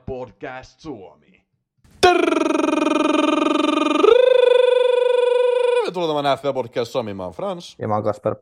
[0.00, 1.46] Podcast Suomi.
[5.84, 7.76] Tervetuloa tämän NFL Podcast Suomi, mä oon Frans.
[7.78, 8.36] Ja mä oon Kasper.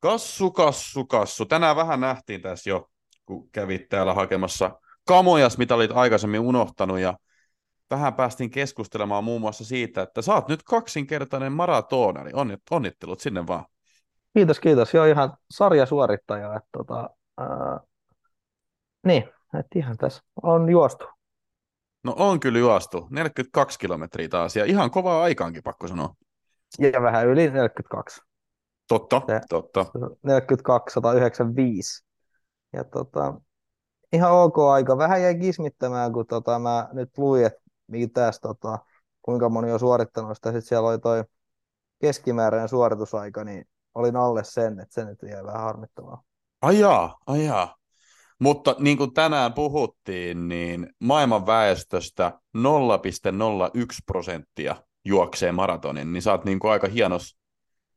[0.00, 1.44] Kassu, kassu, kassu.
[1.44, 2.90] Tänään vähän nähtiin tässä jo,
[3.26, 7.14] kun kävit täällä hakemassa kamojas, mitä olit aikaisemmin unohtanut, ja
[7.90, 12.30] vähän päästiin keskustelemaan muun muassa siitä, että sä oot nyt kaksinkertainen maratonari.
[12.70, 13.64] Onnittelut sinne vaan.
[14.34, 14.94] Kiitos, kiitos.
[14.94, 16.56] Joo, ihan sarjasuorittaja.
[16.56, 17.80] Että, tota, ää,
[19.06, 21.04] niin, että ihan tässä on juostu.
[22.04, 23.06] No on kyllä juostu.
[23.10, 26.14] 42 kilometriä taas, ja ihan kovaa aikaankin, pakko sanoa.
[26.78, 28.20] Ja vähän yli 42.
[28.88, 29.86] Totta, Se- totta.
[30.22, 32.04] 42, 195.
[32.72, 33.34] Ja tota,
[34.12, 34.98] ihan ok aika.
[34.98, 38.78] Vähän jäi kismittämään, kun tota, mä nyt luin, että mitäs, tota,
[39.22, 40.48] kuinka moni on suorittanut sitä.
[40.48, 41.24] Sitten siellä oli toi
[42.00, 46.18] keskimääräinen suoritusaika, niin olin alle sen, että se nyt jäi vähän harmittamaan.
[46.62, 47.76] Ajaa, ajaa.
[48.38, 56.44] Mutta niin kuin tänään puhuttiin, niin maailman väestöstä 0,01 prosenttia juoksee maratonin, niin sä oot
[56.44, 57.36] niin kuin aika hienos,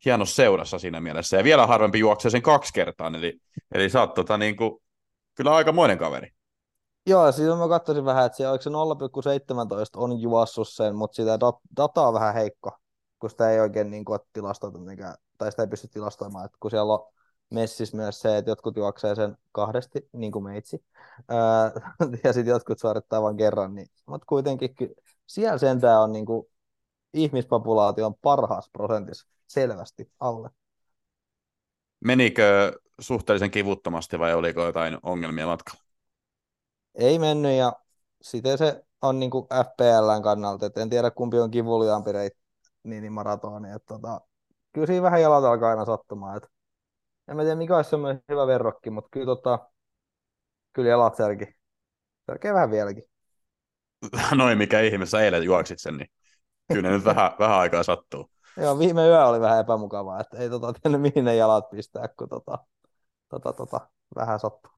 [0.05, 1.38] hienos seurassa siinä mielessä.
[1.38, 3.39] Ja vielä harvempi juoksee sen kaksi kertaa, eli,
[3.71, 4.83] eli sä oot tota niin kuin,
[5.35, 6.29] kyllä aikamoinen kaveri.
[7.07, 8.75] Joo, siis mä katsoisin vähän, että siellä, se 0,17
[9.95, 12.72] on juossut sen, mutta sitä dat- data on vähän heikko,
[13.19, 16.72] kun sitä ei oikein niin kuin, tilastoitu, mikä, tai sitä ei pysty tilastoimaan, että kun
[16.72, 17.13] siellä on
[17.50, 20.84] messissä myös se, että jotkut juoksee sen kahdesti, niin kuin meitsi,
[21.30, 21.72] ää,
[22.23, 24.95] ja sitten jotkut suorittaa vain kerran, niin, mutta kuitenkin ky-
[25.28, 26.48] siellä sentään on niin kuin,
[27.14, 30.50] ihmispopulaation parhaassa prosentissa selvästi alle.
[32.00, 35.88] Menikö suhteellisen kivuttomasti vai oliko jotain ongelmia matkalla?
[36.95, 37.73] ei mennyt ja
[38.22, 42.40] siten se on niin kuin FPLn kannalta, että en tiedä kumpi on kivuliaampi reitti,
[42.84, 43.72] niin, niin maratoni.
[43.72, 44.22] Että tota,
[44.73, 46.38] kyllä siinä vähän jalat alkaa aina sattumaan.
[46.38, 46.50] Että
[47.28, 49.59] en mä tiedä mikä olisi semmoinen hyvä verrokki, mutta kyllä, tota,
[50.74, 51.46] kyllä jalat särki.
[52.28, 53.03] Särkee vähän vieläkin.
[54.35, 56.09] Noin mikä ihme, sä eilen juoksit sen, niin
[56.74, 58.31] kyllä ne nyt vähän, vähän aikaa sattuu.
[58.57, 62.29] Joo, viime yö oli vähän epämukavaa, että ei tota, tiennyt mihin ne jalat pistää, kun
[62.29, 62.57] tota,
[63.30, 64.72] tota, tota, vähän sattuu.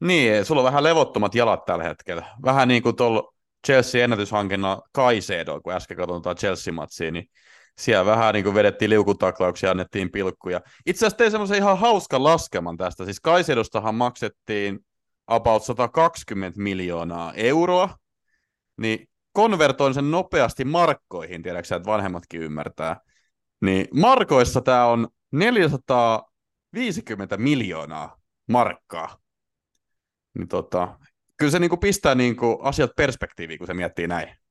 [0.00, 2.26] Niin, sulla on vähän levottomat jalat tällä hetkellä.
[2.44, 3.34] Vähän niin kuin tuolla
[3.66, 7.30] Chelsea ennätyshankinnan Kaisedo, kun äsken katsotaan Chelsea-matsia, niin
[7.78, 10.60] siellä vähän niin kuin vedettiin liukutaklauksia ja annettiin pilkkuja.
[10.86, 13.04] Itse asiassa tein semmoisen ihan hauskan laskelman tästä.
[13.04, 14.80] Siis Kaisedostahan maksettiin
[15.26, 17.96] about 120 miljoonaa euroa,
[18.76, 23.00] niin konvertoin sen nopeasti markkoihin, tiedätkö että vanhemmatkin ymmärtää.
[23.60, 29.18] Niin markoissa tämä on 450 miljoonaa markkaa.
[30.38, 30.98] Niin tota,
[31.36, 34.41] kyllä se niinku pistää niinku asiat perspektiiviin, kun se miettii näin.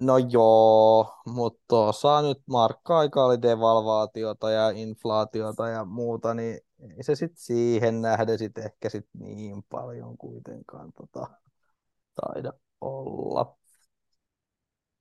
[0.00, 6.60] No joo, mutta tuossa nyt markka-aika oli devalvaatiota ja inflaatiota ja muuta, niin
[6.96, 11.26] ei se sitten siihen nähden sit ehkä sit niin paljon kuitenkaan tota,
[12.14, 13.56] taida olla.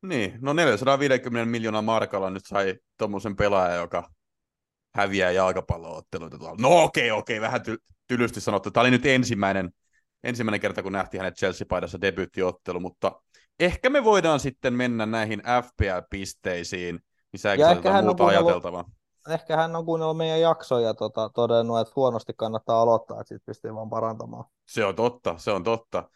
[0.01, 4.09] Niin, no 450 miljoonaa markalla nyt sai tuommoisen pelaajan, joka
[4.95, 6.57] häviää jalkapallootteluita tuolla.
[6.61, 8.71] No okei, okay, okei, okay, vähän ty- tylysti sanottu.
[8.71, 9.71] Tämä oli nyt ensimmäinen,
[10.23, 13.21] ensimmäinen kerta, kun nähtiin hänet Chelsea-paidassa debyyttiottelu, mutta
[13.59, 16.99] ehkä me voidaan sitten mennä näihin FPL-pisteisiin,
[17.33, 18.85] niin on muuta kuunnellut- ajateltavaa.
[19.29, 23.45] Ehkä hän on kuunnellut meidän jaksoja ja tota, todennut, että huonosti kannattaa aloittaa, että siitä
[23.45, 24.45] pystyy vaan parantamaan.
[24.67, 26.09] Se on totta, se on totta.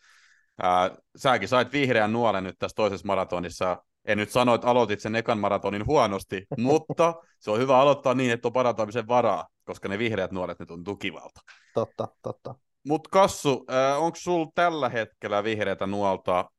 [0.62, 3.84] Ää, säkin sait vihreän nuolen nyt tässä toisessa maratonissa.
[4.06, 8.32] En nyt sano, että aloitit sen ekan maratonin huonosti, mutta se on hyvä aloittaa niin,
[8.32, 11.42] että on parantamisen varaa, koska ne vihreät nuolet nyt on tukivalta.
[11.74, 12.56] Totta, totta.
[12.88, 13.66] Mutta Kassu,
[13.98, 16.50] onko sulla tällä hetkellä vihreätä nuolta?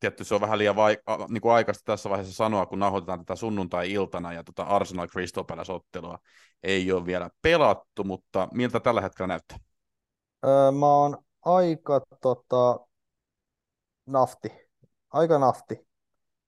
[0.00, 3.18] Tietty se on vähän liian vai, a, niin kuin aikaista tässä vaiheessa sanoa, kun nauhoitetaan
[3.18, 6.18] tätä sunnuntai-iltana ja tota Arsenal Crystal Palace-ottelua
[6.62, 9.58] ei ole vielä pelattu, mutta miltä tällä hetkellä näyttää?
[10.44, 12.86] Öö, mä oon aika tota,
[14.06, 14.48] nafti.
[15.10, 15.86] Aika nafti.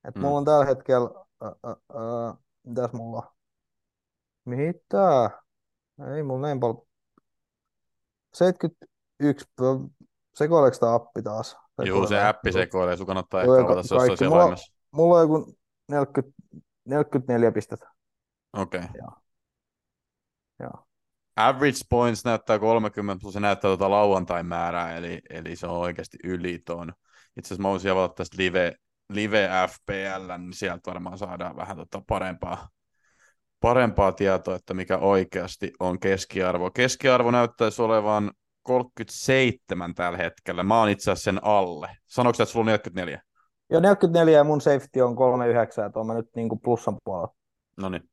[0.05, 0.21] Et Mm.
[0.23, 1.11] mulla on tällä hetkellä,
[1.43, 1.51] öö,
[1.95, 3.29] öö, mitäs mulla on?
[4.45, 5.31] Mitä?
[6.17, 6.83] Ei mulla näin paljon.
[8.33, 11.57] 71, pö- sekoileeko tämä appi taas?
[11.85, 14.17] Joo, se appi sekoilee, sun kannattaa ehkä avata kaikki.
[14.17, 14.57] siellä Mulla-.
[14.91, 15.57] Mulla on joku
[15.89, 16.37] 40,
[16.85, 17.91] 44 pistettä.
[18.53, 18.81] Okei.
[18.81, 19.11] Okay.
[20.61, 20.85] Joo.
[21.37, 26.19] Average points näyttää 30, mutta se näyttää tuota lauantain määrää, eli, eli se on oikeasti
[26.25, 26.93] yli ton.
[27.37, 28.75] Itse asiassa mä voisin avata tästä live,
[29.13, 32.69] live FPL, niin sieltä varmaan saadaan vähän tota parempaa,
[33.61, 36.71] parempaa tietoa, että mikä oikeasti on keskiarvo.
[36.71, 38.31] Keskiarvo näyttäisi olevan
[38.69, 40.63] 37 tällä hetkellä.
[40.63, 41.97] Mä oon itse asiassa sen alle.
[42.07, 43.23] Sanoiko että sulla on 44?
[43.71, 47.35] Joo, 44 ja mun safety on 39, että oon mä nyt niinku plussan puolella.
[47.77, 48.11] No niin.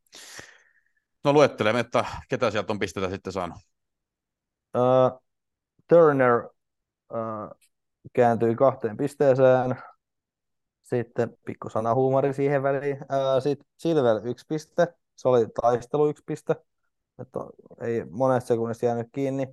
[1.23, 3.57] No luettelemme, että ketä sieltä on pistetä sitten saanut.
[4.77, 5.21] Uh,
[5.87, 6.49] Turner
[8.13, 9.75] kääntyi kahteen pisteeseen.
[10.83, 12.97] Sitten pikkusana huumori siihen väliin.
[13.39, 14.87] Sitten Silvel yksi piste.
[15.15, 16.55] Se oli taistelu yksi piste.
[17.19, 17.39] Että
[17.81, 19.47] ei monesta sekunnista jäänyt kiinni.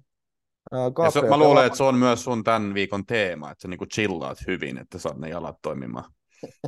[1.05, 3.87] Ja se, mä luulen, että se on myös sun tämän viikon teema, että sä niinku
[3.87, 6.13] chillaat hyvin, että saat ne jalat toimimaan.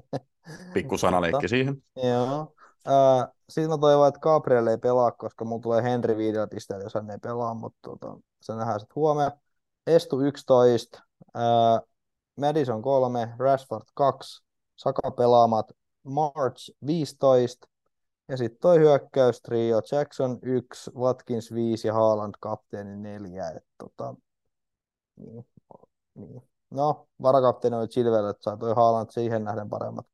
[0.75, 1.83] Pikku sanaleikki siihen.
[1.97, 2.55] Joo.
[2.89, 6.95] Äh, Sitten mä toivon, että Gabriel ei pelaa, koska mulla tulee Henry viidellä pisteellä, jos
[6.95, 9.39] hän ei pelaa, mutta tota, se nähdään sitten huomenna.
[9.87, 11.03] Estu 11,
[11.37, 11.81] äh,
[12.41, 14.45] Madison 3, Rashford 2,
[14.77, 15.73] Saka pelaamat
[16.03, 17.69] March 15,
[18.29, 23.51] ja sitten toi hyökkäystrio, Jackson 1, Watkins 5 ja Haaland kapteeni 4.
[23.51, 24.15] Et, tota,
[25.17, 25.47] niin,
[26.15, 26.43] niin.
[26.71, 30.07] No, varakapteeni oli Chilwell, että sai toi Haaland siihen nähden paremmat.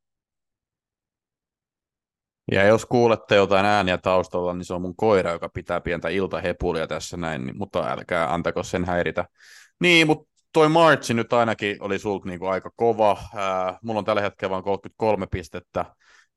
[2.52, 6.86] Ja jos kuulette jotain ääniä taustalla, niin se on mun koira, joka pitää pientä iltahepulia
[6.86, 9.24] tässä näin, niin, mutta älkää antako sen häiritä.
[9.80, 13.16] Niin, mutta toi Marchi nyt ainakin oli sulta niinku aika kova.
[13.34, 15.84] Ää, mulla on tällä hetkellä vain 33 pistettä,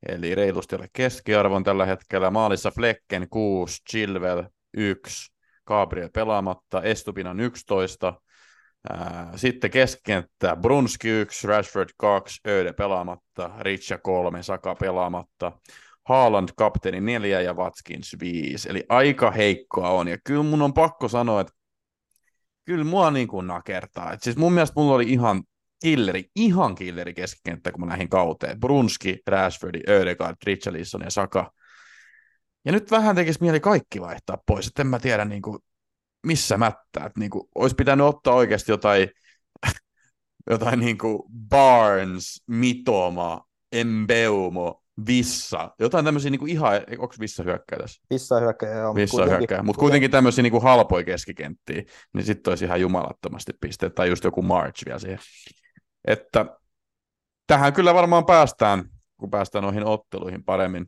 [0.07, 2.31] eli reilusti ole keskiarvon tällä hetkellä.
[2.31, 5.33] Maalissa Flecken 6, Chilwell 1,
[5.65, 8.13] Gabriel pelaamatta, Estupinan 11,
[9.35, 15.51] sitten keskenttä Brunski 1, Rashford 2, Öde pelaamatta, Richa 3, Saka pelaamatta,
[16.09, 18.69] Haaland kapteeni 4 ja Watkins 5.
[18.69, 20.07] Eli aika heikkoa on.
[20.07, 21.53] Ja kyllä mun on pakko sanoa, että
[22.65, 24.13] kyllä mua niin kuin nakertaa.
[24.13, 25.43] Et siis mun mielestä mulla oli ihan
[25.83, 28.59] killeri, ihan killeri keskikenttä, kun mä lähdin kauteen.
[28.59, 31.51] Brunski, Rashfordi, Ödegaard, Richarlison ja Saka.
[32.65, 35.59] Ja nyt vähän tekisi mieli kaikki vaihtaa pois, että en mä tiedä niin kuin,
[36.27, 37.05] missä mättää.
[37.05, 39.09] Että, niin kuin, olisi pitänyt ottaa oikeasti jotain,
[40.49, 41.19] jotain niin kuin
[41.49, 43.41] Barnes, Mitoma,
[43.71, 48.01] Embeumo, Vissa, jotain tämmöisiä niin kuin ihan, onko Vissa hyökkää tässä?
[48.09, 48.95] Vissa hyökkää, joo.
[48.95, 51.83] Vissa hyökkää, mutta kuitenkin tämmöisiä niin kuin halpoja keskikenttiä,
[52.13, 55.19] niin sitten olisi ihan jumalattomasti pisteet, tai just joku March vielä siihen.
[56.05, 56.45] Että
[57.47, 58.83] tähän kyllä varmaan päästään,
[59.17, 60.85] kun päästään noihin otteluihin paremmin.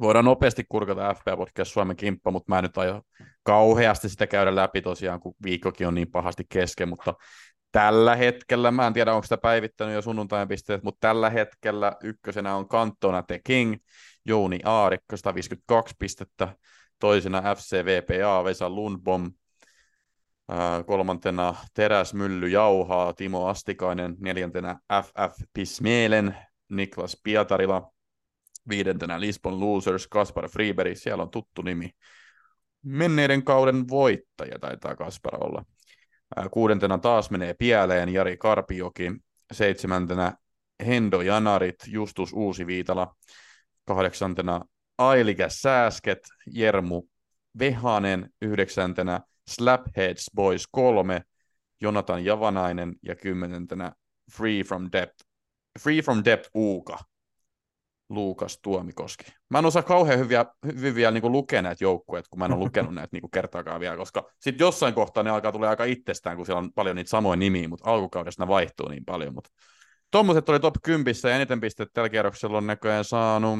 [0.00, 3.02] Voidaan nopeasti kurkata FP Podcast Suomen kimppa, mutta mä en nyt aio
[3.42, 7.14] kauheasti sitä käydä läpi tosiaan, kun viikkokin on niin pahasti kesken, mutta
[7.72, 12.56] tällä hetkellä, mä en tiedä onko sitä päivittänyt jo sunnuntain pisteet, mutta tällä hetkellä ykkösenä
[12.56, 13.74] on Kantona The King,
[14.24, 16.56] Jouni Aarikko 152 pistettä,
[16.98, 19.32] toisena FCVPA Vesa Lundbom,
[20.86, 26.36] kolmantena Teräs Mylly Jauhaa, Timo Astikainen, neljäntenä FF Pismeelen,
[26.68, 27.92] Niklas Pietarila,
[28.68, 31.90] viidentenä Lisbon Losers, Kaspar Freeberg, siellä on tuttu nimi.
[32.82, 35.64] Menneiden kauden voittaja taitaa Kaspar olla.
[36.50, 39.12] Kuudentena taas menee pieleen Jari Karpioki.
[39.52, 40.32] Seitsemäntenä
[40.86, 43.16] Hendo Janarit, Justus Uusi Viitala.
[43.84, 44.60] Kahdeksantena
[44.98, 47.02] Ailikä Sääsket, Jermu
[47.58, 48.30] Vehanen.
[48.42, 51.22] Yhdeksäntenä Slapheads Boys 3,
[51.80, 52.94] Jonathan Javanainen.
[53.02, 53.92] Ja kymmenentenä
[54.36, 55.24] Free from Depth,
[55.80, 56.98] Free from Depth Uuka.
[58.08, 59.24] Luukas Tuomikoski.
[59.50, 62.64] Mä en osaa kauhean hyviä, hyvin vielä niin lukea näitä joukkueet, kun mä en ole
[62.64, 66.46] lukenut näitä niin kertaakaan vielä, koska sitten jossain kohtaa ne alkaa tulla aika itsestään, kun
[66.46, 69.34] siellä on paljon niitä samoja nimiä, mutta alkukaudessa ne vaihtuu niin paljon.
[69.34, 69.50] Mutta
[70.10, 73.58] tuommoiset oli top 10 ja eniten pistettä tällä kierroksella on näköjään saanut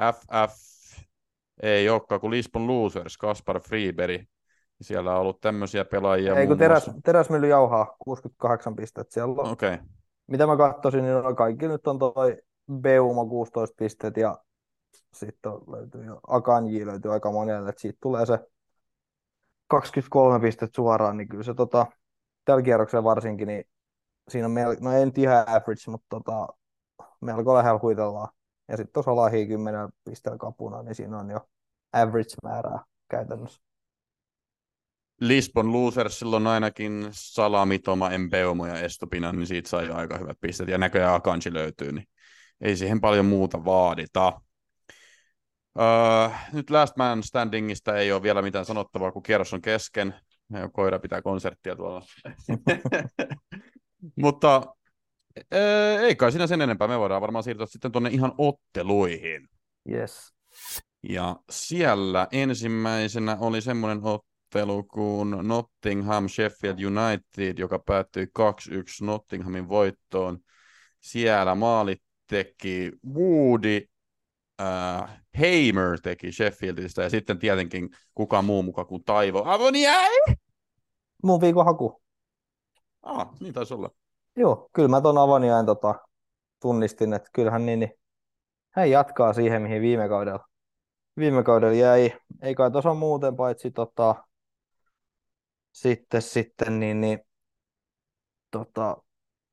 [0.00, 0.54] FF,
[1.62, 4.22] ei olekaan kuin Lisbon Losers, Kaspar Freeberg.
[4.80, 6.36] Siellä on ollut tämmöisiä pelaajia.
[6.36, 9.52] Ei kun teräs, teräsmylly jauhaa, 68 pistettä siellä on.
[9.52, 9.78] Okay.
[10.26, 12.36] Mitä mä katsoisin, niin kaikki nyt on toi
[12.72, 14.38] Beuma 16 pistet ja
[15.12, 18.38] sitten löytyy jo Akanji löytyy aika monelle, että siitä tulee se
[19.68, 21.86] 23 pistettä suoraan, niin kyllä se tota,
[22.44, 23.64] tällä kierroksella varsinkin, niin
[24.28, 26.48] siinä on, mel- no en ihan average, mutta tota,
[27.20, 28.28] melko lähellä huitellaan.
[28.68, 31.40] Ja sitten tuossa Lahi 10 pisteellä kapuna, niin siinä on jo
[31.92, 33.67] average-määrää käytännössä.
[35.20, 40.68] Lisbon Losers silloin ainakin Salamitoma, Mbeumo ja Estopina, niin siitä sai aika hyvät pistet.
[40.68, 42.08] Ja näköjään Akanji löytyy, niin
[42.60, 44.40] ei siihen paljon muuta vaadita.
[45.80, 50.14] Öö, nyt Last Man Standingista ei ole vielä mitään sanottavaa, kun kierros on kesken.
[50.72, 52.02] Koira pitää konserttia tuolla.
[54.22, 54.62] Mutta
[55.54, 56.88] öö, ei kai siinä sen enempää.
[56.88, 59.48] Me voidaan varmaan siirtyä sitten tuonne ihan otteluihin.
[59.92, 60.34] Yes.
[61.08, 64.28] Ja siellä ensimmäisenä oli semmoinen ottelu
[64.90, 70.38] kuin Nottingham Sheffield United, joka päättyi 2-1 Nottinghamin voittoon.
[71.00, 73.80] Siellä maalit teki Woody,
[74.60, 80.18] äh, Hamer teki Sheffieldistä ja sitten tietenkin kuka muu muka kuin Taivo Avoniai.
[81.22, 82.02] Mun viikon haku.
[83.02, 83.90] Ah, niin taisi olla.
[84.36, 85.94] Joo, kyllä mä ton Avoniain tota,
[86.60, 87.92] tunnistin, että kyllähän niin, niin
[88.70, 90.48] hän jatkaa siihen, mihin viime kaudella,
[91.18, 92.12] viime kaudella jäi.
[92.42, 94.14] Ei kai tuossa muuten, paitsi tota,
[95.80, 97.18] sitten, sitten niin, niin
[98.50, 98.96] tota,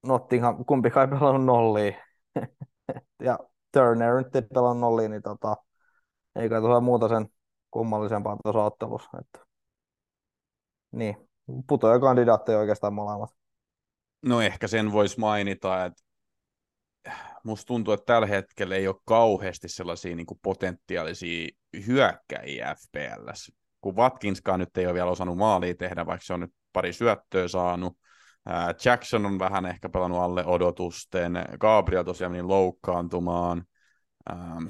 [0.05, 1.93] Nottingham, kumpikaan ei pelannut nollia.
[3.23, 3.39] ja
[3.71, 5.55] Turner nyt ei pelannut nollia, niin tota,
[6.35, 7.27] ei kai tuossa muuta sen
[7.71, 9.09] kummallisempaa tuossa ottelussa.
[9.21, 9.47] Että...
[10.91, 11.29] Niin,
[11.67, 13.29] putoja kandidaatteja oikeastaan molemmat.
[14.25, 16.03] No ehkä sen voisi mainita, että
[17.43, 21.49] musta tuntuu, että tällä hetkellä ei ole kauheasti sellaisia niin potentiaalisia
[21.87, 23.51] hyökkäjiä FPLs.
[23.85, 27.47] Kun Watkinskaan nyt ei ole vielä osannut maalia tehdä, vaikka se on nyt pari syöttöä
[27.47, 27.97] saanut.
[28.85, 31.33] Jackson on vähän ehkä pelannut alle odotusten.
[31.59, 33.65] Gabriel tosiaan meni loukkaantumaan.
[34.31, 34.65] Ähm,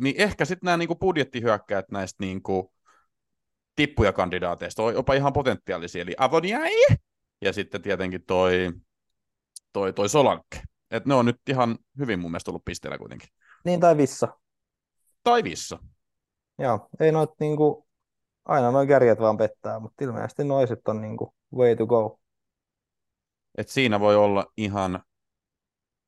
[0.00, 2.72] niin ehkä sitten nämä niinku budjettihyökkäät näistä niinku
[3.76, 6.02] tippuja kandidaateista on jopa ihan potentiaalisia.
[6.02, 6.86] Eli Avoniai
[7.40, 8.72] ja sitten tietenkin toi,
[9.72, 10.62] toi, toi Solanke.
[10.90, 13.28] Et ne on nyt ihan hyvin mun mielestä tullut pisteellä kuitenkin.
[13.64, 14.28] Niin, tai Vissa.
[15.22, 15.78] Tai Vissa.
[16.58, 17.89] Joo, ei noit niinku,
[18.50, 22.20] aina noin kärjet vaan pettää, mutta ilmeisesti noiset on niinku way to go.
[23.58, 25.02] Et siinä voi olla ihan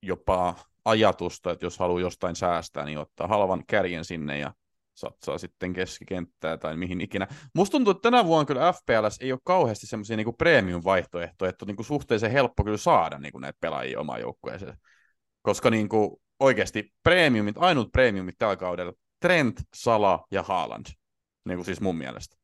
[0.02, 4.54] jopa ajatusta, että jos haluaa jostain säästää, niin ottaa halvan kärjen sinne ja
[4.94, 7.26] satsaa sitten keskikenttää tai mihin ikinä.
[7.54, 11.66] Musta tuntuu, että tänä vuonna kyllä FPLS ei ole kauheasti semmoisia niinku premium-vaihtoehtoja, että on
[11.66, 14.76] niinku suhteellisen helppo kyllä saada niinku näitä pelaajia omaan joukkueeseen.
[15.42, 20.86] Koska niinku oikeasti premiumit, ainut premiumit tällä kaudella, Trent, Sala ja Haaland.
[21.44, 22.36] Niin kuin siis mun mielestä.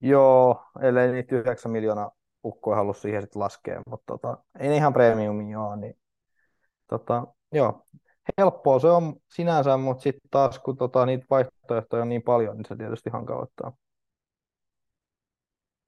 [0.00, 2.10] Joo, ellei niitä 9 miljoonaa
[2.44, 5.98] ukkoa halua siihen sitten laskea, mutta tota, ei ihan premiumia ole, niin
[6.86, 7.86] tota, joo,
[8.38, 12.64] helppoa se on sinänsä, mutta sitten taas kun tota, niitä vaihtoehtoja on niin paljon, niin
[12.68, 13.72] se tietysti hankaloittaa.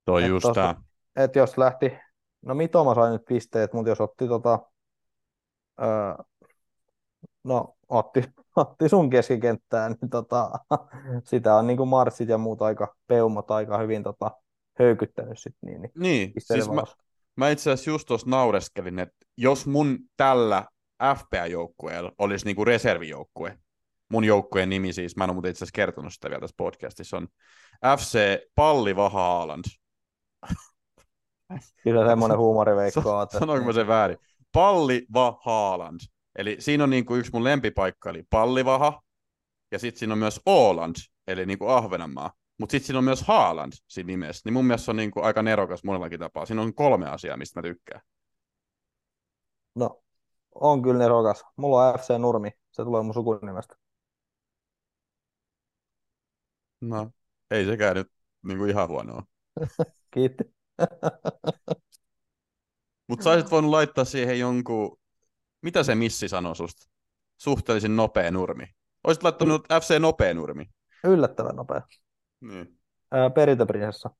[0.04, 0.74] Toi et just tosta,
[1.16, 1.98] Et jos lähti,
[2.42, 4.58] no Mitoma sai nyt pisteet, mutta jos otti tota,
[5.82, 6.24] öö,
[7.44, 8.22] no otti,
[8.58, 10.50] otti sun keskikenttään, niin tota,
[11.30, 14.30] sitä on niin kuin Marsit ja muut aika, peumot aika hyvin tota,
[14.78, 16.82] höykyttänyt sit, niin, niin, niin siis mä,
[17.36, 20.66] mä itse asiassa just tuossa naureskelin, että jos mun tällä
[21.02, 23.58] FPA-joukkueella olisi niinku reservijoukkue,
[24.08, 27.16] mun joukkueen nimi siis, mä en ole muuten itse asiassa kertonut sitä vielä tässä podcastissa,
[27.16, 27.28] on
[27.98, 29.64] FC Palliva Haaland.
[31.82, 33.26] Kyllä semmoinen huumoriveikko.
[33.38, 34.18] Sanoinko mä sen väärin?
[34.52, 36.00] Palliva Haaland.
[36.38, 39.02] Eli siinä on niinku yksi mun lempipaikka, eli Pallivaha,
[39.72, 42.32] ja sitten siinä on myös Åland, eli niinku Ahvenanmaa.
[42.58, 44.42] Mutta sitten siinä on myös Haaland siinä nimessä.
[44.44, 46.46] Niin mun mielestä se on niinku aika nerokas monellakin tapaa.
[46.46, 48.00] Siinä on kolme asiaa, mistä mä tykkään.
[49.74, 50.02] No,
[50.54, 51.44] on kyllä nerokas.
[51.56, 52.50] Mulla on FC Nurmi.
[52.70, 53.76] Se tulee mun sukunimestä.
[56.80, 57.10] No,
[57.50, 58.06] ei sekään nyt
[58.42, 59.22] niinku ihan huonoa.
[60.14, 60.44] Kiitti.
[63.08, 64.98] Mutta saisit voinut laittaa siihen jonkun,
[65.62, 66.90] mitä se missi sanoo susta?
[67.36, 68.66] Suhteellisen nopea nurmi.
[69.04, 70.64] Olisit laittanut FC nopea nurmi.
[71.04, 71.82] Yllättävän nopea.
[72.40, 72.78] Niin.
[73.34, 74.10] Perintöprinsessa.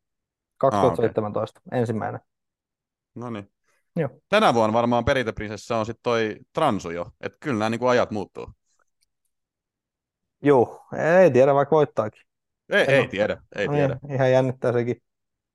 [0.59, 1.81] 2017, ah, okay.
[1.81, 2.21] ensimmäinen.
[3.15, 3.51] No niin.
[3.97, 4.11] Joo.
[4.29, 8.53] Tänä vuonna varmaan perintöprinsessa on sitten toi transu jo, että kyllä nämä niinku ajat muuttuu.
[10.43, 10.87] Joo,
[11.21, 12.23] ei tiedä vaikka voittaakin.
[12.69, 13.99] Ei, ei, tiedä, ei no, tiedä.
[14.15, 14.97] Ihan jännittää sekin.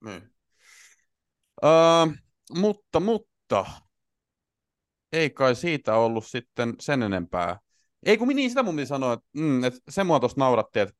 [0.05, 0.29] Niin.
[1.63, 2.13] Uh,
[2.59, 3.65] mutta, mutta,
[5.13, 7.59] ei kai siitä ollut sitten sen enempää.
[8.05, 10.95] Ei kun niin, sitä mun piti sanoa, että, mm, että se mua tuossa nauratti, että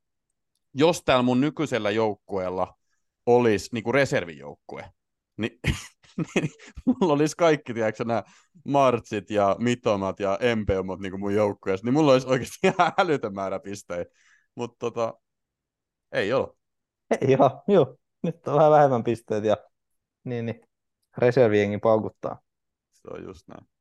[0.73, 2.77] jos täällä mun nykyisellä joukkueella
[3.25, 4.91] olisi niin kuin reservijoukkue,
[5.37, 5.59] niin,
[6.35, 6.49] niin
[6.85, 8.23] mulla olisi kaikki, tiedätkö, nämä
[8.65, 13.59] Martsit ja Mitomat ja Empeumot niin mun joukkueessa, niin mulla olisi oikeasti ihan älytön määrä
[13.59, 14.11] pisteitä.
[14.55, 15.13] Mutta tota,
[16.11, 16.47] ei ole.
[17.21, 17.97] Ei ole, joo.
[18.23, 19.57] Nyt on vähän vähemmän pisteitä ja
[20.23, 20.61] niin, niin.
[21.17, 22.41] reserviengi paukuttaa.
[22.91, 23.72] Se on just näin.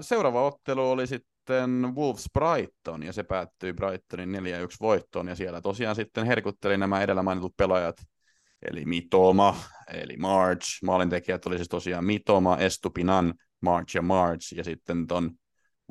[0.00, 4.40] Seuraava ottelu oli sitten Wolves Brighton, ja se päättyi Brightonin 4-1
[4.80, 7.96] voittoon, ja siellä tosiaan sitten herkutteli nämä edellä mainitut pelaajat,
[8.70, 9.56] eli Mitoma,
[9.92, 15.30] eli March, maalintekijät oli siis tosiaan Mitoma, Estupinan, March ja March, ja sitten ton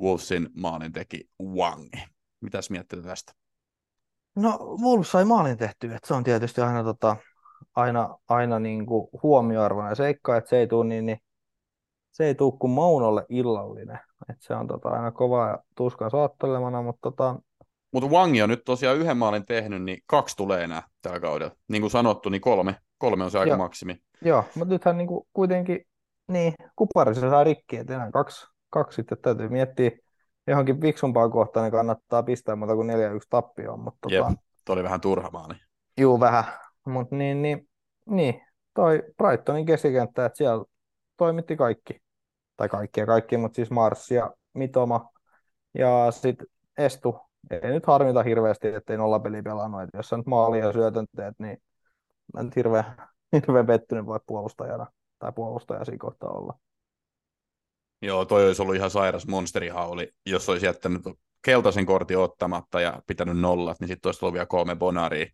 [0.00, 1.92] Wolvesin maalinteki Wang.
[2.40, 3.32] Mitäs miettii tästä?
[4.36, 7.16] No Wolves sai maalin tehtyä, se on tietysti aina, tota,
[7.74, 11.18] aina, aina niin kuin huomioarvoinen seikka, että se ei tule niin, niin
[12.12, 13.98] se ei tule kuin Maunolle illallinen.
[14.30, 17.36] Et se on tota, aina kova ja tuskaa saattelemana, mutta tota...
[17.92, 21.54] Mutta Wangi on nyt tosiaan yhden maalin tehnyt, niin kaksi tulee enää tällä kaudella.
[21.68, 22.76] Niin kuin sanottu, niin kolme.
[22.98, 23.96] Kolme on se aika maksimi.
[24.22, 25.86] Joo, mutta nythän niin kuin kuitenkin,
[26.28, 29.90] niin, kuparissa saa rikki, että enää kaksi, kaksi sitten täytyy miettiä
[30.46, 32.92] johonkin fiksumpaan kohtaan, niin kannattaa pistää muuta kuin 4-1
[33.30, 33.80] tappioon.
[33.80, 34.34] Mutta Jep, tota...
[34.64, 35.54] toi oli vähän turha maali.
[35.98, 36.44] Juu, vähän.
[36.86, 37.68] Mutta niin, niin,
[38.06, 38.42] niin,
[38.74, 40.64] toi Brightonin keskikenttä, että siellä
[41.20, 42.02] toimitti kaikki
[42.56, 45.10] tai kaikkia kaikki, mutta siis Mars ja Mitoma
[45.78, 46.46] ja sitten
[46.78, 47.20] Estu.
[47.50, 49.82] Ei nyt harmita hirveästi, ettei nolla peli pelannut.
[49.82, 51.58] Et jos sä nyt maalia syötön teet, niin
[52.34, 52.84] mä nyt hirveän,
[53.32, 54.86] hirveän pettynyt voi puolustajana.
[55.18, 56.58] tai puolustaja siinä kohtaa olla.
[58.02, 61.02] Joo, toi olisi ollut ihan sairas monsterihauli, jos olisi jättänyt
[61.44, 65.26] keltaisen kortin ottamatta ja pitänyt nollat, niin sitten olisi ollut vielä kolme bonaria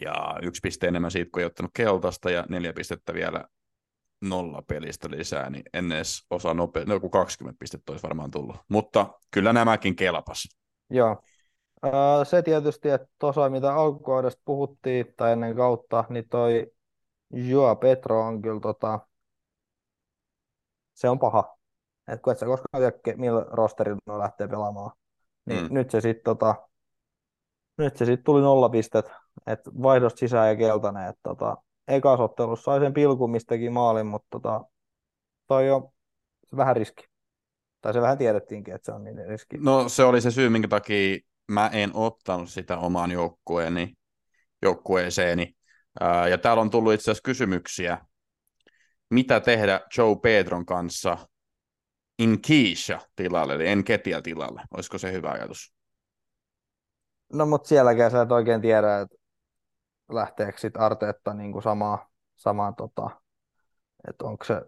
[0.00, 3.44] ja yksi piste enemmän siitä, kun ei ottanut keltaista ja neljä pistettä vielä
[4.22, 8.56] nolla pelistä lisää, niin en edes osaa nopea, no 20 pistettä olisi varmaan tullut.
[8.68, 10.48] Mutta kyllä nämäkin kelpas.
[10.90, 11.22] Joo.
[11.84, 16.72] Öö, se tietysti, että tuossa mitä alkukaudesta puhuttiin, tai ennen kautta, niin toi
[17.30, 19.00] Joa Petro on kyllä tota,
[20.94, 21.56] se on paha.
[22.08, 24.90] Et kun et sä koskaan tiedä, millä rosterilla lähtee pelaamaan.
[25.46, 25.74] Niin mm.
[25.74, 26.54] nyt se sitten tota,
[27.78, 29.10] nyt se sitten tuli nolla pistet,
[29.46, 31.56] että vaihdosta sisään ja keltainen, että tota,
[31.88, 34.64] ekasottelussa sai sen pilkun, mistäkin maalin, mutta tota,
[35.46, 35.88] toi on
[36.56, 37.04] vähän riski.
[37.80, 39.58] Tai se vähän tiedettiinkin, että se on niin riski.
[39.58, 43.94] No se oli se syy, minkä takia mä en ottanut sitä omaan joukkueeni,
[44.62, 45.56] joukkueeseeni.
[46.30, 47.98] ja täällä on tullut itse asiassa kysymyksiä,
[49.10, 51.18] mitä tehdä Joe Pedron kanssa
[52.18, 54.62] Inkisha tilalle, eli Enketia tilalle.
[54.74, 55.74] Olisiko se hyvä ajatus?
[57.32, 59.16] No mutta sielläkään sä et oikein tiedä, että
[60.14, 63.10] lähteekö sitten Arteetta niin kuin samaa, samaa tota,
[64.08, 64.62] että onko se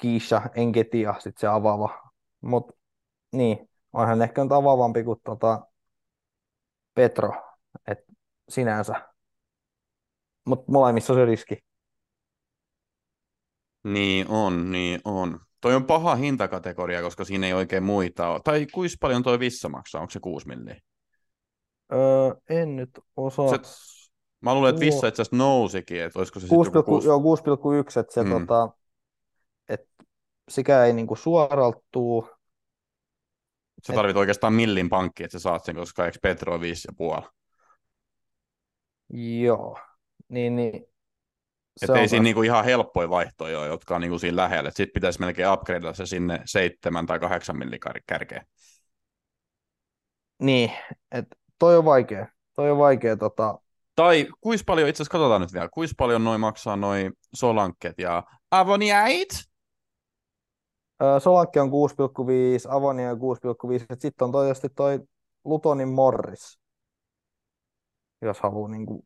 [0.00, 2.10] Kiisha Enketia sitten se avaava.
[2.40, 2.74] Mutta
[3.32, 5.66] niin, onhan ehkä nyt avaavampi kuin tota
[6.94, 7.32] Petro,
[7.86, 8.12] että
[8.48, 9.08] sinänsä.
[10.46, 11.58] Mutta molemmissa on se riski.
[13.84, 15.40] Niin on, niin on.
[15.60, 18.40] Toi on paha hintakategoria, koska siinä ei oikein muita ole.
[18.44, 20.00] Tai kuinka paljon toi Vissa maksaa?
[20.00, 20.80] Onko se 6 milliä?
[21.92, 23.48] Öö, en nyt osaa.
[23.48, 23.58] Se,
[24.42, 27.06] mä luulen, että Vissa itse asiassa nousikin, että olisiko se 6, 6...
[27.06, 28.30] Joo, 6,1, että se mm.
[28.30, 28.68] tota,
[29.68, 30.04] että
[30.48, 32.28] sikä ei niinku suoralta tuu.
[33.86, 34.16] Sä tarvit et...
[34.16, 37.28] oikeastaan millin pankki, että sä saat sen, koska eikö Petro 5,5?
[39.42, 39.78] Joo,
[40.28, 40.92] niin, niin
[41.82, 44.70] että ei siinä niinku ihan helppoja vaihtoja jotka on niinku siinä lähellä.
[44.70, 48.46] Sitten pitäisi melkein upgradea se sinne seitsemän tai kahdeksan millikärkeen.
[50.38, 50.72] Niin,
[51.12, 52.26] että toi on vaikea.
[52.54, 53.58] Toi on vaikea tota...
[53.94, 58.22] Tai kuis paljon, itse asiassa katsotaan nyt vielä, kuis paljon noin maksaa noin Solanket ja
[58.50, 59.28] Avoniait?
[61.18, 61.72] Solankke on 6,5,
[62.68, 65.00] Avonia on 6,5, sitten on toivottavasti toi
[65.44, 66.58] Lutonin Morris,
[68.22, 69.04] jos haluaa niinku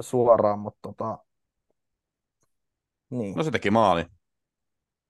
[0.00, 1.18] suoraan, mutta tota,
[3.10, 3.34] niin.
[3.36, 4.04] No se teki maali.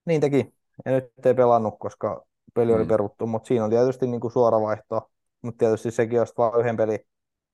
[0.07, 0.55] Niin teki.
[0.85, 2.89] Ja nyt ei pelannut, koska peli oli mm.
[2.89, 5.11] peruttu, mutta siinä on tietysti niin kuin suora vaihto.
[5.43, 6.99] Mutta tietysti sekin, jos vain yhden pelin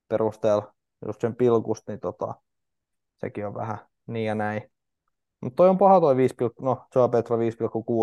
[0.08, 0.74] perusteella,
[1.06, 2.34] just sen pilkusta, niin tota,
[3.20, 4.62] sekin on vähän niin ja näin.
[5.40, 7.42] Mutta toi on paha toi 5, no on Petra 5,6,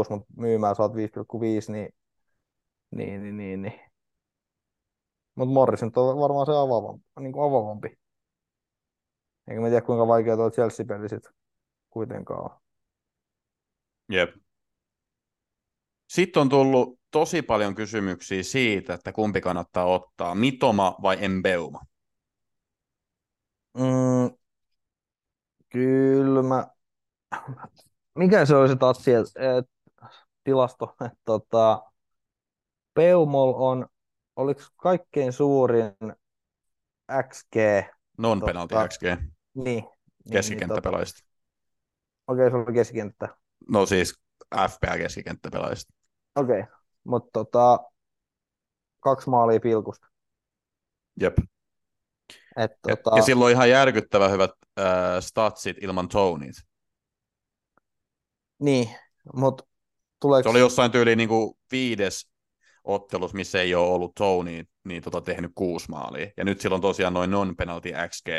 [0.10, 0.98] mutta myymään saat 5,5,
[1.72, 1.90] niin,
[2.92, 3.80] niin, niin, niin, niin.
[5.36, 7.98] Mutta Morrison on varmaan se avaavampi, niin kuin avaavampi.
[9.48, 11.34] Enkä mä tiedä, kuinka vaikea tuo Chelsea-peli sitten
[11.90, 12.60] kuitenkaan
[14.10, 14.30] Jep.
[16.08, 21.80] Sitten on tullut tosi paljon kysymyksiä siitä, että kumpi kannattaa ottaa, Mitoma vai Embeuma?
[23.76, 24.38] Mm,
[25.70, 26.68] kyllä mä...
[28.16, 29.26] Mikä se oli se tatsi, et,
[30.44, 30.96] tilasto?
[31.06, 31.92] Et, tota,
[32.94, 33.88] Peumol on,
[34.36, 35.94] oliko kaikkein suurin
[37.30, 37.56] XG?
[38.18, 39.04] Non-penalty tota, XG.
[39.04, 39.24] Niin.
[39.54, 39.84] niin
[40.32, 41.20] Keskikenttäpelaajista.
[41.20, 41.36] Niin,
[42.28, 43.38] Okei, se oli keskikenttä.
[43.70, 44.22] No siis
[44.70, 45.94] FPA keskikenttäpelaajista.
[46.36, 46.74] Okei, okay.
[47.04, 47.80] mutta tota,
[49.00, 50.08] kaksi maalia pilkusta.
[51.22, 51.38] Jep.
[52.58, 53.18] Et, ja, tota...
[53.18, 54.86] ja silloin ihan järkyttävä hyvät äh,
[55.20, 56.56] statsit ilman Tonit.
[58.60, 58.90] Niin,
[59.34, 59.64] mutta
[60.22, 60.44] tuleeko...
[60.44, 62.30] Se oli jossain tyyliin niin kuin viides
[62.84, 66.32] ottelus, missä ei ole ollut Tony, niin tota tehnyt kuusi maalia.
[66.38, 68.30] Ja nyt silloin tosiaan noin non-penalty XG,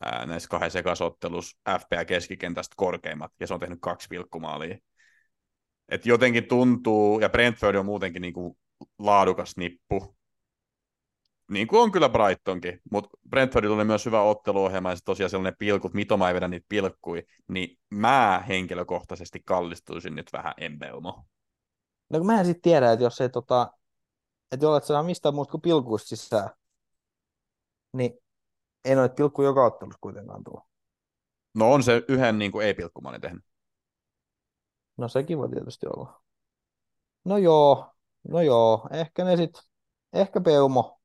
[0.00, 4.78] ää, näissä kahdessa ekasottelussa FPA keskikentästä korkeimmat, ja se on tehnyt kaksi pilkkumaalia.
[5.88, 8.58] Et jotenkin tuntuu, ja Brentford on muutenkin niinku
[8.98, 10.16] laadukas nippu,
[11.50, 15.94] niin kuin on kyllä Brightonkin, mutta Brentfordilla oli myös hyvä otteluohjelma, ja tosiaan sellainen pilkut,
[15.94, 21.24] Mitoma ei vedä niitä pilkkui, niin mä henkilökohtaisesti kallistuisin nyt vähän Embelmo.
[22.10, 23.72] No kun mä en sitten tiedä, että jos ei tota,
[24.52, 26.50] että olet saa mistään muusta kuin pilkuista sisään,
[27.92, 28.18] niin
[28.84, 30.62] ei noita pilkku joka ottelussa kuitenkaan tuo.
[31.54, 33.44] No on se yhden niin kuin ei-pilkkumani tehnyt.
[34.96, 36.22] No sekin voi tietysti olla.
[37.24, 37.92] No joo,
[38.28, 39.62] no joo, ehkä ne sitten,
[40.12, 41.00] ehkä Peumo.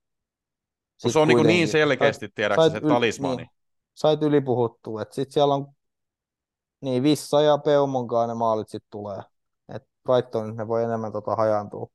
[0.99, 3.35] Sit se on niin, niin selkeästi, tiedätkö, se talismani.
[3.37, 3.49] Niin,
[3.93, 5.67] sait ylipuhuttua, että sitten siellä on
[6.81, 9.19] niin Vissa ja Peumonkaan ne maalit sitten tulee.
[9.75, 11.87] Että Brighton ne voi enemmän tota hajaantua.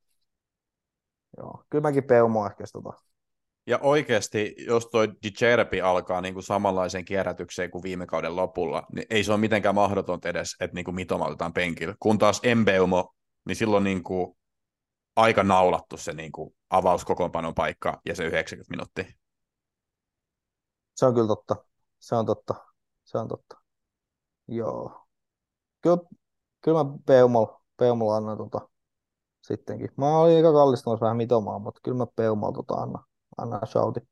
[1.37, 2.93] Joo, kyllä mäkin Peumo ehkä tota
[3.67, 9.05] Ja oikeasti, jos toi Dicerbi alkaa niin kuin samanlaiseen kierrätykseen kuin viime kauden lopulla, niin
[9.09, 11.95] ei se ole mitenkään mahdotonta edes, että niin kuin Mitoma otetaan penkillä.
[11.99, 13.13] Kun taas Embeumo,
[13.45, 14.37] niin silloin niin kuin
[15.15, 19.05] aika naulattu se niin kuin avauskokoonpanon paikka ja se 90 minuuttia.
[20.95, 21.55] Se on kyllä totta.
[21.99, 22.55] Se on totta.
[23.03, 23.57] Se on totta.
[24.47, 25.07] Joo.
[25.81, 25.97] Kyllä,
[26.61, 28.69] kyllä mä Peumolla, Peumolla annan tota,
[29.41, 29.89] sittenkin.
[29.97, 33.03] Mä olin aika kallistunut vähän mitomaan, mutta kyllä mä Peumolla tota annan,
[33.37, 34.07] annan shoutin.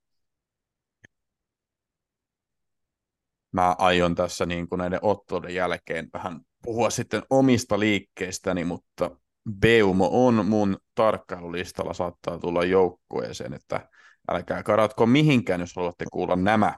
[3.52, 9.12] Mä aion tässä niin kuin näiden otteluiden jälkeen vähän puhua sitten omista liikkeistäni, mutta
[9.52, 13.90] Beumo on mun tarkkailulistalla, saattaa tulla joukkueeseen, että
[14.32, 16.76] älkää karatko mihinkään, jos haluatte kuulla nämä,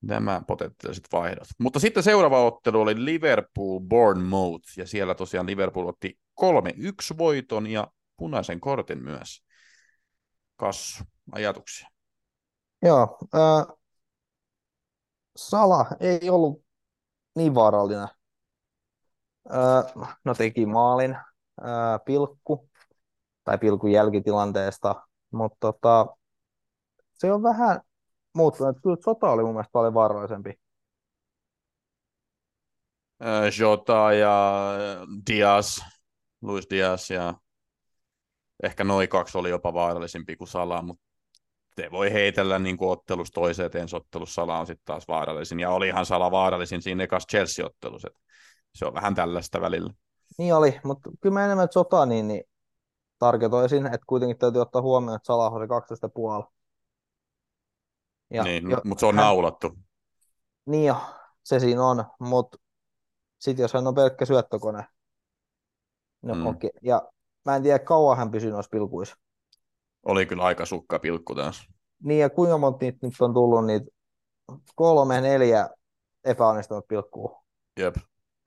[0.00, 1.48] nämä potentiaaliset vaihdot.
[1.58, 7.88] Mutta sitten seuraava ottelu oli Liverpool Bournemouth, ja siellä tosiaan Liverpool otti 3-1 voiton ja
[8.16, 9.44] punaisen kortin myös.
[10.56, 11.88] Kassu, ajatuksia?
[12.82, 13.76] Joo, äh,
[15.36, 16.64] Sala ei ollut
[17.36, 18.08] niin vaarallinen.
[19.50, 21.16] Äh, no teki maalin,
[22.04, 22.68] pilkku,
[23.44, 24.94] tai pilkun jälkitilanteesta,
[25.30, 26.06] mutta tota,
[27.12, 27.80] se on vähän
[28.34, 28.76] muuttunut.
[28.82, 30.54] Kyllä sota oli mun mielestä paljon vaarallisempi.
[33.60, 34.72] Jota ja
[35.30, 35.78] Diaz,
[36.42, 37.34] Luis Diaz ja
[38.62, 41.02] ehkä noin kaksi oli jopa vaarallisempi kuin Sala, mutta
[41.76, 46.06] se voi heitellä niin kuin ottelusta toiseen, ottelussa Sala on sitten taas vaarallisin, ja olihan
[46.06, 48.08] Sala vaarallisin siinä ekas Chelsea-ottelussa.
[48.74, 49.92] Se on vähän tällaista välillä.
[50.38, 52.44] Niin oli, mutta kyllä mä enemmän sota niin, niin
[53.18, 56.52] tarketoisin, että kuitenkin täytyy ottaa huomioon, että Salah oli 12,5.
[58.30, 59.24] Ja, niin, jo, mutta se on hän...
[59.24, 59.78] naulattu.
[60.66, 60.96] Niin jo,
[61.44, 62.58] se siinä on, mutta
[63.40, 64.84] sitten jos hän on pelkkä syöttökone,
[66.22, 66.46] no mm.
[66.46, 66.68] okei.
[66.68, 66.80] Okay.
[66.82, 67.02] Ja
[67.44, 69.16] mä en tiedä, kauan hän pysyy noissa pilkuissa.
[70.02, 71.68] Oli kyllä aika sukka pilkku taas.
[72.02, 73.86] Niin, ja kuinka monta niitä nyt on tullut niitä
[74.74, 75.68] kolme, neljä
[76.24, 77.36] epäonnistunut pilkkuu.
[77.78, 77.96] Jep.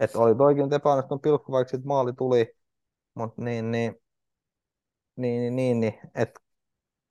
[0.01, 2.53] Että oli toikin nyt epäonnistunut pilkku, vaikka sitten maali tuli.
[3.13, 3.95] Mutta niin, niin,
[5.15, 6.39] niin, niin, niin, niin että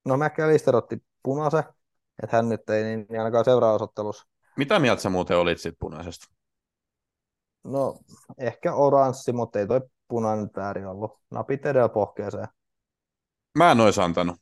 [0.04, 1.64] no McAllister otti punaisen,
[2.22, 4.26] että hän nyt ei niin, niin ainakaan seuraavassa ottelussa.
[4.56, 6.26] Mitä mieltä sä muuten olit siitä punaisesta?
[7.64, 7.98] No,
[8.38, 11.18] ehkä oranssi, mutta ei toi punainen väärin ollut.
[11.30, 12.48] Napit edellä pohkeeseen.
[13.58, 14.36] Mä en olisi antanut.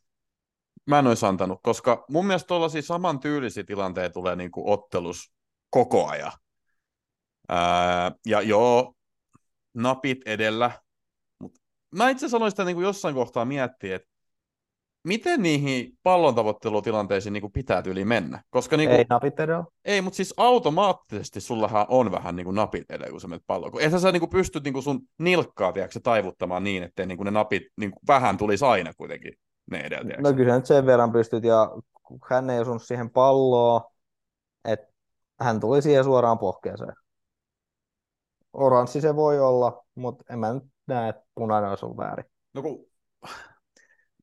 [0.85, 5.33] Mä en olisi antanut, koska mun mielestä tuollaisia saman tyylisiä tilanteita tulee niin kuin ottelus
[5.69, 6.31] koko ajan.
[7.49, 8.93] Ää, ja joo,
[9.73, 10.71] napit edellä,
[11.39, 11.59] mutta
[11.95, 14.09] mä itse sanoin sitä niin kuin jossain kohtaa miettiä, että
[15.03, 18.43] miten niihin pallon tavoittelutilanteisiin niin kuin pitää yli mennä?
[18.49, 19.63] Koska niin kuin, ei napit edellä.
[19.85, 23.71] Ei, mutta siis automaattisesti sullahan on vähän niin kuin napit edellä, kun sä menet palloon.
[23.71, 27.25] Kun sä niin kuin pystyt niin kuin sun nilkkaa tiedätkö, taivuttamaan niin, että niin kuin
[27.25, 29.33] ne napit niin kuin vähän tulisi aina kuitenkin
[29.71, 30.03] ne edellä.
[30.03, 30.29] Tiedätkö?
[30.29, 31.71] No kyllä nyt sen verran pystyt, ja
[32.29, 33.81] hän ei osunut siihen palloon,
[34.65, 34.87] että
[35.39, 36.93] hän tuli siihen suoraan pohkeeseen.
[38.53, 42.25] Oranssi se voi olla, mutta en mä nyt näe, että punainen olisi ollut väärin.
[42.53, 42.85] No kun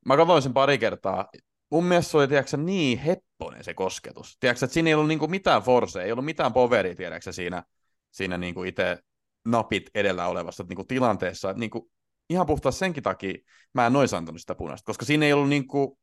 [0.06, 1.28] mä katsoin sen pari kertaa.
[1.70, 4.36] Mun mielestä se oli tiedätkö, niin hepponen se kosketus.
[4.40, 7.62] Tiedätkö, että siinä ei ollut niinku mitään force, ei ollut mitään poveria tiedätkö, siinä,
[8.10, 8.98] siinä niinku itse
[9.44, 11.52] napit edellä olevassa niinku tilanteessa.
[11.52, 11.90] Niinku,
[12.30, 13.34] ihan puhtaasti senkin takia
[13.74, 15.98] mä en noin antanut sitä punaista, koska siinä ei ollut niinku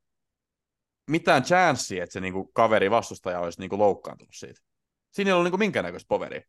[1.10, 4.62] mitään chanssiä, että se niinku kaveri vastustaja olisi niinku loukkaantunut siitä.
[5.12, 6.42] Siinä ei ollut niinku minkäännäköistä poveria.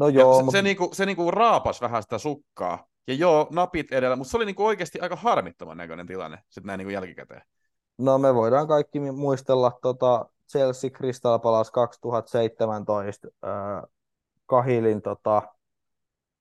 [0.00, 0.58] No joo, se, mutta...
[0.58, 4.44] se, niinku, se niinku raapas vähän sitä sukkaa, ja joo, napit edellä, mutta se oli
[4.44, 7.42] niinku oikeasti aika harmittavan näköinen tilanne sitten näin niinku jälkikäteen.
[7.98, 13.90] No me voidaan kaikki muistella tota Chelsea Crystal Palace 2017 äh,
[14.46, 15.42] Kahilin tota,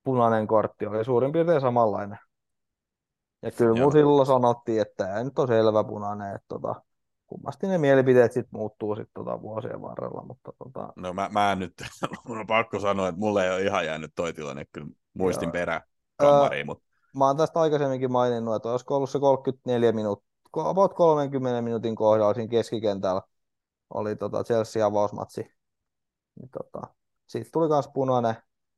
[0.04, 2.20] punainen kortti oli suurin piirtein samanlainen.
[3.42, 6.82] Ja kyllä mun silloin sanottiin, että tämä nyt on selvä punainen, että tota,
[7.30, 10.24] kummasti ne mielipiteet sitten muuttuu sit tota vuosien varrella.
[10.28, 10.94] Mutta tota...
[10.96, 11.74] No mä, mä en nyt,
[12.28, 15.82] mun on pakko sanoa, että mulle ei ole ihan jäänyt toi tilanne kyllä muistin perään
[16.18, 16.66] kammariin.
[16.66, 16.84] Mutta...
[17.16, 22.34] Mä oon tästä aikaisemminkin maininnut, että olisiko ollut se 34 minuuttia, about 30 minuutin kohdalla
[22.34, 23.22] siinä keskikentällä
[23.94, 25.42] oli tota Chelsea avausmatsi.
[26.40, 26.88] Niin tota,
[27.28, 28.36] siitä tuli myös punainen,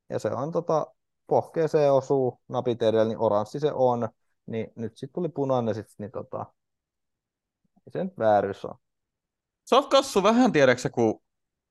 [0.09, 0.87] ja se on tota,
[1.27, 4.09] pohkeeseen osuu napit edellä, niin oranssi se on,
[4.45, 6.45] niin nyt sitten tuli punainen, sit, niin tota,
[7.89, 8.75] se nyt vääryys on.
[9.69, 11.21] Sä oot kassu vähän tiedäksä, kun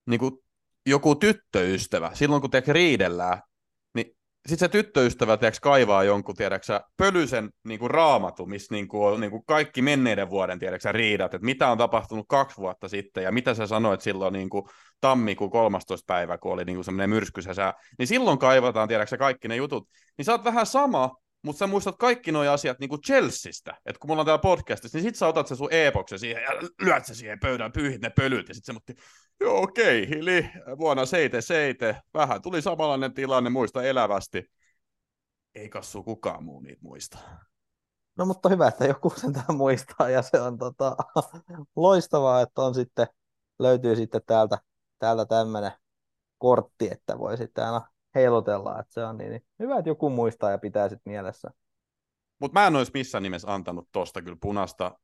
[0.07, 0.43] niinku,
[0.87, 3.43] joku tyttöystävä, silloin kun te riidellään,
[4.49, 9.21] sitten se tyttöystävä tiedätkö, kaivaa jonkun tiedätkö, pölyisen niin kuin raamatu, missä niin kuin, on
[9.21, 13.33] niin kuin kaikki menneiden vuoden tiedätkö, riidat, että mitä on tapahtunut kaksi vuotta sitten ja
[13.33, 14.65] mitä sä sanoit silloin niin kuin,
[15.01, 16.05] tammikuun 13.
[16.07, 19.89] päivä, kun oli niin kuin semmoinen myrskysä sää, niin silloin kaivataan tiedätkö, kaikki ne jutut.
[20.19, 23.99] Niin sä oot vähän sama, mutta sä muistat kaikki nuo asiat niin kuin Chelseastä, että
[24.01, 26.51] kun mulla on täällä podcastissa, niin sit sä otat se sun e siihen ja
[26.83, 28.95] lyöt se siihen pöydään, pyyhit ne pölyt ja sit se mutti,
[29.41, 34.51] joo okei, okay, hili, vuonna seite seite, vähän tuli samanlainen tilanne, muista elävästi.
[35.55, 37.19] Ei kassu kukaan muu niitä muista.
[38.19, 40.97] No mutta hyvä, että joku sen tähän muistaa ja se on tota,
[41.77, 43.07] loistavaa, että on sitten,
[43.59, 44.59] löytyy sitten täältä,
[44.99, 45.73] täältä tämmöinen
[46.39, 50.51] kortti, että voi sitten aina heilutella, että se on niin, niin hyvä, että joku muistaa
[50.51, 51.51] ja pitää sitten mielessä.
[52.39, 54.99] Mutta mä en olisi missään nimessä antanut tosta kyllä punasta.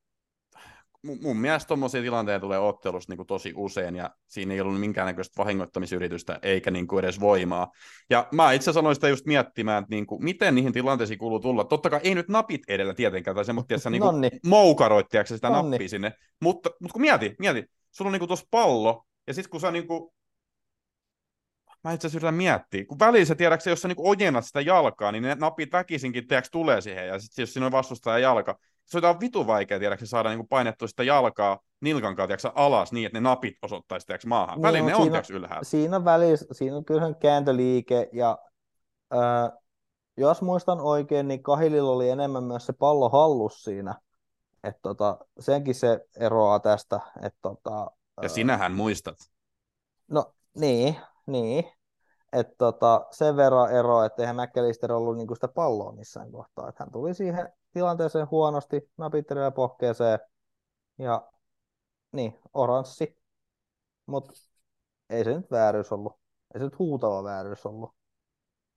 [1.02, 5.34] M- mun mielestä tuommoisia tilanteita tulee ottelussa niin tosi usein, ja siinä ei ollut minkäännäköistä
[5.38, 7.70] vahingoittamisyritystä, eikä niin kuin edes voimaa.
[8.10, 11.64] Ja mä itse sanoin sitä just miettimään, että niin kuin, miten niihin tilanteisiin kuuluu tulla.
[11.64, 15.70] Totta kai ei nyt napit edellä tietenkään, tai semmoista, niin kuin moukaroit, sitä Nonni.
[15.70, 16.12] nappia sinne.
[16.42, 19.86] Mutta, mutta kun mieti, mieti, sulla on niin tuossa pallo, ja sitten kun sä niin
[19.86, 20.10] kuin
[21.84, 22.84] Mä itse asiassa yritän miettiä.
[22.84, 26.80] Kun välissä, tiedätkö, jos sä niin ojennat sitä jalkaa, niin ne napit väkisinkin tiedätkö, tulee
[26.80, 27.08] siihen.
[27.08, 30.88] Ja sitten jos siinä on vastustaja jalka, se on vitu vaikea tiedätkö, saada niin painettua
[30.88, 34.62] sitä jalkaa nilkan kautta alas niin, että ne napit osoittaisi tiedätkö, maahan.
[34.62, 35.64] Välin niin, ne on siinä, tiedätkö, ylhäällä.
[35.64, 38.38] Siinä on, välissä, siinä on kyllä kääntöliike ja
[39.14, 39.58] äh,
[40.16, 43.94] jos muistan oikein, niin Kahililla oli enemmän myös se pallo hallus siinä.
[44.64, 47.00] että tota, senkin se eroaa tästä.
[47.22, 47.90] että tota,
[48.22, 49.16] ja sinähän muistat.
[50.08, 51.64] No niin, niin.
[52.32, 56.68] Että tota, sen verran ero, että eihän McAllister ollut niinku sitä palloa missään kohtaa.
[56.68, 60.18] Että hän tuli siihen tilanteeseen huonosti, napittelee pohkeeseen
[60.98, 61.28] ja
[62.12, 63.18] niin, oranssi.
[64.06, 64.32] Mutta
[65.10, 66.12] ei se nyt vääryys ollut.
[66.54, 67.90] Ei se nyt huutava vääryys ollut.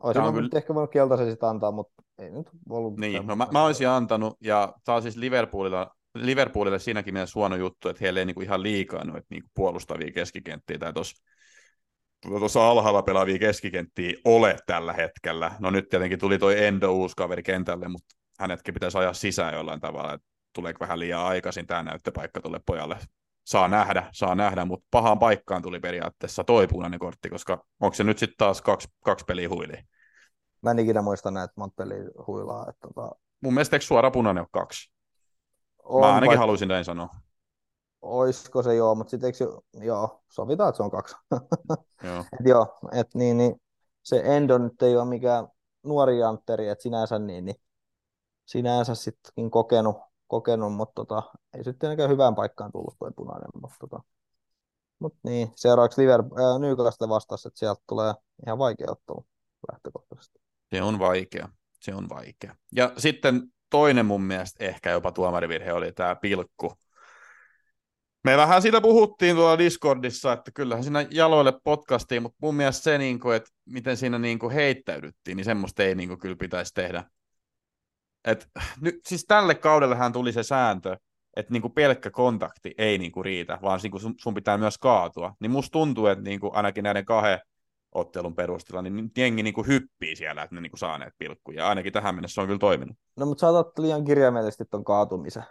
[0.04, 0.50] Olisin kyllä...
[0.56, 2.98] ehkä voinut keltaisen sitä antaa, mutta ei nyt ollut.
[2.98, 7.56] Niin, no mä, mä olisin antanut, ja tämä on siis Liverpoolilla, Liverpoolille siinäkin mielessä huono
[7.56, 11.24] juttu, että heillä ei niinku ihan liikaa noita niinku puolustavia keskikenttiä, tai tuossa
[12.22, 15.52] tuossa alhaalla pelaavia keskikenttiä ole tällä hetkellä.
[15.60, 19.80] No nyt tietenkin tuli toi Endo uusi kaveri kentälle, mutta hänetkin pitäisi ajaa sisään jollain
[19.80, 22.98] tavalla, että tuleeko vähän liian aikaisin tämä näyttöpaikka tulle pojalle.
[23.46, 28.04] Saa nähdä, saa nähdä, mutta pahaan paikkaan tuli periaatteessa toi punainen kortti, koska onko se
[28.04, 29.84] nyt sitten taas kaksi, kaksi peliä huili?
[30.62, 32.66] Mä en ikinä muista näitä monta peliä huilaa.
[32.70, 33.16] Että tota...
[33.42, 34.92] Mun mielestä eikö suora punainen ole kaksi?
[35.84, 36.38] On, Mä ainakin vai...
[36.38, 37.10] haluaisin näin sanoa
[38.02, 39.34] oisko se joo, mutta sitten
[39.74, 41.16] joo, sovitaan, että se on kaksi.
[42.04, 42.20] joo.
[42.40, 43.62] et joo, et niin, niin,
[44.04, 45.48] se Endo nyt ei ole mikään
[45.84, 47.56] nuori jantteri, että sinänsä niin, niin
[48.46, 53.76] sinänsä sittenkin kokenut, kokenut mutta tota, ei sitten tietenkään hyvään paikkaan tullut tuo punainen, mutta
[53.80, 54.04] tota,
[55.00, 58.14] mut niin, seuraavaksi Liverpool, äh, Newcastle vastasi, että sieltä tulee
[58.48, 59.26] ihan vaikea ottelu
[59.72, 60.40] lähtökohtaisesti.
[60.76, 62.56] Se on vaikea, se on vaikea.
[62.72, 66.72] Ja sitten toinen mun mielestä ehkä jopa tuomarivirhe oli tämä pilkku,
[68.24, 72.98] me vähän siitä puhuttiin tuolla Discordissa, että kyllähän siinä jaloille podcastiin, mutta mun mielestä se,
[72.98, 76.74] niin kuin, että miten siinä niin kuin heittäydyttiin, niin semmoista ei niin kuin, kyllä pitäisi
[76.74, 77.04] tehdä.
[78.26, 78.48] Et,
[78.82, 80.98] nyt, siis tälle kaudellehan tuli se sääntö,
[81.36, 84.58] että niin kuin pelkkä kontakti ei niin kuin riitä, vaan niin kuin sun, sun pitää
[84.58, 85.34] myös kaatua.
[85.40, 87.40] Niin musta tuntuu, että niin kuin ainakin näiden kahden
[87.92, 91.70] ottelun perusteella, niin jengi niin kuin hyppii siellä, että ne niin kuin saaneet pilkkuja.
[91.70, 92.98] Ainakin tähän mennessä on kyllä toiminut.
[93.16, 95.44] No mutta saatat liian kirjaimellisesti ton kaatumisen.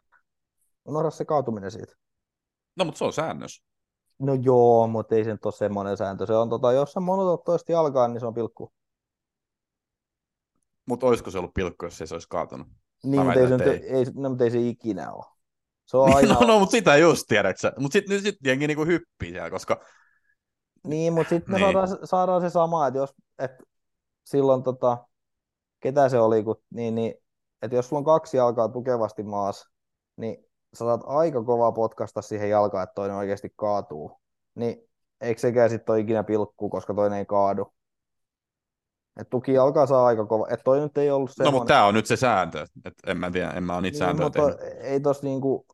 [0.85, 1.95] Unohda se kaatuminen siitä.
[2.79, 3.63] No, mutta se on säännös.
[4.19, 6.27] No joo, mutta ei se nyt ole semmoinen sääntö.
[6.27, 8.73] Se on, tota, jos se monotot toisesti alkaa, niin se on pilkku.
[10.87, 12.67] Mutta olisiko se ollut pilkku, jos se olisi kaatunut?
[13.05, 13.97] Niin, mutta ei, se, ei.
[13.97, 15.25] Ei, no, mutta ei se ikinä ole.
[15.87, 16.35] Se on aina...
[16.35, 19.81] no, no, mutta sitä just, tiedätkö Mutta sitten sit jengi niinku hyppii siellä, koska...
[20.87, 21.67] Niin, mutta sitten niin.
[21.67, 23.51] me saadaan, saadaan se sama, että jos et
[24.25, 25.07] silloin tota,
[25.81, 27.15] ketä se oli, kun, niin, niin,
[27.63, 29.71] että jos sulla on kaksi alkaa tukevasti maassa,
[30.17, 34.21] niin sä saat aika kovaa potkasta siihen jalkaan, että toinen oikeasti kaatuu,
[34.55, 34.89] niin
[35.21, 37.73] eikö sekään sitten ole ikinä pilkku, koska toinen ei kaadu.
[39.21, 40.47] Et tuki alkaa saa aika kova.
[40.51, 41.53] Et toi nyt ei ollut semmoinen...
[41.53, 42.67] No, mutta tämä on nyt se sääntö.
[42.85, 44.85] Et en mä tiedä, en mä ole niitä niin, sääntöjä mutta tehnyt.
[44.85, 45.67] Ei tos niinku,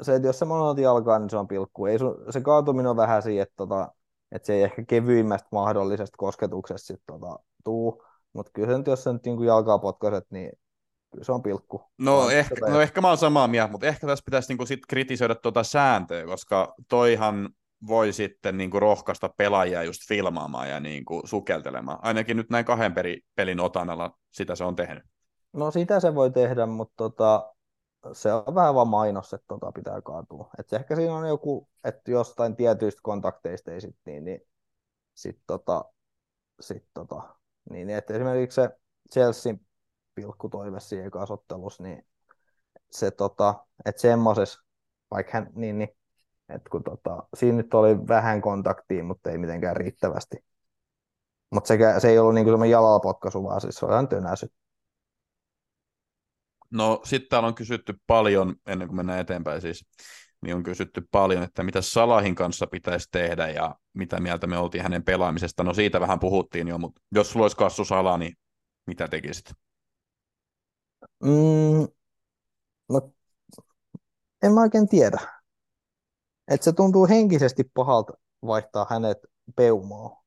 [0.00, 1.86] se, että jos se monoti alkaa, niin se on pilkku.
[1.86, 3.92] Ei sun, se kaatuminen on vähän siihen, että, tota,
[4.32, 8.02] että se ei ehkä kevyimmästä mahdollisesta kosketuksesta sit, tota, tuu.
[8.32, 10.52] Mutta kyllä se nyt, jos sä nyt niinku jalkaa potkaset, niin
[11.22, 11.82] se on pilkku.
[11.98, 15.34] No, ehkä, no ehkä mä oon samaa mieltä, mutta ehkä tässä pitäisi niinku sit kritisoida
[15.34, 17.50] tuota sääntöä, koska toihan
[17.86, 21.98] voi sitten niinku rohkaista pelaajia just filmaamaan ja niinku sukeltelemaan.
[22.02, 25.04] Ainakin nyt näin kahden peri, pelin otanalla sitä se on tehnyt.
[25.52, 27.54] No sitä se voi tehdä, mutta tota,
[28.12, 30.50] se on vähän vaan mainos, että tota pitää kaatua.
[30.58, 34.40] Et ehkä siinä on joku, että jostain tietyistä kontakteista ei sit niin, niin
[35.14, 35.84] sit tota,
[36.60, 37.22] sit tota,
[37.70, 38.70] niin, että esimerkiksi se
[39.12, 39.54] Chelsea
[40.14, 41.38] pilkkutoive siinä ekassa
[41.78, 42.06] niin
[42.90, 44.60] se, tota, että semmoisessa,
[45.10, 45.88] vaikka hän, niin, niin
[46.48, 50.36] että kun tota, siinä nyt oli vähän kontaktia, mutta ei mitenkään riittävästi.
[51.50, 54.46] Mutta se, se ei ollut niinku semmoinen jalalla potkaisu, vaan siis se oli ihan tönäsy.
[56.70, 59.86] No sitten täällä on kysytty paljon, ennen kuin mennään eteenpäin siis,
[60.42, 64.82] niin on kysytty paljon, että mitä Salahin kanssa pitäisi tehdä ja mitä mieltä me oltiin
[64.82, 65.64] hänen pelaamisesta.
[65.64, 68.36] No siitä vähän puhuttiin jo, mutta jos sulla olisi kassu Sala, niin
[68.86, 69.44] mitä tekisit?
[71.22, 71.88] Mm,
[72.88, 73.10] no,
[74.42, 75.18] en mä oikein tiedä.
[76.48, 78.12] Et se tuntuu henkisesti pahalta
[78.46, 79.18] vaihtaa hänet
[79.56, 80.16] peumoon.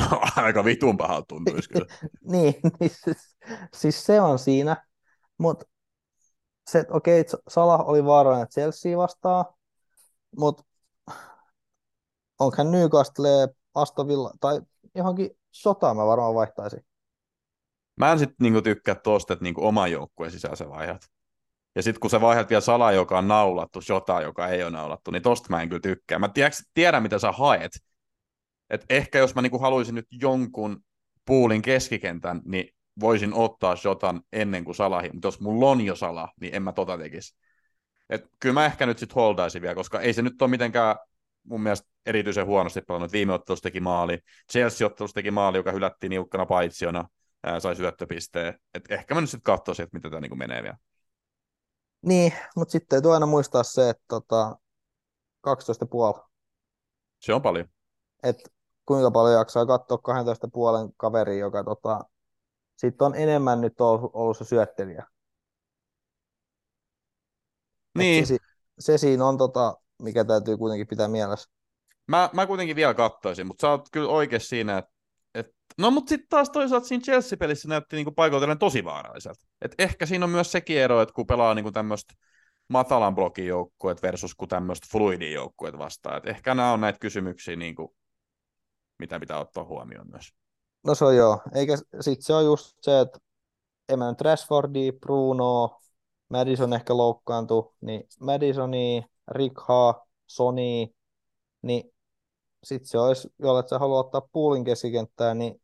[0.00, 1.86] No aika vitun pahalta tuntuisi kyllä.
[2.32, 3.36] niin, niin siis,
[3.74, 4.86] siis, se on siinä,
[5.38, 5.64] mutta
[6.70, 9.44] se, okei, okay, Salah oli vaarallinen Chelsea vastaan,
[10.36, 10.64] mutta
[12.38, 14.60] onko hän Newcastle, Astovilla tai
[14.94, 16.84] johonkin sotaan mä varmaan vaihtaisin.
[18.00, 21.02] Mä en sitten niinku tykkää tuosta, että niinku oma joukkueen sisällä se vaihdat.
[21.74, 25.10] Ja sitten kun sä vaihdat vielä Sala, joka on naulattu, Shota, joka ei ole naulattu,
[25.10, 26.18] niin tosta mä en kyllä tykkää.
[26.18, 26.30] Mä
[26.74, 27.72] tiedän, mitä sä haet.
[28.70, 30.80] Et ehkä jos mä niinku haluaisin nyt jonkun
[31.26, 36.28] puulin keskikentän, niin voisin ottaa Shotan ennen kuin Salahi, mutta jos mulla on jo Sala,
[36.40, 37.36] niin en mä tota tekisi.
[38.10, 40.96] Et kyllä mä ehkä nyt sitten holdaisin vielä, koska ei se nyt ole mitenkään
[41.42, 43.12] mun mielestä erityisen huonosti pelannut.
[43.12, 44.18] Viime ottelussa teki maali,
[44.52, 47.08] Chelsea-ottelussa teki maali, joka hylättiin niukkana paitsiona,
[47.42, 48.60] ää, sai syöttöpisteen.
[48.74, 50.76] Et ehkä mä nyt sitten katsoisin, että mitä tämä niinku menee vielä.
[52.02, 54.56] Niin, mutta sitten täytyy aina muistaa se, että tota,
[55.46, 56.28] 12,5.
[57.20, 57.68] Se on paljon.
[58.22, 58.36] Et
[58.86, 59.98] kuinka paljon jaksaa katsoa
[60.86, 62.00] 12,5 kaveri, joka tota,
[62.76, 65.06] sitten on enemmän nyt ollut, ollut se syöttelijä.
[67.98, 68.26] Niin.
[68.26, 68.36] Se,
[68.78, 71.50] se, siinä on, tota, mikä täytyy kuitenkin pitää mielessä.
[72.06, 74.99] Mä, mä kuitenkin vielä katsoisin, mutta sä oot kyllä oikein siinä, että et,
[75.78, 79.46] no mutta sitten taas toisaalta siinä Chelsea-pelissä näytti niinku paikoitellen tosi vaaralliselta.
[79.62, 82.14] Et ehkä siinä on myös sekin ero, että kun pelaa niinku tämmöistä
[82.68, 86.16] matalan blokin joukkueet versus kun tämmöistä fluidin joukkueet vastaan.
[86.16, 87.96] Et ehkä nämä on näitä kysymyksiä, niinku,
[88.98, 90.32] mitä pitää ottaa huomioon myös.
[90.86, 91.42] No se on joo.
[91.54, 93.18] Eikä sitten se on just se, että
[93.88, 95.80] en mä nyt Rashfordi, Bruno,
[96.28, 100.86] Madison ehkä loukkaantu, niin Madisoni, Rikha, Sony,
[101.62, 101.92] niin
[102.64, 105.62] sitten se olisi, jolle sä haluat ottaa puulin keskikenttään, niin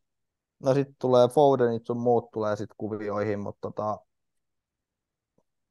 [0.62, 3.98] no sitten tulee Fodenit sun muut tulee sitten kuvioihin, mutta tota,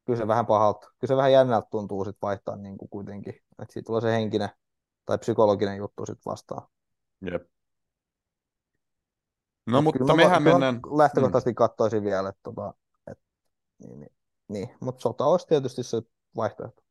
[0.06, 3.74] kyllä se vähän pahalta, kyllä se vähän jännältä tuntuu sitten vaihtaa niin kuin kuitenkin, että
[3.74, 4.50] siitä tulee se henkinen
[5.06, 6.68] tai psykologinen juttu sitten vastaan.
[7.32, 7.48] Jep.
[9.68, 10.80] No, mutta kyllä mehän mä, mennään...
[10.98, 11.56] Lähtökohtaisesti mm.
[11.56, 12.74] katsoisin vielä, että tota,
[13.12, 13.20] et,
[13.80, 14.12] niin, niin,
[14.48, 14.70] niin.
[14.80, 16.02] mutta sota olisi tietysti se
[16.36, 16.85] vaihtoehto.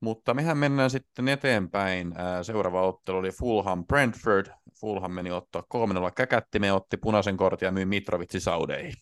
[0.00, 2.14] Mutta mehän mennään sitten eteenpäin.
[2.42, 4.46] Seuraava ottelu oli Fulham Brentford.
[4.80, 8.94] Fulham meni ottaa 3-0 käkättimeen, otti punaisen kortin ja myi Mitrovitsi Saudeihin.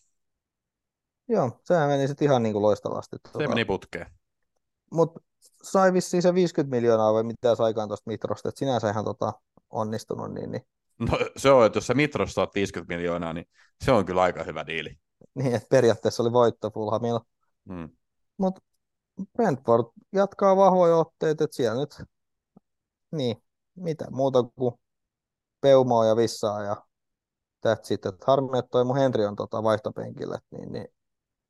[1.29, 3.15] Joo, sehän meni sitten ihan niin kuin loistavasti.
[3.15, 3.49] Se tuota.
[3.49, 4.05] meni putkeen.
[4.91, 5.19] Mutta
[5.63, 9.33] sai vissiin se 50 miljoonaa vai mitä saikaan tuosta Mitrosta, että sinänsä ihan tota
[9.69, 10.61] onnistunut, niin, niin
[10.99, 13.47] No se on, että jos sä Mitros saat 50 miljoonaa, niin
[13.83, 14.97] se on kyllä aika hyvä diili.
[15.35, 17.21] Niin, että periaatteessa oli voitto Fulhamilla.
[17.69, 17.89] Hmm.
[18.37, 18.61] Mutta
[19.33, 22.03] Brentford jatkaa vahvoja otteita, että siellä nyt,
[23.11, 23.43] niin,
[23.75, 24.75] mitä muuta kuin
[25.61, 26.85] peumoa ja vissaa ja
[27.61, 28.13] tästä sitten.
[28.13, 30.87] Että harmi, että toi mun Henri on tota vaihtopenkille, niin, niin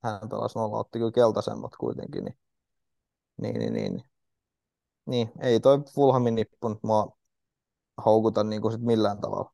[0.03, 2.37] hän pelasi nolla, otti kyllä keltaisemmat kuitenkin, niin,
[3.41, 4.03] niin, niin, niin,
[5.05, 7.17] niin, ei toi Fulhamin nippu mua
[8.05, 9.51] houkuta niin kuin sit millään tavalla.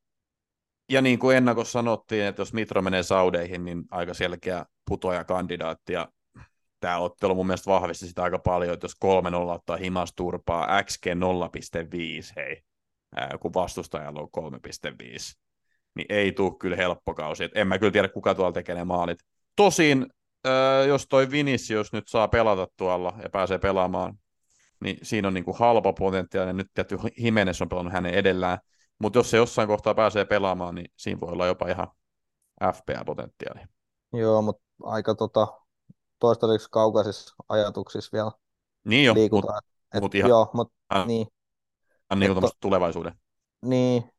[0.90, 5.94] Ja niin kuin ennakossa sanottiin, että jos Mitro menee Saudeihin, niin aika selkeä putoajakandidaatti.
[5.94, 6.08] Ja
[6.82, 8.96] tämä ottelu mun mielestä vahvisti sitä aika paljon, että jos
[9.50, 11.14] 3-0 ottaa himas turpaa, XG 0,5,
[12.36, 12.64] hei,
[13.40, 15.40] kun vastustajalla on 3,5,
[15.96, 17.44] niin ei tule kyllä helppo kausi.
[17.44, 19.20] Et en mä kyllä tiedä, kuka tuolla tekee ne maalit.
[19.56, 20.06] Tosin,
[20.88, 24.18] jos toi Vinicius nyt saa pelata tuolla ja pääsee pelaamaan
[24.82, 26.54] niin siinä on niin kuin halpa potentiaali.
[26.54, 28.58] Nyt tietty Jimenez on pelannut hänen edellään,
[29.00, 31.88] mutta jos se jossain kohtaa pääsee pelaamaan, niin siinä voi olla jopa ihan
[32.64, 33.66] FPA-potentiaali.
[34.14, 35.61] Joo, mutta aika tota,
[36.22, 38.32] toistaiseksi kaukaisissa ajatuksissa vielä
[38.86, 39.62] niin jo, liikutaan.
[39.94, 41.28] Mut, mut ihan, joo, mut, äh, niin.
[42.16, 43.14] Niin kuin tulevaisuuden.
[43.62, 44.12] Niin,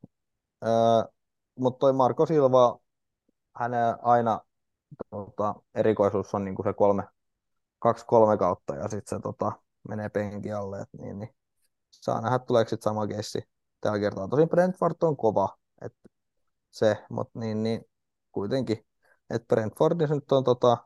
[0.65, 1.05] äh,
[1.59, 2.79] mutta toi Marko Silva,
[3.55, 4.41] hänen aina
[5.09, 7.03] tota, erikoisuus on niin kuin se kolme,
[7.79, 9.51] kaksi-kolme kautta ja sitten se tota,
[9.89, 11.35] menee penki alle, et niin, niin
[11.91, 13.43] saa nähdä tuleeko sitten sama keissi
[13.81, 14.27] tällä kertaa.
[14.27, 16.09] Tosin Brentford on kova, että
[16.71, 17.85] se, mutta niin, niin
[18.31, 18.85] kuitenkin,
[19.29, 20.77] että Brentfordissa nyt on tota,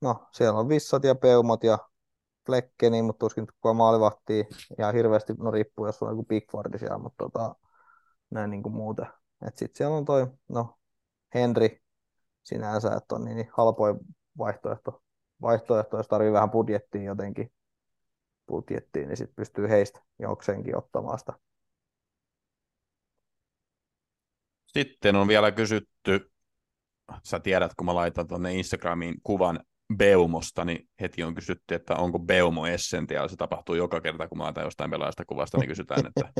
[0.00, 1.78] no siellä on Vissat ja Peumat ja
[2.46, 4.46] Flekkeni, mutta tuskin kukaan maalivahtii
[4.78, 7.54] ja hirveästi, no riippuu jos on joku Pickfordi siellä, mutta tota,
[8.30, 9.06] näin niin kuin muuten.
[9.54, 10.78] Sitten siellä on toi, no
[11.34, 11.68] Henry
[12.42, 13.98] sinänsä, että on niin, niin halpoin
[14.38, 15.02] vaihtoehto,
[15.42, 17.52] vaihtoehto, jos tarvii vähän budjettia jotenkin
[18.46, 21.32] budjettiin, niin sitten pystyy heistä jokseenkin ottamaan sitä.
[24.66, 26.30] Sitten on vielä kysytty
[27.22, 29.60] sä tiedät, kun mä laitan tuonne Instagramiin kuvan
[29.96, 33.28] Beumosta, niin heti on kysytty, että onko Beumo Essential.
[33.28, 36.32] Se tapahtuu joka kerta, kun mä laitan jostain pelaajasta kuvasta, niin kysytään, että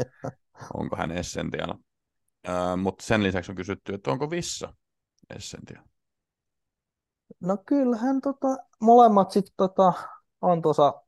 [0.75, 1.71] onko hän Essential.
[2.49, 4.75] Uh, mutta sen lisäksi on kysytty, että onko Vissa
[5.37, 5.85] Essential.
[7.41, 9.93] No kyllähän tota, molemmat sitten tota,
[10.41, 11.03] on tuossa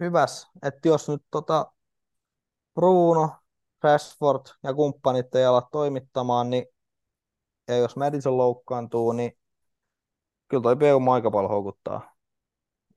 [0.00, 0.48] hyvässä.
[0.62, 1.72] Että jos nyt tota,
[2.74, 3.30] Bruno,
[3.82, 6.66] Rashford ja kumppanit ei ala toimittamaan, niin
[7.68, 9.38] ja jos Madison loukkaantuu, niin
[10.48, 12.14] kyllä toi Beuma aika paljon houkuttaa.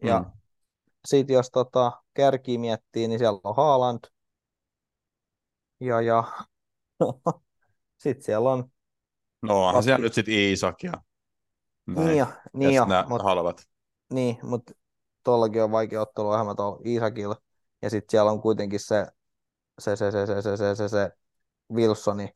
[0.04, 0.32] Ja mm.
[1.06, 4.00] sitten jos tota, kärki miettii, niin siellä on Haaland.
[5.80, 6.24] Ja, ja
[8.04, 8.72] sitten siellä on...
[9.41, 10.91] No onhan siellä nyt sitten Iisak ja
[11.88, 12.08] näin.
[12.08, 13.68] Niin, ja, niin ja, mut, halvat.
[14.10, 14.74] Niin, mutta
[15.24, 17.36] tuollakin on vaikea ottelu vähemmän tuolla Iisakilla.
[17.82, 19.08] Ja sitten siellä on kuitenkin se,
[19.80, 21.12] se, se, se, se, se, se, se, se
[21.74, 22.30] Wilsoni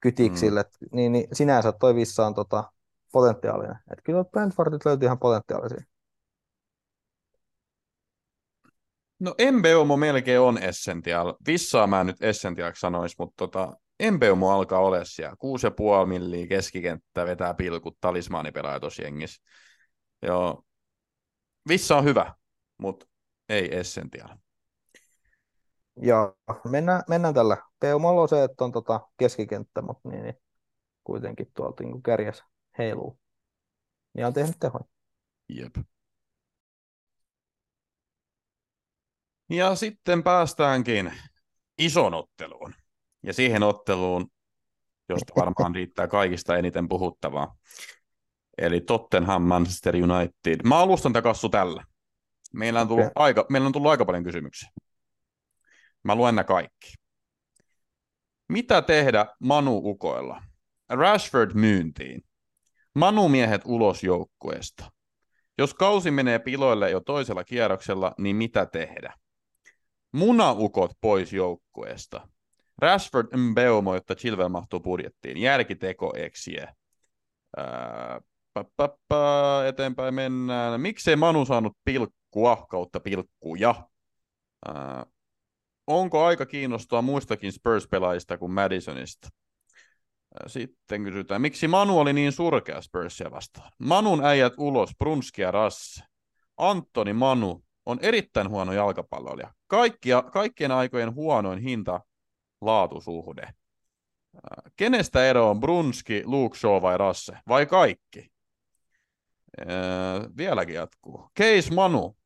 [0.00, 0.62] kytiksille.
[0.62, 0.88] Mm.
[0.92, 2.72] Niin, niin sinänsä toi Vissa on tota,
[3.12, 3.76] potentiaalinen.
[3.90, 5.84] Että kyllä Brentfordit löytyy ihan potentiaalisia.
[9.20, 11.34] No Mbeumo melkein on essential.
[11.46, 13.76] Vissaa mä nyt essentialiksi sanoisi, mutta tota,
[14.10, 15.36] Mbeumo alkaa olla siellä.
[16.02, 19.42] 6,5 milliä keskikenttä vetää pilkut talismaanipelaaja tuossa jengissä.
[20.22, 20.64] Joo.
[21.68, 22.34] Vissa on hyvä,
[22.78, 23.06] mutta
[23.48, 24.28] ei essential.
[25.96, 26.36] Joo,
[26.70, 27.56] mennään, mennään tällä.
[27.80, 30.36] Peumalla on se, että on tota keskikenttä, mutta niin, niin
[31.04, 32.44] kuitenkin tuolta niin kärjessä
[32.78, 33.18] heiluu.
[34.14, 34.84] Ja on tehnyt tehoja.
[35.48, 35.76] Jep.
[39.50, 41.12] Ja sitten päästäänkin
[41.78, 42.74] ison otteluun.
[43.22, 44.30] Ja siihen otteluun,
[45.08, 47.56] josta varmaan riittää kaikista eniten puhuttavaa.
[48.58, 50.60] Eli Tottenham Manchester United.
[50.64, 51.84] Mä alustan tämä kassu tällä.
[52.54, 53.12] Meillä on, tullut okay.
[53.14, 54.70] aika, meillä on tullut aika paljon kysymyksiä.
[56.02, 56.94] Mä luen nämä kaikki.
[58.48, 60.42] Mitä tehdä Manu-ukoilla?
[60.88, 62.24] Rashford myyntiin.
[62.94, 64.92] Manu-miehet ulos joukkueesta.
[65.58, 69.14] Jos kausi menee piloille jo toisella kierroksella, niin mitä tehdä?
[70.12, 72.28] Munaukot pois joukkueesta.
[72.78, 75.36] Rashford Mbeumo, jotta Chilwell mahtuu budjettiin.
[75.36, 76.68] Järkiteko eksie.
[77.56, 78.20] Ää,
[79.68, 80.80] eteenpäin mennään.
[80.80, 83.74] Miksei Manu saanut pilkkua kautta pilkkuja?
[84.66, 85.06] Ää,
[85.86, 89.28] onko aika kiinnostua muistakin Spurs-pelaajista kuin Madisonista?
[90.46, 93.72] Sitten kysytään, miksi Manu oli niin surkea Spursia vastaan?
[93.78, 96.04] Manun äijät ulos, Brunski ja Rasse.
[96.56, 99.54] Antoni Manu on erittäin huono jalkapalloilija.
[99.66, 102.00] Kaikkia, kaikkien aikojen huonoin hinta
[102.60, 103.48] laatusuhde.
[104.76, 107.32] Kenestä ero on Brunski, Luke Shaw vai Rasse?
[107.48, 108.32] Vai kaikki?
[109.58, 109.66] Ee,
[110.36, 111.30] vieläkin jatkuu.
[111.38, 112.16] Case Manu.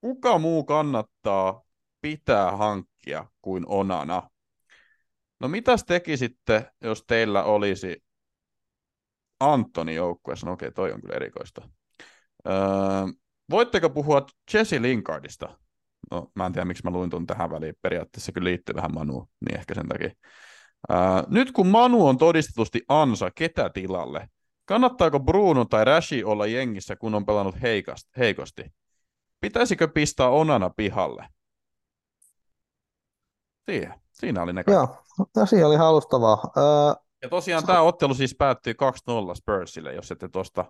[0.00, 1.62] Kuka muu kannattaa
[2.00, 4.30] pitää hankkia kuin Onana?
[5.42, 8.04] No mitäs tekisitte, jos teillä olisi
[9.40, 10.46] Antoni joukkueessa?
[10.46, 11.68] No okei, okay, toi on kyllä erikoista.
[12.46, 12.54] Öö,
[13.50, 15.58] voitteko puhua Jesse Linkardista?
[16.10, 17.74] No mä en tiedä, miksi mä luin tuon tähän väliin.
[17.82, 20.10] Periaatteessa kyllä liittyy vähän Manuun, niin ehkä sen takia.
[20.90, 24.28] Öö, nyt kun Manu on todistetusti ansa, ketä tilalle?
[24.64, 27.56] Kannattaako Bruno tai Rashi olla jengissä, kun on pelannut
[28.18, 28.62] heikosti?
[29.40, 31.28] Pitäisikö pistää Onana pihalle?
[33.70, 34.01] Siihen.
[34.12, 34.96] Siinä oli ne Joo,
[35.36, 36.52] no, siinä oli halustavaa.
[36.56, 40.64] Öö, ja tosiaan tämä ottelu siis päättyi 2-0 Spursille, jos ette tuosta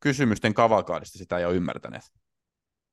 [0.00, 2.02] kysymysten kavalkaadista sitä ei ole ymmärtäneet.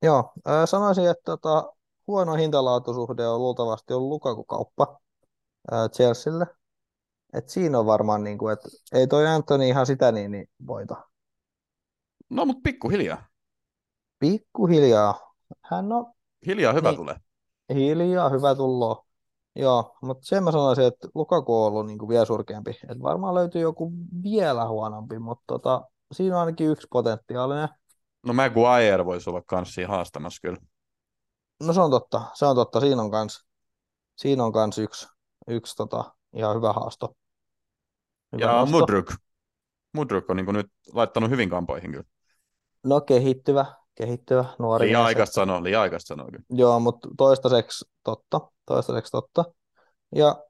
[0.02, 1.74] Joo, öö, sanoisin, että tota,
[2.08, 5.00] huono hintalaatusuhde on luultavasti ollut Lukaku-kauppa
[5.72, 6.46] öö, Chelsealle.
[7.34, 10.96] Et siinä on varmaan, niin kuin, että ei toi Anthony ihan sitä niin, niin voita.
[12.30, 13.26] No, mutta pikkuhiljaa.
[14.20, 15.34] Pikkuhiljaa.
[15.62, 16.14] Hän on...
[16.46, 17.16] Hiljaa hyvä niin, tulee.
[17.74, 19.06] Hiljaa hyvä tullo.
[19.56, 22.80] Joo, mutta sen mä sanoisin, että Lukaku on ollut niin kuin vielä surkeampi.
[22.90, 23.92] Et varmaan löytyy joku
[24.24, 25.82] vielä huonompi, mutta tota,
[26.12, 27.70] siinä on ainakin yksi potentiaalinen.
[28.26, 30.58] No Maguire voisi olla kans siinä haastamassa kyllä.
[31.64, 32.80] No se on totta, se on totta.
[32.80, 33.46] Siinä on kans,
[34.16, 35.08] siinä on kans yksi,
[35.48, 37.16] yksi tota, ihan hyvä haasto.
[38.34, 38.80] Hyvä ja haasto.
[38.80, 39.16] Mudryk.
[39.94, 42.06] Mudryk on niin nyt laittanut hyvin kampoihin kyllä.
[42.84, 43.66] No kehittyvä,
[43.96, 44.88] kehittyvä nuori.
[44.88, 46.44] Liian aikaista sanoa, liian aikaista sanoa kyllä.
[46.50, 49.46] Joo, mutta toistaiseksi totta, toistaiseksi totta.
[50.16, 50.44] Ja,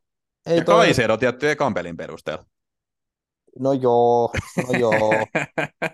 [0.45, 0.85] ei ja toi...
[0.85, 2.45] Kaisero tietty ekan pelin perusteella.
[3.59, 4.31] No joo,
[4.67, 5.27] no joo.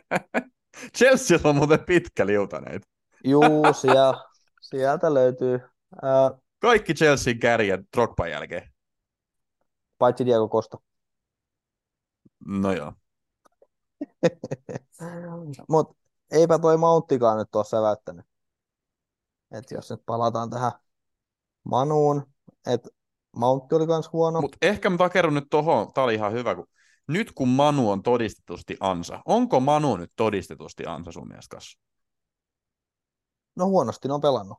[0.97, 2.81] Chelsea on muuten pitkä liutaneet.
[3.23, 4.23] Juu, siellä,
[4.61, 5.59] sieltä löytyy.
[6.01, 6.31] Ää...
[6.59, 8.69] Kaikki Chelsean kärjet Drogban jälkeen.
[9.97, 10.77] Paitsi Diego Costa.
[12.45, 12.93] No joo.
[15.69, 15.98] Mutta
[16.31, 18.25] eipä toi Mounttikaan nyt ole säväyttänyt.
[19.51, 20.71] Et jos nyt palataan tähän
[21.63, 22.33] Manuun,
[22.67, 22.89] että
[23.35, 24.41] Mountti oli myös huono.
[24.41, 26.67] Mutta ehkä mä takerun nyt tuohon, tää oli ihan hyvä, kun
[27.07, 31.79] nyt kun Manu on todistetusti ansa, onko Manu nyt todistetusti ansa sun mielestä kanssa?
[33.55, 34.57] No huonosti ne on pelannut.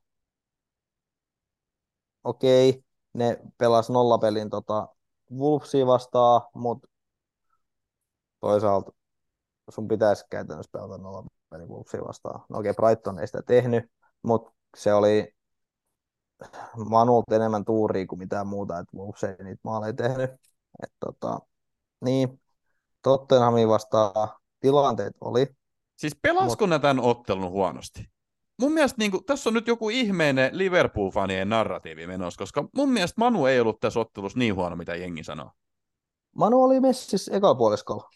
[2.24, 4.88] Okei, ne pelas nollapelin tota
[5.32, 6.88] Wolvesia vastaan, mutta
[8.40, 8.92] toisaalta
[9.70, 10.98] sun pitäisi käytännössä pelata
[11.50, 12.44] nollapelin Wolvesia vastaan.
[12.48, 13.84] No okei, Brighton ei sitä tehnyt,
[14.22, 15.34] mutta se oli
[16.90, 20.30] Manulta enemmän tuuria kuin mitään muuta, että Wolves ei niitä maaleja tehnyt.
[20.82, 21.38] Et, tota,
[22.04, 22.40] niin,
[23.02, 24.28] Tottenhamin vastaan
[24.60, 25.46] tilanteet oli.
[25.96, 26.82] Siis pelasko Mut...
[26.82, 28.10] tämän ottelun huonosti?
[28.60, 33.14] Mun mielestä niin kuin, tässä on nyt joku ihmeinen Liverpool-fanien narratiivi menossa, koska mun mielestä
[33.18, 35.50] Manu ei ollut tässä ottelussa niin huono, mitä jengi sanoo.
[36.36, 38.10] Manu oli messissä ekapuoliskolla.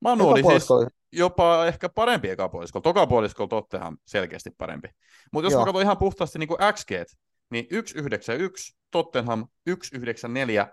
[0.00, 0.68] Manu oli siis
[1.12, 2.82] jopa ehkä parempi ekapuoliskolla.
[2.82, 4.88] Tokapuoliskolla Tottenham selkeästi parempi.
[5.32, 5.60] Mutta jos Joo.
[5.62, 6.90] mä katson ihan puhtaasti niin kuin XG,
[7.50, 10.68] niin 191, Tottenham 194,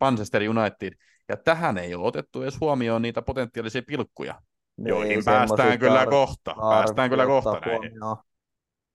[0.00, 0.92] Manchester United,
[1.28, 4.42] ja tähän ei ole otettu edes huomioon niitä potentiaalisia pilkkuja,
[4.76, 6.54] ne joihin päästään kyllä kohta.
[6.70, 7.92] Päästään kyllä kohta näihin.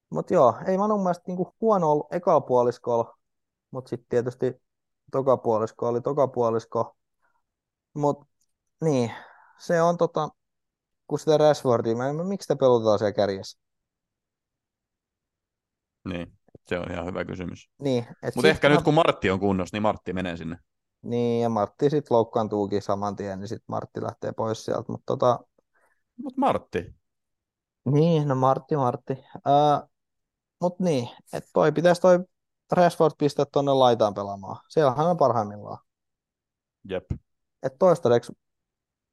[0.09, 3.17] Mutta joo, ei mä mielestä niinku huono ollut ekapuoliskolla,
[3.71, 4.61] mutta sitten tietysti
[5.11, 6.95] tokapuolisko oli tokapuolisko.
[7.93, 8.25] Mutta
[8.83, 9.11] niin,
[9.59, 10.29] se on tota,
[11.07, 13.59] kun sitä Rashfordia, mä en, miksi te pelotetaan siellä kärjessä?
[16.05, 17.69] Niin, se on ihan hyvä kysymys.
[17.79, 18.75] Niin, Mutta ehkä mä...
[18.75, 20.57] nyt kun Martti on kunnossa, niin Martti menee sinne.
[21.01, 24.91] Niin, ja Martti sitten loukkaantuukin saman tien, niin sitten Martti lähtee pois sieltä.
[24.91, 25.39] Mutta tota...
[26.23, 26.95] Mut Martti.
[27.85, 29.13] Niin, no Martti, Martti.
[29.13, 29.89] Uh,
[30.61, 32.19] Mutta niin, että toi pitäisi toi
[32.71, 34.57] Rashford pistää tuonne laitaan pelaamaan.
[34.69, 35.77] Siellähän on parhaimmillaan.
[36.89, 37.05] Jep.
[37.63, 38.33] Että toistaiseksi,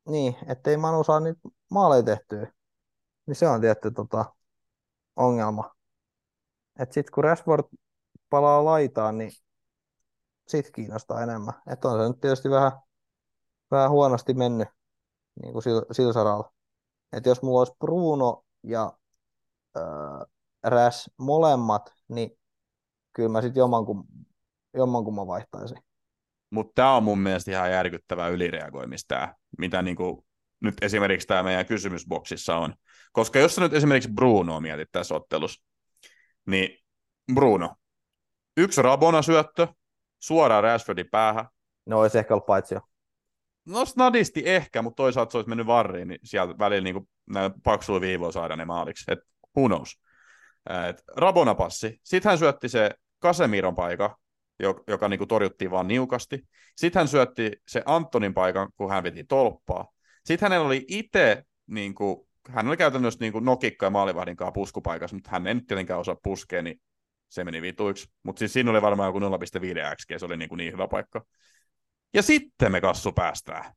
[0.09, 1.40] niin, ettei Manu saa niitä
[1.70, 2.53] maaleja tehtyä,
[3.26, 4.34] niin se on tietty tota,
[5.16, 5.74] ongelma.
[6.78, 7.64] Että sitten kun Rashford
[8.30, 9.30] palaa laitaan, niin
[10.48, 11.55] sit kiinnostaa enemmän.
[11.66, 12.72] Että on se nyt tietysti vähän,
[13.70, 14.68] vähän huonosti mennyt
[15.42, 16.53] niin kuin sillä, sillä saralla.
[17.12, 18.92] Että jos mulla olisi Bruno ja
[19.76, 20.26] äh,
[20.64, 22.38] Räs molemmat, niin
[23.12, 24.07] kyllä mä sitten jommankumman
[24.74, 25.78] jommankumman vaihtaisin.
[26.51, 30.26] Mutta tämä on mun mielestä ihan järkyttävää ylireagoimista, mitä niinku
[30.61, 32.74] nyt esimerkiksi tämä meidän kysymysboksissa on.
[33.12, 35.64] Koska jos sä nyt esimerkiksi Bruno mietit tässä ottelussa,
[36.46, 36.78] niin
[37.34, 37.76] Bruno,
[38.57, 39.66] yksi Rabona syöttö,
[40.18, 41.46] suoraan Rashfordin päähän.
[41.86, 42.80] No olisi ehkä ollut paitsi jo.
[43.66, 48.01] No snadisti ehkä, mutta toisaalta se olisi mennyt varriin, niin sieltä välillä niin näillä paksuilla
[48.01, 49.12] viivoilla saada ne maaliksi.
[49.12, 49.18] Et
[49.57, 50.01] who knows.
[50.88, 52.01] Et Rabona passi.
[52.03, 54.18] Sitten hän syötti se Kasemiron paikka,
[54.87, 56.41] joka niin kuin torjuttiin vaan niukasti.
[56.77, 59.93] Sitten hän syötti se Antonin paikan, kun hän veti tolppaa.
[60.25, 64.53] Sitten hänellä oli itse, niin kuin, hän oli käytännössä niin kuin nokikka ja maalivahdin kanssa
[64.53, 66.81] puskupaikassa, mutta hän ei nyt tietenkään osaa puskea, niin
[67.29, 68.09] se meni vituiksi.
[68.23, 69.27] Mutta siis siinä oli varmaan joku 0,5
[69.97, 71.25] XG, se oli niin, kuin niin hyvä paikka.
[72.15, 73.73] Ja sitten me kassu päästään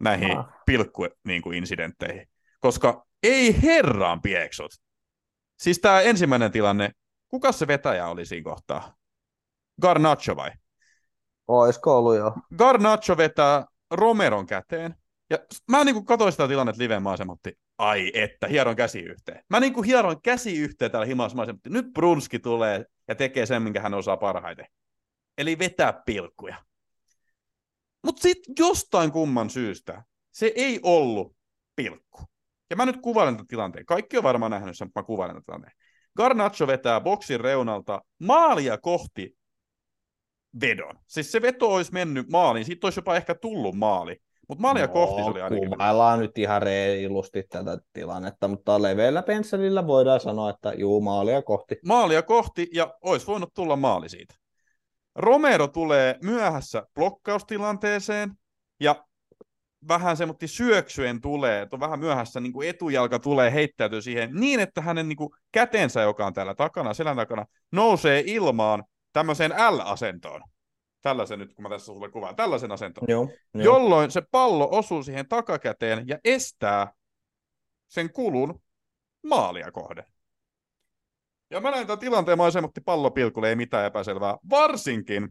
[0.00, 0.46] näihin ah.
[0.66, 2.16] pilkku-insidentteihin.
[2.16, 2.28] Niin
[2.60, 4.70] Koska ei herran pieksot.
[5.58, 6.90] Siis tämä ensimmäinen tilanne,
[7.28, 8.95] kuka se vetäjä oli siinä kohtaa?
[9.82, 10.50] Garnacho vai?
[11.48, 12.34] Oisko ollut jo?
[12.56, 14.94] Garnacho vetää Romeron käteen.
[15.30, 15.38] Ja
[15.70, 19.44] mä niin katsoin sitä tilannetta liven maasemotti, ai että, hieron käsi yhteen.
[19.50, 21.70] Mä niin kuin hieron käsi yhteen täällä himassa maasemotti.
[21.70, 24.66] Nyt Brunski tulee ja tekee sen, minkä hän osaa parhaiten.
[25.38, 26.56] Eli vetää pilkkuja.
[28.02, 31.36] Mutta sitten jostain kumman syystä se ei ollut
[31.76, 32.22] pilkku.
[32.70, 33.86] Ja mä nyt kuvailen tätä tilanteen.
[33.86, 35.72] Kaikki on varmaan nähnyt sen, mutta mä kuvailen tätä tilanteen.
[36.16, 39.35] Garnacho vetää boksin reunalta maalia kohti
[40.60, 40.98] vedon.
[41.06, 44.16] Siis se veto olisi mennyt maaliin, siitä olisi jopa ehkä tullut maali.
[44.48, 45.70] Mutta maalia no, kohti se oli ainakin.
[45.70, 51.76] Kuvaillaan nyt ihan reilusti tätä tilannetta, mutta leveällä pensselillä voidaan sanoa, että juu, maalia kohti.
[51.86, 54.34] Maalia kohti, ja olisi voinut tulla maali siitä.
[55.14, 58.32] Romero tulee myöhässä blokkaustilanteeseen,
[58.80, 59.04] ja
[59.88, 64.60] vähän semmoinen syöksyen tulee, että on vähän myöhässä niin kuin etujalka tulee heittäytyä siihen niin,
[64.60, 68.84] että hänen niin kuin kätensä, joka on täällä takana, selän takana, nousee ilmaan
[69.16, 70.42] tämmöiseen L-asentoon.
[71.02, 73.06] Tällaisen nyt, kun mä tässä sulle kuvaan, tällaisen asentoon.
[73.10, 73.64] Joo, jo.
[73.64, 76.92] Jolloin se pallo osuu siihen takakäteen ja estää
[77.88, 78.62] sen kulun
[79.22, 80.04] maalia kohden.
[81.50, 84.36] Ja mä näin tämän tilanteen, mä olisin pallopilkulle, ei mitään epäselvää.
[84.50, 85.28] Varsinkin,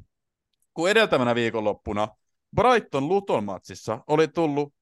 [0.73, 2.07] kun edeltävänä viikonloppuna
[2.55, 4.73] Brighton Luton matsissa oli tullut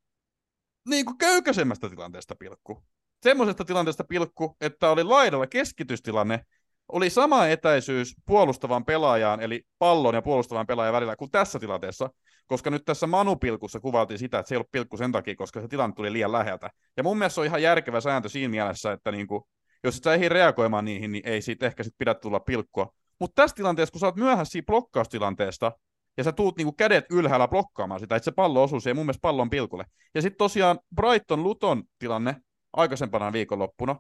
[0.90, 2.84] niin kuin köykäisemmästä tilanteesta pilkku.
[3.24, 6.46] Semmoisesta tilanteesta pilkku, että oli laidalla keskitystilanne,
[6.94, 12.10] oli sama etäisyys puolustavan pelaajaan, eli pallon ja puolustavan pelaajan välillä kuin tässä tilanteessa,
[12.48, 15.68] koska nyt tässä Manu-pilkussa kuvaltiin sitä, että se ei ollut pilkku sen takia, koska se
[15.68, 16.70] tilanne tuli liian läheltä.
[16.98, 19.48] Ja mun mielestä se on ihan järkevä sääntö siinä mielessä, että niinku,
[19.84, 22.94] jos et sä ehdi reagoimaan niihin, niin ei siitä ehkä sit pidä tulla pilkkua.
[23.20, 25.72] Mutta tässä tilanteessa, kun sä oot myöhässä siitä blokkaustilanteesta,
[26.18, 29.22] ja sä tuut niinku kädet ylhäällä blokkaamaan sitä, että se pallo osuu siihen mun mielestä
[29.22, 29.86] pallon pilkulle.
[30.16, 32.36] Ja sitten tosiaan Brighton Luton tilanne
[32.74, 33.96] aikaisempana viikonloppuna,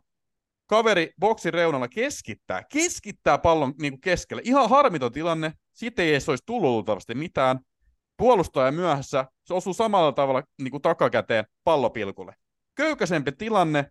[0.73, 4.41] kaveri boksin reunalla keskittää, keskittää pallon niin kuin keskelle.
[4.45, 7.59] Ihan harmiton tilanne, siitä ei edes olisi tullut luultavasti mitään.
[8.17, 12.35] Puolustaja myöhässä, se osuu samalla tavalla niin kuin takakäteen pallopilkulle.
[12.75, 13.85] Köykäisempi tilanne,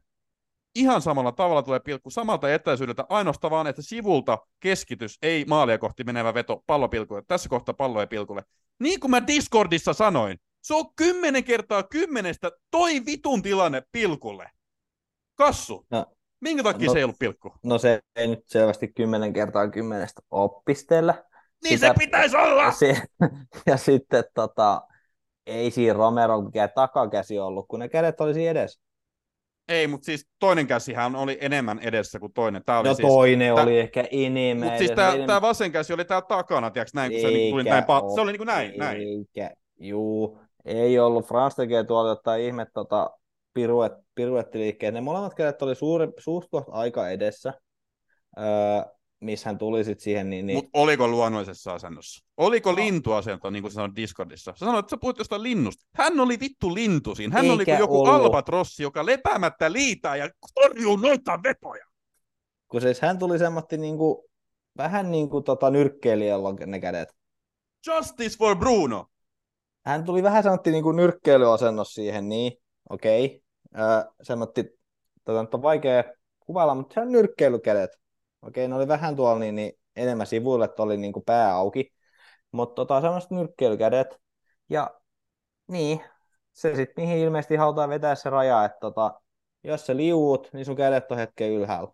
[0.74, 6.05] ihan samalla tavalla tulee pilkku samalta etäisyydeltä, ainoastaan vaan, että sivulta keskitys, ei maalia kohti
[6.05, 7.22] menevä veto pallopilkulle.
[7.28, 8.43] Tässä kohtaa pallo ei pilkulle.
[8.80, 14.51] Niin kuin mä Discordissa sanoin, se on kymmenen kertaa kymmenestä toi vitun tilanne pilkulle.
[15.35, 16.07] Kassu, No,
[16.43, 17.53] minkä takia no- se ei ollut pilkku?
[17.64, 21.14] No se ei nyt selvästi kymmenen kertaa kymmenestä oppistella.
[21.64, 22.70] Niin Sitä- se pitäisi olla!
[22.70, 23.03] Se,
[23.66, 24.82] ja sitten tota,
[25.47, 28.82] ei siinä Romero mikään takakäsi ollut, kun ne kädet oli siinä edessä.
[29.68, 32.62] Ei, mutta siis toinen käsihän oli enemmän edessä kuin toinen.
[32.66, 33.09] Tää oli No siis...
[33.09, 34.66] toinen tää- oli ehkä enemmän.
[34.68, 37.51] Mutta siis tää, enemmän- tää vasen käsi oli täällä takana, tiiäks, näin, kun se niinku
[37.51, 39.03] tuli Eikä näin, pa- se oli niinku näin, näin.
[39.03, 41.26] Eikä, juu, ei ollut.
[41.26, 43.11] France tekee tuolta jotain ihme tota,
[43.55, 44.94] piruet, piruettiliikkeet.
[44.94, 47.55] Ne molemmat kädet oli suuri, suht aika edessä,
[48.38, 48.44] öö,
[49.20, 50.30] missä hän tuli sitten siihen.
[50.30, 52.24] Niin, niin, Mutta oliko luonnollisessa asennossa?
[52.36, 52.76] Oliko No.
[52.76, 54.53] lintuasento, niin kuin sanoit Discordissa?
[54.57, 55.84] Sä sanoit, että sä puhuit jostain linnusta.
[55.94, 57.36] Hän oli vittu lintu siinä.
[57.36, 58.14] Hän oli Eikä kuin joku ollut.
[58.14, 61.84] albatrossi, joka lepäämättä liitaa ja torjuu noita vetoja.
[62.68, 64.28] kun siis hän tuli semmoitti niinku,
[64.76, 67.09] vähän niin kuin tota, nyrkkeilijällä ne kädet.
[67.86, 69.07] Justice for Bruno.
[69.86, 72.53] hän tuli vähän sanottu niin kuin nyrkkeilyasennus siihen, niin
[72.90, 73.24] okei.
[73.26, 73.41] Okay.
[74.23, 74.79] Semmoitti,
[75.25, 76.05] tota nyt on vaikea
[76.41, 77.91] kuvailla, mutta se on nyrkkeilykädet.
[78.43, 81.93] Okei, ne oli vähän tuolla niin, niin enemmän sivuille, että oli niin kuin pää auki.
[82.53, 84.09] Mutta tota, semmoiset nyrkkeilykädet.
[84.68, 85.01] Ja
[85.68, 86.01] niin,
[86.53, 89.20] se sitten mihin ilmeisesti halutaan vetää se raja, että tota,
[89.64, 91.93] jos sä liuut, niin sun kädet on hetken ylhäällä.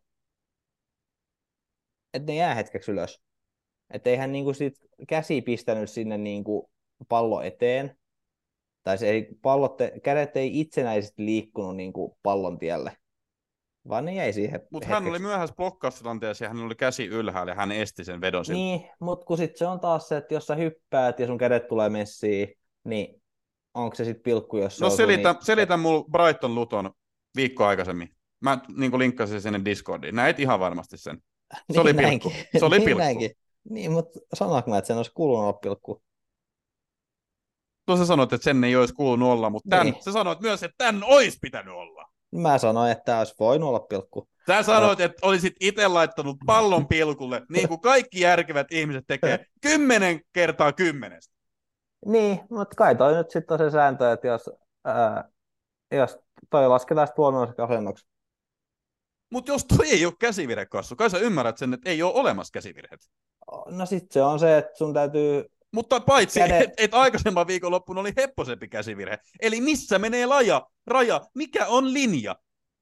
[2.14, 3.20] Että ne jää hetkeksi ylös.
[3.91, 4.74] Että eihän niinku sit
[5.09, 6.70] käsi pistänyt sinne niinku
[7.09, 7.97] pallo eteen,
[8.83, 12.97] tai se ei, pallot, kädet ei itsenäisesti liikkunut niin kuin pallon tielle,
[13.89, 17.57] vaan ne jäi siihen Mutta hän oli myöhässä blokkaustilanteessa ja hän oli käsi ylhäällä ja
[17.57, 18.59] hän esti sen vedon siltä.
[18.59, 21.68] Niin, mutta kun sitten se on taas se, että jos sä hyppäät ja sun kädet
[21.68, 22.49] tulee messiin,
[22.85, 23.22] niin
[23.74, 25.45] onko se sitten pilkku, jos se No osuu selitä, niin...
[25.45, 26.91] selitä mulla Brighton Luton
[27.37, 28.09] viikko aikaisemmin.
[28.41, 30.14] Mä niin linkkasin sen sinne Discordiin.
[30.14, 31.18] Näit ihan varmasti sen.
[31.72, 32.03] Se oli pilkku.
[32.03, 32.33] näinkin.
[32.59, 33.03] Se oli niin, pilkku.
[33.03, 33.31] näinkin.
[33.70, 36.01] Niin, mutta sanoinko mä, että sen olisi kuulunut olla
[37.89, 37.97] pilkku?
[37.97, 40.03] Tuossa sanoit, että sen ei olisi kuulunut olla, mutta tämän, Niin.
[40.03, 42.09] sä sanoit myös, että tämän olisi pitänyt olla.
[42.32, 44.28] Mä sanoin, että tämä olisi voinut olla pilkku.
[44.47, 50.20] Sä sanoit, että olisit itse laittanut pallon pilkulle, niin kuin kaikki järkevät ihmiset tekee, kymmenen
[50.32, 51.34] kertaa kymmenestä.
[52.07, 54.51] Niin, mutta kai toi nyt sitten on se sääntö, että jos,
[54.84, 55.24] ää,
[55.93, 56.18] jos
[56.51, 58.07] toi lasketaan sitten luonnolliseksi asennoksi,
[59.32, 63.01] Mutta jos toi ei ole käsivirhekassu, kai sä ymmärrät sen, että ei ole olemassa käsivirheet.
[63.66, 68.12] no sitten se on se, että sun täytyy Mutta paitsi, että et aikaisemman viikonloppuna oli
[68.16, 69.18] hepposempi käsivirhe.
[69.42, 72.36] Eli missä menee laja, raja, mikä on linja?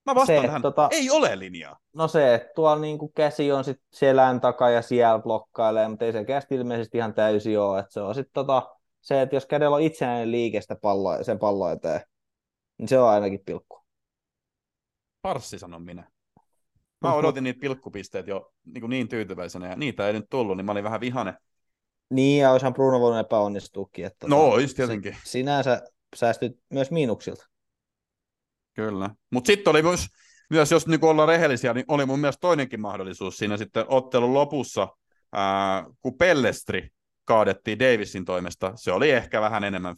[0.06, 1.78] Mä vastaan Se, tähän, tota- ei ole linjaa.
[1.94, 6.12] No se, että tuolla niinku käsi on sit selän takaa ja siellä blokkailee, mutta ei
[6.12, 7.78] se kästi ilmeisesti ihan täysin ole.
[7.78, 11.38] Että se on sitten tota, se, että jos kädellä on itsenäinen liike sitä palloa, sen
[11.38, 12.00] pallon eteen,
[12.78, 13.80] niin se on ainakin pilkku.
[15.22, 16.10] Parssi sanon minä.
[17.00, 20.72] Mä odotin niitä pilkkupisteet jo niin, niin tyytyväisenä, ja niitä ei nyt tullut, niin mä
[20.72, 21.34] olin vähän vihane.
[22.10, 24.06] Niin, ja olisihan Bruno voinut epäonnistuukin.
[24.06, 25.16] Että No, tota, ois tietenkin.
[25.24, 25.82] Sinänsä
[26.16, 27.46] säästyt myös miinuksilta.
[28.74, 29.10] Kyllä.
[29.30, 30.06] Mutta sitten oli myös,
[30.50, 34.88] myös, jos niin ollaan rehellisiä, niin oli mun mielestä toinenkin mahdollisuus siinä sitten ottelun lopussa,
[35.32, 36.88] ää, kun Pellestri
[37.24, 38.72] kaadettiin Davisin toimesta.
[38.76, 39.96] Se oli ehkä vähän enemmän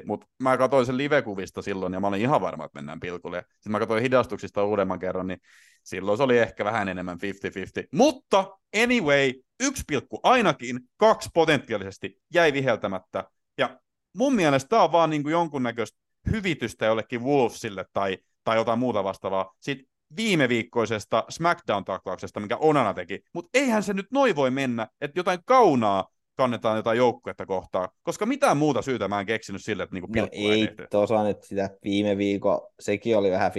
[0.00, 3.44] 50-50, mutta mä katsoin sen live-kuvista silloin ja mä olin ihan varma, että mennään pilkulle.
[3.50, 5.40] Sitten mä katsoin hidastuksista uudemman kerran, niin
[5.82, 7.86] silloin se oli ehkä vähän enemmän 50-50.
[7.92, 13.24] Mutta anyway, yksi pilkku ainakin, kaksi potentiaalisesti jäi viheltämättä.
[13.58, 13.80] Ja
[14.16, 15.98] mun mielestä tämä on vaan niin kuin jonkunnäköistä
[16.30, 19.54] hyvitystä jollekin Wolvesille tai, tai jotain muuta vastaavaa.
[19.60, 19.86] Sitten
[20.16, 23.20] viime viikkoisesta SmackDown-taklauksesta, mikä Onana teki.
[23.34, 28.26] Mutta eihän se nyt noin voi mennä, että jotain kaunaa kannetaan jotain joukkuetta kohtaan, koska
[28.26, 30.86] mitään muuta syytä mä en keksinyt sille, että niinku No ei tehty.
[30.90, 33.52] tuossa nyt sitä viime viikon, sekin oli vähän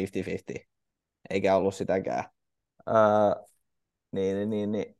[0.57, 0.65] 50-50,
[1.29, 2.23] eikä ollut sitäkään.
[2.87, 2.95] Öö,
[4.11, 4.95] niin, niin, niin, niin.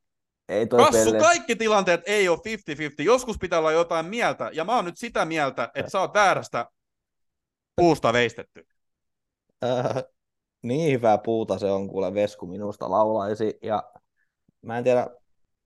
[0.52, 1.20] Ei toi Kassu, pelle...
[1.20, 3.04] kaikki tilanteet ei ole 50-50.
[3.04, 6.66] Joskus pitää olla jotain mieltä, ja mä oon nyt sitä mieltä, että sä oot väärästä
[7.76, 8.68] puusta veistetty.
[9.64, 10.02] Öö,
[10.64, 13.58] niin hyvää puuta se on, kuule Vesku minusta laulaisi.
[13.64, 13.84] Ja
[14.62, 15.08] mä en tiedä,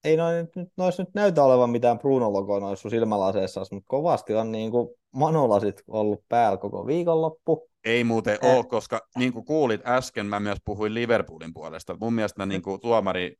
[0.03, 4.51] ei noin nyt, nois nyt näytä olevan mitään Bruno-logoa noissa sun silmälaseissa, mutta kovasti on
[4.51, 7.69] niin kuin manolasit ollut päällä koko viikonloppu.
[7.83, 8.55] Ei muuten Eh.
[8.55, 11.97] ole, koska niin kuin kuulit äsken, mä myös puhuin Liverpoolin puolesta.
[11.99, 13.35] Mun mielestä niin kuin tuomari,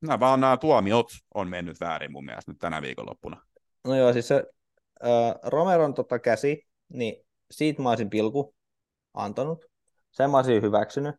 [0.00, 3.42] nämä vaan nämä tuomiot on mennyt väärin mun mielestä nyt tänä viikonloppuna.
[3.84, 4.44] No joo, siis se
[5.04, 8.54] äh, Romeron tota käsi, niin siitä mä olisin pilku
[9.14, 9.64] antanut.
[10.10, 11.14] Sen mä olisin hyväksynyt.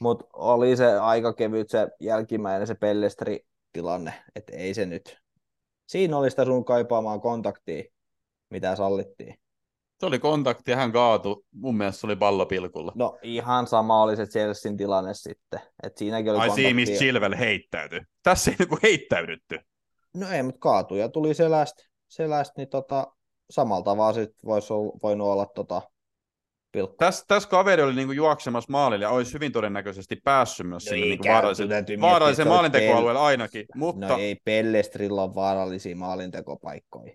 [0.00, 5.18] Mutta oli se aika kevyt se jälkimmäinen se Pellestri-tilanne, että ei se nyt.
[5.86, 7.84] Siinä oli sitä sun kaipaamaan kontaktia,
[8.50, 9.34] mitä sallittiin.
[10.00, 11.42] Se oli kontakti ja hän kaatui.
[11.52, 12.92] Mun mielestä se oli pallopilkulla.
[12.94, 15.60] No ihan sama oli se Chelsean tilanne sitten.
[15.82, 18.00] Et siinäkin oli Ai siinä, mistä Chilwell heittäytyi.
[18.22, 19.58] Tässä ei niinku heittäydytty.
[20.14, 23.06] No ei, mutta kaatui ja tuli selästä, selästä niin tota,
[23.50, 24.68] samalla tavalla sit voisi
[25.02, 25.82] voinut olla tota,
[26.72, 26.96] pilkku.
[26.98, 31.06] Tässä täs kaveri oli niinku juoksemassa maalille ja olisi hyvin todennäköisesti päässyt myös No sinne
[31.06, 33.66] niinku vaarallisen, vaarallisen maalintekoalueelle ainakin.
[33.74, 37.12] Mutta No ei Pellestrilla ole vaarallisia maalintekopaikkoja.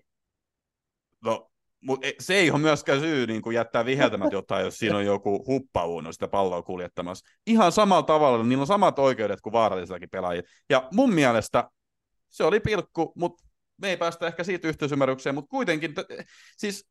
[1.24, 1.50] No,
[1.80, 5.44] mutta se ei ole myöskään syy niin kuin jättää viheltämät jotain, jos siinä on joku
[5.46, 7.26] huppauuno sitä palloa kuljettamassa.
[7.46, 10.48] Ihan samalla tavalla, niillä on samat oikeudet kuin vaarallisillakin pelaajilla.
[10.70, 11.70] Ja mun mielestä
[12.28, 13.44] se oli pilkku, mutta
[13.82, 16.86] me ei päästä ehkä siitä yhteisymmärrykseen, mutta kuitenkin, t- siis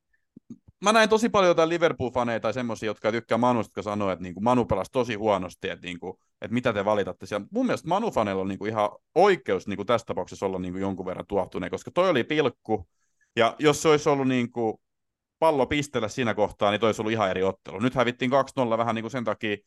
[0.83, 4.41] mä näin tosi paljon jotain Liverpool-faneja tai semmoisia, jotka tykkää Manusta, jotka sanoo, että niinku
[4.41, 7.47] Manu pelasi tosi huonosti, että, niinku, että mitä te valitatte siellä.
[7.51, 11.71] Mun mielestä Manu-faneilla on niinku ihan oikeus niinku tässä tapauksessa olla niinku jonkun verran tuohtuneen,
[11.71, 12.87] koska toi oli pilkku,
[13.35, 14.81] ja jos se olisi ollut niinku
[15.39, 17.79] pallo pistellä siinä kohtaa, niin toi olisi ollut ihan eri ottelu.
[17.79, 19.57] Nyt hävittiin 2-0 vähän niinku sen takia,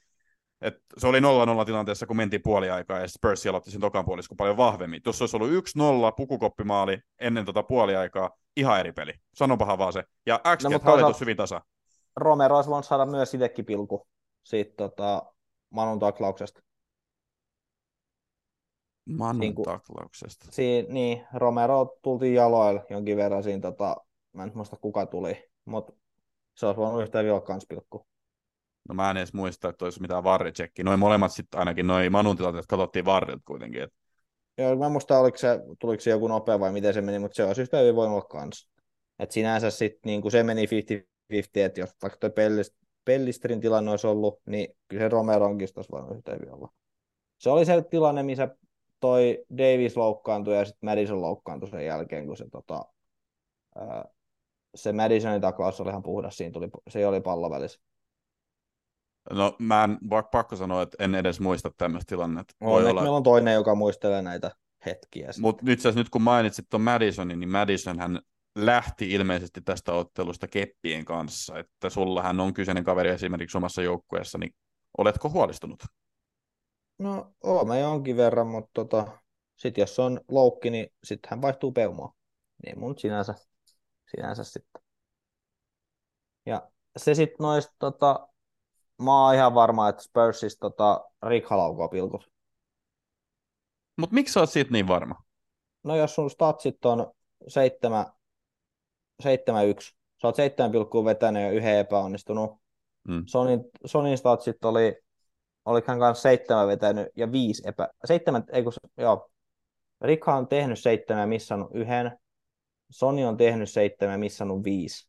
[0.60, 1.22] että se oli 0-0
[1.66, 5.00] tilanteessa, kun mentiin puoliaikaa, ja Spurs aloitti sen tokan puoliskon paljon vahvemmin.
[5.06, 9.12] Jos se olisi ollut 1-0 pukukoppimaali ennen tota puoliaikaa, ihan eri peli.
[9.34, 10.04] Sanopahan vaan se.
[10.26, 11.60] Ja x No, hallitus toisaalta- hyvin tasa.
[12.16, 14.06] Romero olisi voinut saada myös itsekin pilku
[14.42, 15.22] siitä tota,
[15.70, 16.60] Manun taklauksesta.
[19.08, 20.46] Manun Niinku- taklauksesta.
[20.50, 23.96] Siin, niin, Romero tultiin jaloilla jonkin verran siinä, tota,
[24.32, 25.92] mä en muista kuka tuli, mutta
[26.54, 28.06] se olisi voinut yhtä vielä kans pilkku.
[28.88, 30.84] No mä en edes muista, että olisi mitään varritsekkiä.
[30.84, 33.82] Noin molemmat sitten ainakin, noin Manun tilanteet katsottiin varrilta kuitenkin.
[33.82, 33.92] Et
[34.58, 37.34] Joo, mä en muista, oliko se, tuliko se joku nopea vai miten se meni, mutta
[37.34, 38.70] se olisi yhtä hyvin voinut olla kans.
[39.18, 40.66] Et sinänsä sitten niin se meni 50-50,
[41.54, 46.16] että jos vaikka toi Pellist, Pellistrin tilanne olisi ollut, niin kyllä se Romeronkin olisi voinut
[46.16, 46.72] yhtä hyvin olla.
[47.38, 48.56] Se oli se tilanne, missä
[49.00, 52.84] toi Davis loukkaantui ja sitten Madison loukkaantui sen jälkeen, kun se, tota,
[53.76, 54.04] ää,
[54.74, 57.80] se Madisonin taklaus oli ihan puhdas, siinä tuli, se oli pallo välissä.
[59.30, 59.98] No mä en,
[60.30, 62.54] pakko sanoa, että en edes muista tämmöistä tilannetta.
[62.60, 64.50] Voi Onneksi olla, meillä on toinen, joka muistelee näitä
[64.86, 65.30] hetkiä.
[65.40, 68.20] Mutta nyt, nyt kun mainitsit tuon Madisonin, niin Madison hän
[68.58, 74.38] lähti ilmeisesti tästä ottelusta keppien kanssa, että sulla hän on kyseinen kaveri esimerkiksi omassa joukkueessa,
[74.38, 74.54] niin
[74.98, 75.80] oletko huolestunut?
[76.98, 79.18] No, oon mä jonkin verran, mutta tota,
[79.56, 82.12] sit jos on loukki, niin sitten hän vaihtuu peumaan.
[82.64, 83.34] Niin mun sinänsä,
[84.10, 84.82] sinänsä sitten.
[86.46, 88.28] Ja se sitten noista, tota,
[89.02, 92.30] mä oon ihan varma, että Spursista tota, Rick laukoo pilkut.
[93.96, 95.14] Mutta miksi sä oot siitä niin varma?
[95.84, 97.12] No jos sun statsit on
[97.48, 98.06] 7,
[99.22, 99.26] 7-1,
[100.22, 102.50] sä oot 7 pilkkua vetänyt ja yhden epäonnistunut.
[103.08, 103.22] Mm.
[103.26, 104.96] Sonin, Sonin statsit oli,
[105.68, 107.88] olikohan kanssa seitsemän vetänyt ja viisi epä...
[108.04, 109.30] Seitsemän, ei kun, joo.
[110.00, 112.18] Rikha on tehnyt seitsemän ja missannut yhden.
[112.90, 115.08] Sony on tehnyt seitsemän ja missannut viisi.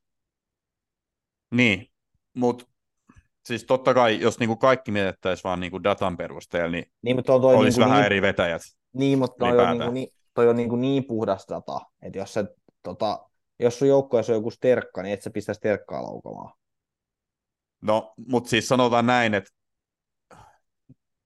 [1.51, 1.88] Niin,
[2.34, 2.66] mutta
[3.45, 7.41] siis totta kai, jos niinku kaikki mietittäisiin vaan niinku datan perusteella, niin Niin, mutta on
[7.41, 8.62] toi olisi niinku vähän niin, eri vetäjät.
[8.93, 12.45] niin, mutta toi on, niinku, niin, toi on niinku niin puhdas data, että jos, se,
[12.84, 13.30] tota,
[13.60, 16.53] jos sun joukkueessa on joku sterkka, niin et sä pistä sterkkaa laukamaan.
[17.82, 19.49] No, mutta siis sanotaan näin, että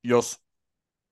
[0.03, 0.43] jos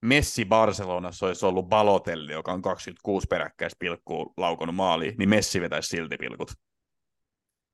[0.02, 5.90] Messi Barcelonassa olisi ollut Balotelli, joka on 26 peräkkäistä pilkkuu laukonut maaliin, niin Messi vetäisi
[5.90, 6.52] silti pilkut.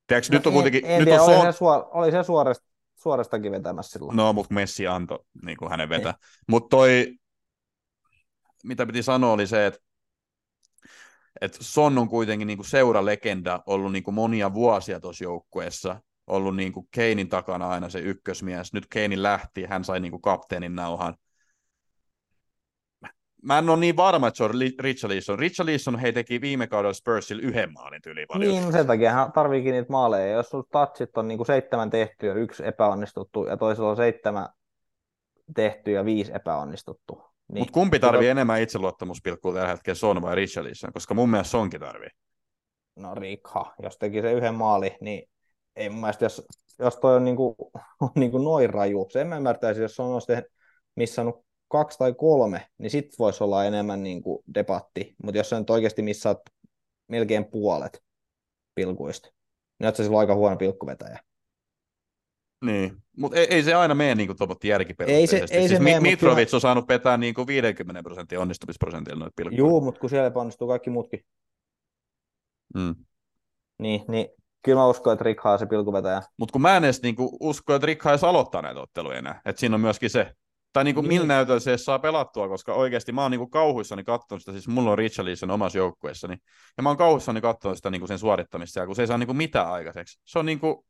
[0.08, 0.82] Tiedätkö, nyt on kuitenkin...
[0.82, 2.62] No En, en nyt tiedä, on oli, se suor, oli se suorast,
[2.96, 4.18] suorastakin vetämässä silloin.
[4.18, 6.14] No, mutta Messi antoi niin kuin hänen vetää.
[6.48, 7.14] Mutta toi,
[8.64, 9.80] mitä piti sanoa, oli se, että
[11.42, 16.56] et Son on kuitenkin niin kuin seuralegenda, ollut niin kuin monia vuosia tuossa joukkueessa, ollut
[16.56, 18.74] niin kuin Keinin takana aina se ykkösmies.
[18.74, 21.16] Nyt Keini lähti, hän sai niin kuin kapteenin nauhan.
[23.44, 25.40] Mä en ole niin varma, että se on Li- Richarlison.
[25.40, 28.52] Richarlison hei teki viime kaudella Spursilla yhden maalin tyyliin paljon.
[28.52, 30.34] Niin, no sen takia hän tarviikin niitä maaleja.
[30.34, 34.48] Jos sun touchit on niinku seitsemän tehty ja yksi epäonnistuttu, ja toisella on seitsemän
[35.56, 37.22] tehty ja viisi epäonnistuttu.
[37.48, 40.94] Niin, Mutta kumpi tarvii enemmän itseluottamuspilkkua tällä hetkellä, Son vai Richarlison?
[40.94, 42.10] Koska mun mielestä Sonkin tarvii.
[42.96, 45.30] No Rikha, jos teki se yhden maali, niin
[45.78, 46.46] ei mun mielestä, jos,
[46.80, 47.56] jos toi on niinku,
[48.02, 50.52] on niinku noin raju, se en mä ymmärtäisi, jos on olisi tehnyt,
[50.96, 55.70] missannut kaksi tai kolme, niin sit voisi olla enemmän niinku debatti, mutta jos sä nyt
[55.70, 56.40] oikeasti missaat
[57.08, 58.04] melkein puolet
[58.76, 59.30] pilkuista,
[59.80, 61.20] niin oot sä silloin aika huono pilkkuvetäjä.
[62.66, 65.36] Niin, mutta ei, ei, se aina mene niin kuin järkiperusteisesti.
[65.36, 68.04] Ei se- ei se siis mene, Mi- mut Mitrovic on saanut petää niin kuin 50
[68.04, 69.58] prosentin onnistumisprosentilla noita pilkkuja.
[69.58, 71.26] Juu, mutta kun siellä epäonnistuu kaikki muutkin.
[72.76, 72.96] Mm.
[73.80, 74.28] Niin, niin
[74.68, 76.22] kyllä mä uskon, että Rick Haa se pilkuvetäjä.
[76.38, 79.42] Mutta kun mä en edes niinku usko, että Rick edes aloittaa näitä otteluja enää.
[79.46, 80.34] Että siinä on myöskin se.
[80.74, 81.08] Tai niinku niin.
[81.10, 84.92] millä näytöllä se saa pelattua, koska oikeasti mä oon niinku kauhuissani katsonut sitä, siis mulla
[84.92, 86.38] on Richarlison omassa joukkueessani,
[86.78, 89.72] ja mä oon kauhuissani katsonut sitä niinku sen suorittamista, kun se ei saa niinku mitään
[89.72, 90.20] aikaiseksi.
[90.26, 90.86] Se on niinku,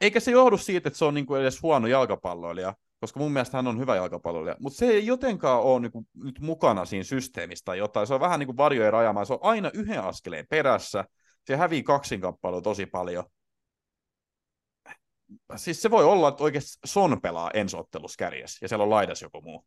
[0.00, 3.66] eikä se johdu siitä, että se on niinku edes huono jalkapalloilija, koska mun mielestä hän
[3.66, 8.06] on hyvä jalkapalloilija, mutta se ei jotenkaan ole niinku nyt mukana siinä systeemistä tai jotain.
[8.06, 11.04] Se on vähän niin kuin varjojen rajamaa, se on aina yhden askeleen perässä,
[11.46, 13.24] se hävii kaksinkappalua tosi paljon.
[15.56, 19.40] Siis se voi olla, että oikeasti Son pelaa ensottelussa kärjessä, ja siellä on laidas joku
[19.40, 19.66] muu.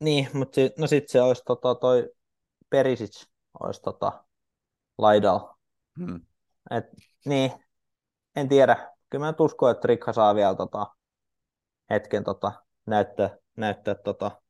[0.00, 2.10] Niin, mutta si- no sitten se olisi tota, toi
[2.70, 3.24] Perisic
[3.60, 4.24] olisi tota,
[4.98, 5.58] laidalla.
[5.98, 6.20] Hmm.
[6.70, 6.84] Et,
[7.24, 7.52] niin,
[8.36, 8.92] en tiedä.
[9.10, 10.86] Kyllä mä uskon, että Rikha saa vielä tota,
[11.90, 12.52] hetken tota,
[12.86, 14.42] näyttää, näyttää tota,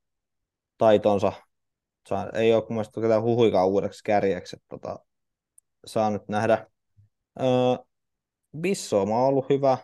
[0.79, 1.33] taitonsa.
[2.09, 4.57] Saa, ei ole mun mielestä huhuikaan uudeksi kärjeksi.
[4.69, 4.99] Tota,
[5.87, 6.67] saa nyt nähdä.
[7.41, 7.47] Öö,
[8.61, 9.79] Bissoma on ollut hyvä,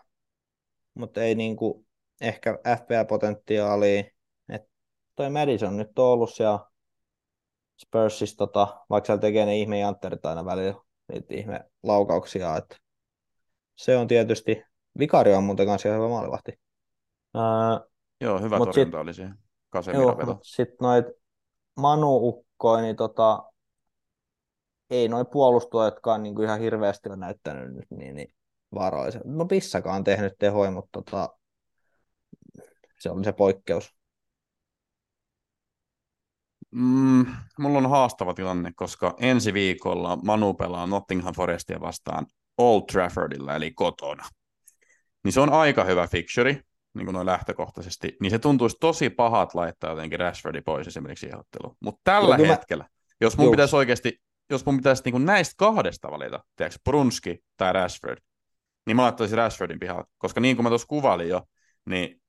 [0.95, 1.87] mutta ei niinku
[2.21, 4.05] ehkä FPL-potentiaalia.
[4.49, 4.63] Et
[5.15, 6.61] toi Madison nyt on ollut siellä
[7.83, 10.75] Spursissa, tota, vaikka siellä tekee ne ihme jantterit aina välillä,
[11.13, 12.77] niitä ihme laukauksia, että
[13.77, 14.63] se on tietysti,
[14.99, 16.61] Vikari on muuten kanssa hyvä maalivahti.
[17.37, 17.43] Öö,
[18.21, 19.29] joo, hyvä torjunta sit, oli se.
[20.43, 21.07] Sitten noit
[21.77, 23.53] Manu Ukkoi, niin tota,
[24.91, 28.35] ei noin puolustajatkaan niin kuin ihan hirveästi ole näyttänyt nyt niin, niin
[28.75, 29.23] varoisen.
[29.25, 31.29] No Pissakaan on tehnyt tehoja, mutta tota,
[32.99, 33.97] se oli se poikkeus.
[36.71, 37.27] Mm,
[37.59, 42.27] mulla on haastava tilanne, koska ensi viikolla Manu pelaa Nottingham Forestia vastaan
[42.59, 44.25] Old Traffordilla, eli kotona.
[45.25, 46.61] Niin se on aika hyvä fixture,
[46.95, 48.17] niin kuin noin lähtökohtaisesti.
[48.21, 51.77] Niin se tuntuisi tosi pahat laittaa jotenkin Rashfordi pois esimerkiksi otteluun.
[51.81, 52.89] Mutta tällä Joo, hetkellä, mä...
[53.21, 53.51] jos mun Joo.
[53.51, 54.21] pitäisi oikeasti
[54.51, 58.19] jos mun pitäisi niin näistä kahdesta valita, tiedätkö, Brunski tai Rashford,
[58.87, 61.43] niin mä laittaisin Rashfordin pihalle, koska niin kuin mä tuossa kuvailin jo,
[61.87, 62.23] niin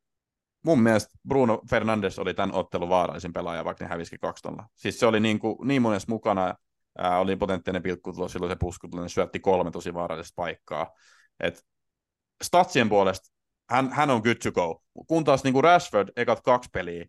[0.65, 4.43] mun mielestä Bruno Fernandes oli tämän ottelun vaarallisin pelaaja, vaikka ne hävisikin 2
[4.75, 6.55] Siis se oli niin, kuin, niin monessa mukana,
[6.97, 10.91] ää, oli potentiaalinen pilkkutulo, silloin se puskutulo, syötti kolme tosi vaarallista paikkaa.
[11.39, 11.65] Et
[12.43, 13.37] statsien puolesta
[13.69, 17.05] hän, hän on good to go, kun taas niin kuin Rashford ekat kaksi peliä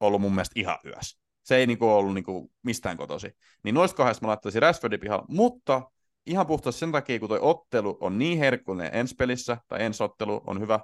[0.00, 3.36] ollut mun mielestä ihan yössä se ei niinku ollut niinku mistään kotosi.
[3.62, 5.90] Niin noista kahdesta mä laittaisin Rashfordin pihalle, mutta
[6.26, 10.42] ihan puhtaasti sen takia, kun toi ottelu on niin herkullinen ensi pelissä, tai ensi ottelu
[10.46, 10.80] on hyvä,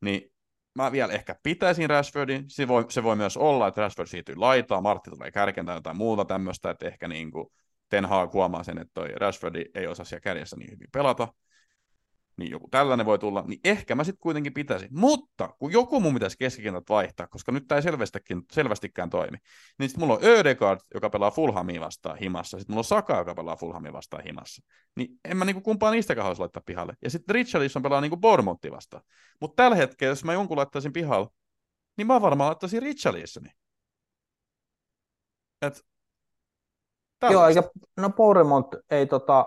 [0.00, 0.32] niin
[0.74, 2.44] mä vielä ehkä pitäisin Rashfordin.
[2.48, 5.96] Se voi, se voi myös olla, että Rashford siirtyy laitaan, Martti tulee kärkeen tai jotain
[5.96, 7.46] muuta tämmöistä, että ehkä niin kuin
[7.88, 11.28] Ten Hag huomaa sen, että toi Rashfordi ei osaa siellä kärjessä niin hyvin pelata,
[12.42, 14.88] niin joku tällainen voi tulla, niin ehkä mä sitten kuitenkin pitäisin.
[14.92, 19.38] Mutta kun joku mun pitäisi keskikentät vaihtaa, koska nyt tämä ei selvästikään, selvästikään toimi,
[19.78, 23.34] niin sitten mulla on Ödegaard, joka pelaa Fulhamia vastaan himassa, sitten mulla on Saka, joka
[23.34, 24.62] pelaa Fulhamia vastaan himassa.
[24.96, 26.94] Niin en mä niinku kumpaa niistäkään haluaisi laittaa pihalle.
[27.02, 29.02] Ja sitten Richarlison pelaa niinku Bournemouthi vastaan.
[29.40, 31.28] Mutta tällä hetkellä, jos mä jonkun laittaisin pihalle,
[31.96, 33.50] niin mä varmaan laittaisin Richarlisoni.
[35.62, 35.84] Et,
[37.30, 37.62] Joo, eikä,
[37.96, 39.46] no Bournemouth ei, tota,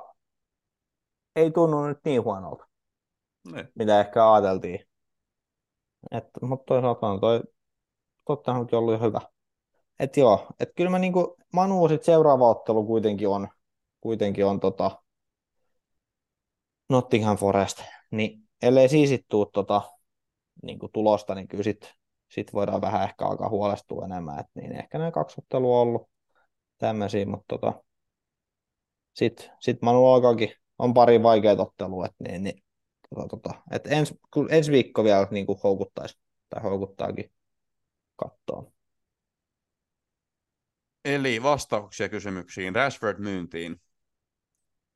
[1.36, 2.68] ei tunnu nyt niin huonolta
[3.52, 3.68] ne.
[3.76, 4.80] mitä ehkä ajateltiin.
[6.12, 7.42] Et, mutta toisaalta on toi
[8.26, 9.22] Tottenham ollut jo hyvä.
[10.00, 13.48] Et joo, et kyllä mä niinku, Manu sit seuraava ottelu kuitenkin on,
[14.02, 15.02] kuitenkin on tota
[16.90, 19.82] Nottingham Forest, niin ellei siis tuu tota,
[20.64, 21.94] niinku tulosta, niin kyllä sit,
[22.30, 26.10] sit voidaan vähän ehkä alkaa huolestua enemmän, et niin ehkä nämä kaksi ottelua on ollut
[26.78, 27.84] tämmöisiä, mutta tota,
[29.14, 32.65] sit, sit Manu alkaakin, on pari vaikeaa ottelua, et niin, niin
[33.10, 34.14] tota, tota, että ens,
[34.50, 36.18] ensi viikko vielä niin kuin houkuttaisi,
[36.50, 37.32] tai houkuttaakin
[38.16, 38.72] kattoon.
[41.06, 42.76] Eli vastauksia kysymyksiin.
[42.76, 43.82] Rashford myyntiin.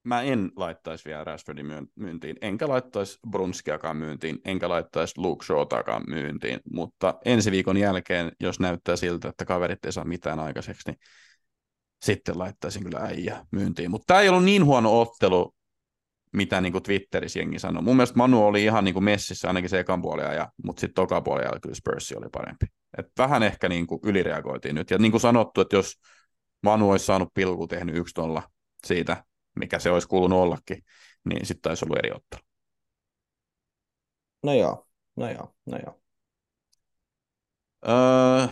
[0.04, 6.60] Mä en laittaisi vielä Rashfordin myyntiin, enkä laittaisi Brunskiakaan myyntiin, enkä laittaisi Luke Shawtakaan myyntiin,
[6.74, 11.00] mutta ensi viikon jälkeen, jos näyttää siltä, että kaverit ei saa mitään aikaiseksi, niin
[12.02, 13.92] sitten laittaisin kyllä äijä myyntiin.
[13.92, 15.56] Mutta tämä ei ollut niin huono ottelu,
[16.32, 17.84] mitä niin kuin Twitterissä jengi sanoi.
[17.84, 20.96] Mun mielestä Manu oli ihan niin kuin messissä ainakin se ekan puolen ja, mutta sitten
[20.96, 22.66] toka puolen kyllä Spurs oli parempi.
[22.98, 24.92] Et vähän ehkä niin kuin ylireagoitiin nyt.
[24.92, 25.94] Ja niin kuin sanottu, että jos
[26.64, 28.44] Manu olisi saanut pilku tehnyt yksi tolla
[28.88, 29.24] siitä,
[29.56, 30.84] mikä se olisi kuulunut ollakin,
[31.30, 32.42] niin sitten taisi ollut eri ottelu.
[34.44, 36.00] No joo, no joo, no joo.
[37.88, 38.48] Öö,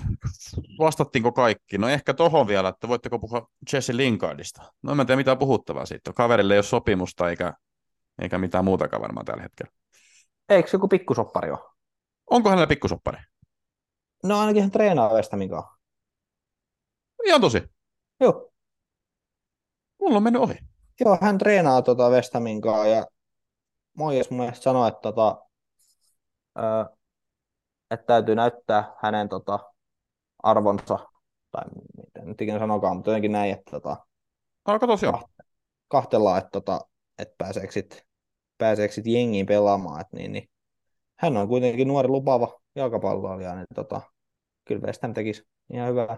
[0.80, 1.78] vastattiinko kaikki?
[1.78, 4.74] No ehkä tohon vielä, että voitteko puhua Jesse Lingardista?
[4.82, 6.14] No en tiedä mitä puhuttavaa siitä.
[6.14, 7.54] Kaverille ei ole sopimusta eikä
[8.22, 9.72] eikä mitään muutakaan varmaan tällä hetkellä.
[10.50, 11.60] Eikö joku pikkusoppari ole?
[12.30, 13.18] Onko hänellä pikkusoppari?
[14.24, 15.50] No ainakin hän treenaa Westamin
[17.26, 17.64] Ihan tosi?
[18.20, 18.52] Joo.
[20.00, 20.58] Mulla on mennyt ohi.
[21.00, 22.10] Joo, hän treenaa tota
[22.62, 23.06] kanssa ja
[23.94, 25.42] Moies mun mielestä sanoi, että, tota,
[26.58, 26.62] ö,
[27.92, 29.60] että täytyy näyttää hänen tota,
[30.44, 31.00] arvonsa,
[31.52, 31.64] tai
[31.98, 33.98] miten nyt ikinä sanokaan, mutta jotenkin näin, että tota,
[34.68, 35.30] No, katos joo.
[35.88, 36.82] kahtellaan, että, tota,
[37.20, 38.07] että pääseekö sit,
[38.58, 40.50] pääseekö sit jengiin pelaamaan, että niin, niin.
[41.20, 44.02] hän on kuitenkin nuori lupaava jalkapalloilija, niin tota,
[44.66, 45.44] kyllä West Ham tekisi
[45.74, 46.18] ihan hyvää.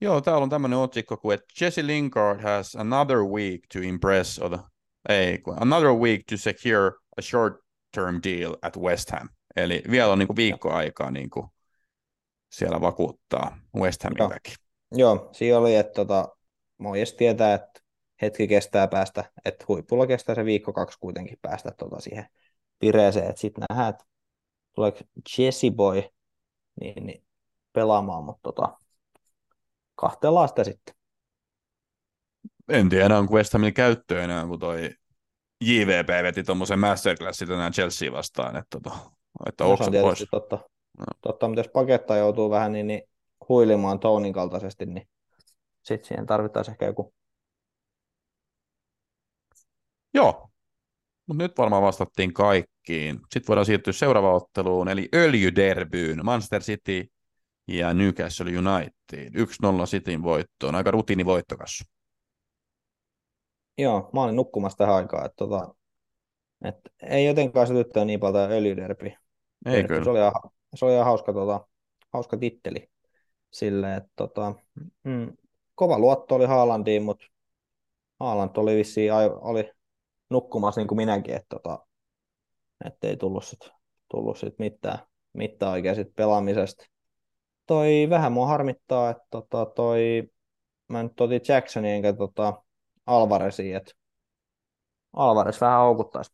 [0.00, 4.58] Joo, täällä on tämmöinen otsikko kuin, että Jesse Lingard has another week to impress, or,
[5.08, 9.28] ei, another week to secure a short-term deal at West Ham.
[9.56, 11.46] Eli vielä on niin kuin viikko aikaa niin kuin
[12.52, 14.30] siellä vakuuttaa West Hamin Joo.
[14.92, 16.28] Joo, siinä oli, että tota,
[16.78, 17.80] Moies tietää, että
[18.22, 22.26] hetki kestää päästä, että huipulla kestää se viikko kaksi kuitenkin päästä tota siihen
[22.82, 24.04] vireeseen, että sitten nähdään, että
[24.74, 24.98] tuleeko
[25.38, 26.02] Jesse Boy
[26.80, 27.24] niin, niin
[27.72, 28.78] pelaamaan, mutta tota,
[29.94, 30.94] kahtellaan sitä sitten.
[32.68, 34.90] En tiedä, onko West Hamin käyttöön enää, kun toi
[35.60, 38.96] JVP veti tuommoisen masterclassin tänään Chelsea vastaan, että, tota,
[39.46, 40.24] että No, on pois.
[40.30, 40.58] totta.
[41.20, 43.02] totta, mutta jos paketta joutuu vähän niin, niin
[43.48, 45.08] huilimaan Tounin kaltaisesti, niin
[45.82, 47.14] sitten siihen tarvittaisiin ehkä joku.
[50.16, 50.50] Joo,
[51.26, 53.16] mutta nyt varmaan vastattiin kaikkiin.
[53.16, 56.24] Sitten voidaan siirtyä seuraavaan otteluun, eli öljyderbyyn.
[56.24, 57.06] Manchester City
[57.68, 59.30] ja Newcastle United.
[59.30, 60.74] 1-0 Cityn voittoon.
[60.74, 61.84] Aika rutiinivoittokas.
[63.78, 65.74] Joo, mä olin nukkumassa tähän aikaan, että tota,
[66.64, 69.16] et ei jotenkaan sytyttää niin paljon tämä öljyderpi.
[69.66, 70.10] Ei Se kyllä.
[70.10, 70.32] oli ihan,
[70.74, 71.66] se oli ihan hauska, tota,
[72.12, 72.88] hauska titteli
[73.50, 74.54] sille, että tota,
[75.04, 75.36] mm,
[75.74, 77.26] kova luotto oli Haalandiin, mutta
[78.20, 79.75] Haaland oli vissiin oli
[80.30, 81.86] nukkumassa niin kuin minäkin, että tota,
[83.02, 83.60] ei tullut sit,
[84.08, 84.98] tullut sit mitään,
[85.32, 86.84] mitään oikein sit pelaamisesta.
[87.66, 90.30] Toi vähän mua harmittaa, että tota, toi,
[90.88, 92.62] mä nyt otin Jacksonia enkä tota,
[93.06, 93.92] Alvarezia, että
[95.12, 96.32] Alvarez vähän houkuttaisi.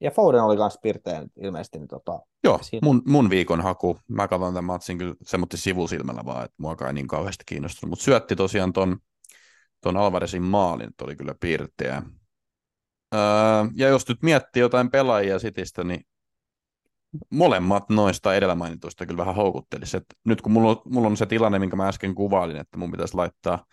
[0.00, 1.78] Ja Foden oli kans pirteen ilmeisesti.
[1.78, 3.98] Niin tota, Joo, Siinä- mun, mun viikon haku.
[4.08, 7.90] Mä katson tämän matsin kyllä semmoinen sivusilmällä vaan, että mua ei niin kauheasti kiinnostunut.
[7.90, 8.98] Mutta syötti tosiaan ton,
[9.84, 12.02] ton Alvarezin maalin, oli kyllä piirteä.
[13.14, 13.20] Öö,
[13.74, 16.00] ja jos nyt miettii jotain pelaajia Citystä, niin
[17.30, 19.96] molemmat noista edellä mainituista kyllä vähän houkuttelisi.
[19.96, 22.90] Et nyt kun mulla on, mulla on se tilanne, minkä mä äsken kuvailin, että mun
[22.90, 23.64] pitäisi laittaa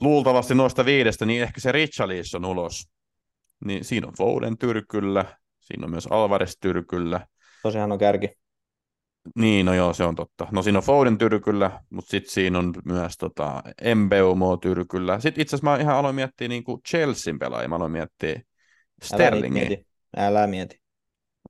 [0.00, 2.88] luultavasti noista viidestä, niin ehkä se Richarlison ulos.
[3.64, 5.24] Niin siinä on Foden tyrkyllä,
[5.60, 7.26] siinä on myös Alvarez tyrkyllä,
[7.62, 8.28] tosiaan on kärki.
[9.34, 10.46] Niin, no joo, se on totta.
[10.50, 13.62] No siinä on Foden tyrkyllä, mutta sitten siinä on myös tota,
[13.94, 15.20] Mbeumo tyrkyllä.
[15.20, 18.44] Sitten itse asiassa mä ihan aloin miettiä niin kuin Chelsean pelaajia, mä aloin miettiä Älä
[19.04, 19.68] Sterlingiä.
[19.68, 19.86] mieti.
[20.16, 20.80] Älä mieti.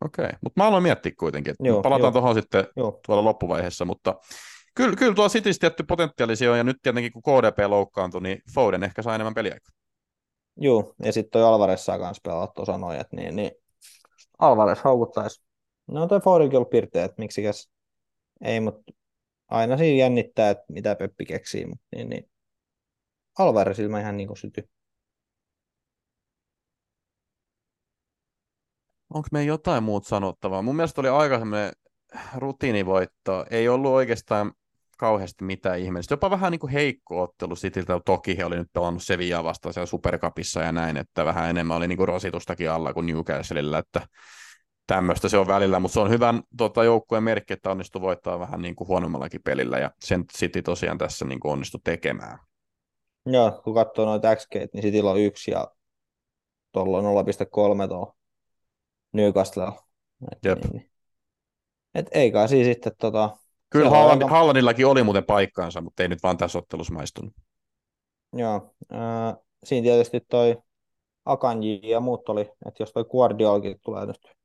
[0.05, 0.39] Okei, okay.
[0.43, 4.14] mutta mä aloin miettiä kuitenkin, että Joo, palataan tuohon sitten Joo, tuolla loppuvaiheessa, mutta
[4.74, 8.83] kyllä, kyllä tuo Cityssä tietty potentiaalisia on, ja nyt tietenkin kun KDP loukkaantui, niin Foden
[8.83, 9.77] ehkä saa enemmän peliaikaa.
[10.57, 13.51] Joo, ja sitten toi Alvarez saa kans pelata tuossa noin, että niin, niin
[14.39, 15.45] Alvarez houkuttaisi.
[15.87, 16.09] No
[16.70, 17.70] pirteä, että miksikäs
[18.45, 18.93] ei, mutta
[19.49, 22.30] aina siinä jännittää, että mitä Peppi keksii, mutta niin, niin
[23.39, 24.68] Alvarezilla ihan niin kuin syty.
[29.14, 30.62] Onko me jotain muuta sanottavaa?
[30.62, 31.72] Mun mielestä oli aika semmoinen
[32.37, 33.47] rutiinivoitto.
[33.51, 34.53] Ei ollut oikeastaan
[34.99, 36.12] kauheasti mitään ihmeellistä.
[36.12, 38.01] Jopa vähän niin kuin heikko ottelu Cityltä.
[38.05, 41.89] Toki he oli nyt pelannut Sevillaa vastaan siellä Supercupissa ja näin, että vähän enemmän oli
[41.89, 44.09] niin kuin rasitustakin alla kuin Newcastlella, että
[44.87, 48.62] tämmöistä se on välillä, mutta se on hyvän tota, joukkueen merkki, että onnistui voittaa vähän
[48.62, 52.39] niin kuin huonommallakin pelillä, ja sen City tosiaan tässä niin kuin onnistui tekemään.
[53.26, 55.68] Joo, kun katsoo noita XG, niin Cityllä on yksi ja
[56.72, 58.14] tuolla on 0,3 tuolla
[59.12, 59.82] Newcastlella.
[60.32, 60.59] Et, Jep.
[60.64, 60.91] niin, niin.
[61.95, 63.37] Et ei kai siis sitten tota,
[63.70, 66.95] Kyllä Se on Haaland, aika- Haalandillakin oli muuten paikkaansa, mutta ei nyt vaan tässä ottelussa
[66.95, 67.32] maistunut.
[68.32, 70.57] Joo, ää, siinä tietysti toi
[71.24, 74.36] Akanji ja muut oli, että jos toi Guardiolkin tulee nyt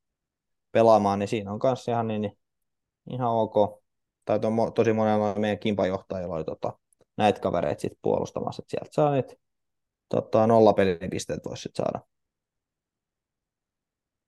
[0.72, 2.38] pelaamaan, niin siinä on kanssa ihan, niin, niin,
[3.12, 3.82] ihan ok.
[4.26, 6.74] Tai to, tosi monella meidän kimpajohtajilla oli tota,
[7.18, 9.34] näitä kavereita sit puolustamassa, että sieltä saa niitä
[10.10, 12.00] tota, nollapelipisteet voisi sit saada.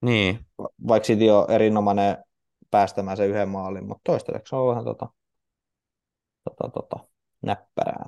[0.02, 2.18] Niin, Va- Vaikka City on erinomainen
[2.72, 5.10] päästämään se yhden maalin, mutta toistaiseksi se on vähän tota,
[6.44, 7.08] tota, tota,
[7.42, 8.06] näppärää.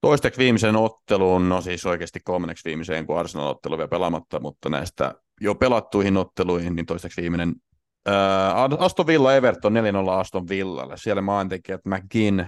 [0.00, 5.54] toisteksi viimeisen otteluun, no siis oikeasti kolmanneksi viimeiseen, kun Arsenal-ottelu vielä pelaamatta, mutta näistä jo
[5.54, 7.54] pelattuihin otteluihin, niin toisteksi viimeinen
[8.06, 10.96] ää, Aston Villa Everton 4-0 Aston Villalle.
[10.96, 12.46] Siellä maaintekijät McGinn,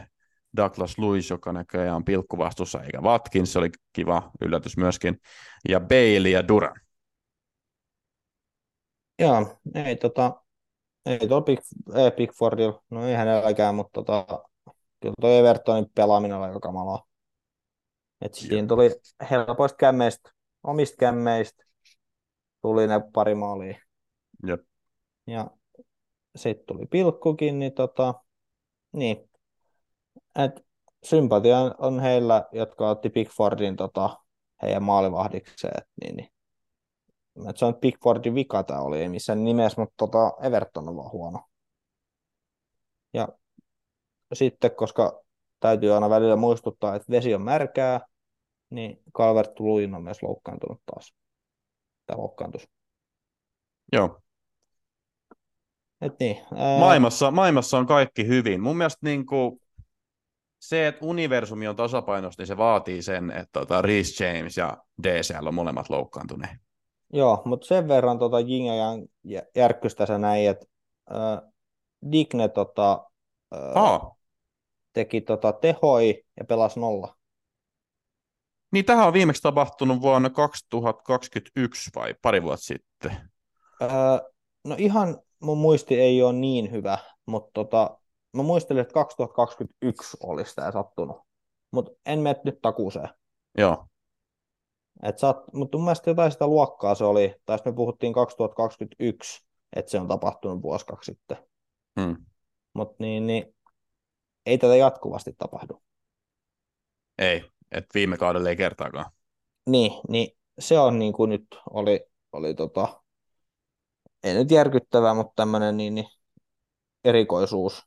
[0.56, 5.20] Douglas Lewis, joka näköjään on pilkkuvastuussa, eikä Watkins, se oli kiva yllätys myöskin,
[5.68, 6.80] ja Bailey ja Duran.
[9.18, 10.42] Joo, ei tota,
[11.06, 11.58] Ei tuolla Big,
[11.96, 14.26] ei Pickfordilla, no ei hänelläkään, mutta tota,
[15.00, 17.06] kyllä tuo Evertonin pelaaminen oli aika kamalaa.
[18.20, 18.90] Et siinä tuli
[19.30, 20.30] helpoista kämmeistä,
[20.62, 21.64] omista kämmeistä,
[22.62, 23.78] tuli ne pari maalia.
[24.46, 24.60] Jep.
[25.26, 25.50] Ja
[26.36, 28.14] sitten tuli pilkkukin, niin tota,
[28.92, 29.30] niin.
[30.38, 30.66] Et
[31.02, 34.16] sympatia on heillä, jotka otti Pickfordin tota,
[34.62, 35.82] heidän maalivahdikseen.
[36.02, 36.30] Niin, niin.
[37.48, 41.12] Et se on Pickfordin vika tämä oli, ei missään nimessä, mutta tota, Everton on vaan
[41.12, 41.40] huono.
[43.12, 43.28] Ja
[44.32, 45.22] sitten, koska
[45.60, 48.00] täytyy aina välillä muistuttaa, että vesi on märkää,
[48.70, 51.14] niin Calvert Luin on myös loukkaantunut taas.
[52.10, 52.68] Tai loukkaantus.
[53.92, 54.20] Joo.
[56.00, 56.78] Et niin, ää...
[56.78, 58.60] Maailmassa, maailmassa on kaikki hyvin.
[58.60, 59.60] Mun mielestä niin kuin,
[60.58, 65.46] se, että universumi on tasapainossa, niin se vaatii sen, että tota, Reece James ja DCL
[65.46, 66.56] on molemmat loukkaantuneet.
[67.12, 68.66] Joo, mutta sen verran tota Jing
[69.24, 70.66] ja järkkystä sä näin, että
[71.10, 71.50] äh,
[72.12, 73.06] Digne tota,
[73.54, 74.00] äh,
[74.92, 77.16] teki tota, tehoi ja pelasi nolla.
[78.72, 83.16] Niin tähän on viimeksi tapahtunut vuonna 2021 vai pari vuotta sitten?
[83.82, 83.88] Öö,
[84.64, 87.98] no ihan mun muisti ei ole niin hyvä, mutta tota,
[88.36, 91.16] mä muistelin, että 2021 olisi tämä sattunut,
[91.70, 93.08] mutta en mene nyt takuuseen.
[93.58, 93.86] Joo.
[95.02, 99.46] Et sat, mutta mun mielestä jotain sitä luokkaa se oli, tai me puhuttiin 2021,
[99.76, 101.36] että se on tapahtunut vuosi kaksi sitten.
[102.00, 102.16] Hmm.
[102.72, 103.56] Mutta niin, niin,
[104.46, 105.82] ei tätä jatkuvasti tapahdu.
[107.18, 109.10] Ei, että viime kaudella ei kertaakaan.
[109.66, 112.00] Niin, niin se on niin kuin nyt oli,
[112.32, 113.02] oli tota,
[114.22, 116.06] ei nyt järkyttävää, mutta tämmöinen niin, niin
[117.04, 117.82] erikoisuus.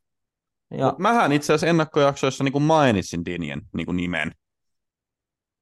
[0.77, 0.85] Ja...
[0.85, 4.31] Mut mähän itse asiassa ennakkojaksoissa niin kuin mainitsin Dinien niin kuin nimen.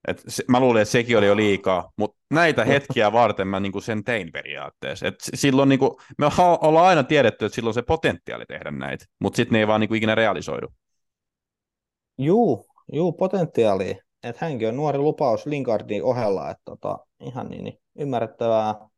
[0.07, 3.71] Et se, mä luulin, että sekin oli jo liikaa, mutta näitä hetkiä varten mä niin
[3.71, 5.07] kuin sen tein periaatteessa.
[5.07, 6.25] Et silloin niin kuin, me
[6.61, 9.87] ollaan aina tiedetty, että silloin se potentiaali tehdä näitä, mutta sitten ne ei vaan niin
[9.87, 10.67] kuin ikinä realisoidu.
[12.17, 13.99] Juu, juu potentiaali.
[14.23, 18.89] Että hänkin on nuori lupaus Linkardin ohella, että tota, ihan niin, niin ymmärrettävää.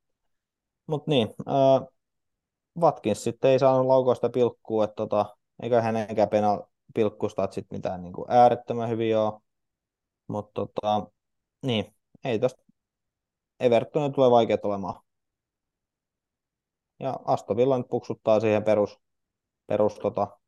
[0.87, 1.87] Mutta niin, äh,
[2.79, 6.61] Watkins sitten ei saanut laukoista pilkkua, että tota, eikä hänenkään penal
[6.93, 9.41] pilkkusta sitten mitään niin kuin äärettömän hyvin ole.
[10.27, 11.07] Mutta tota,
[11.61, 12.63] niin, ei tosta
[13.59, 15.03] Evertonin tulee vaikea olemaan.
[16.99, 18.99] Ja Aston Villa nyt puksuttaa siihen perus,
[19.67, 20.39] perus, tota,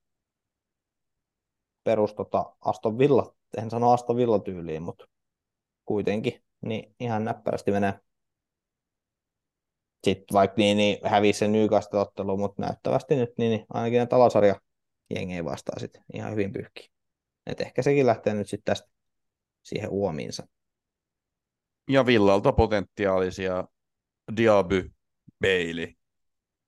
[1.83, 5.05] perus tota Aston Villa, en sano Aston Villa tyyliin, mutta
[5.85, 7.99] kuitenkin, niin ihan näppärästi menee.
[10.03, 14.55] Sitten vaikka niin, niin hävisi se Newcastle-ottelu, mutta näyttävästi nyt niin, niin ainakin ne talosarja
[15.15, 16.91] jengi vastaa sitten ihan hyvin pyyhki.
[17.45, 18.89] Et ehkä sekin lähtee nyt sitten tästä
[19.63, 20.47] siihen uomiinsa.
[21.89, 23.67] Ja Villalta potentiaalisia
[24.37, 24.91] Diaby,
[25.41, 25.93] Bailey.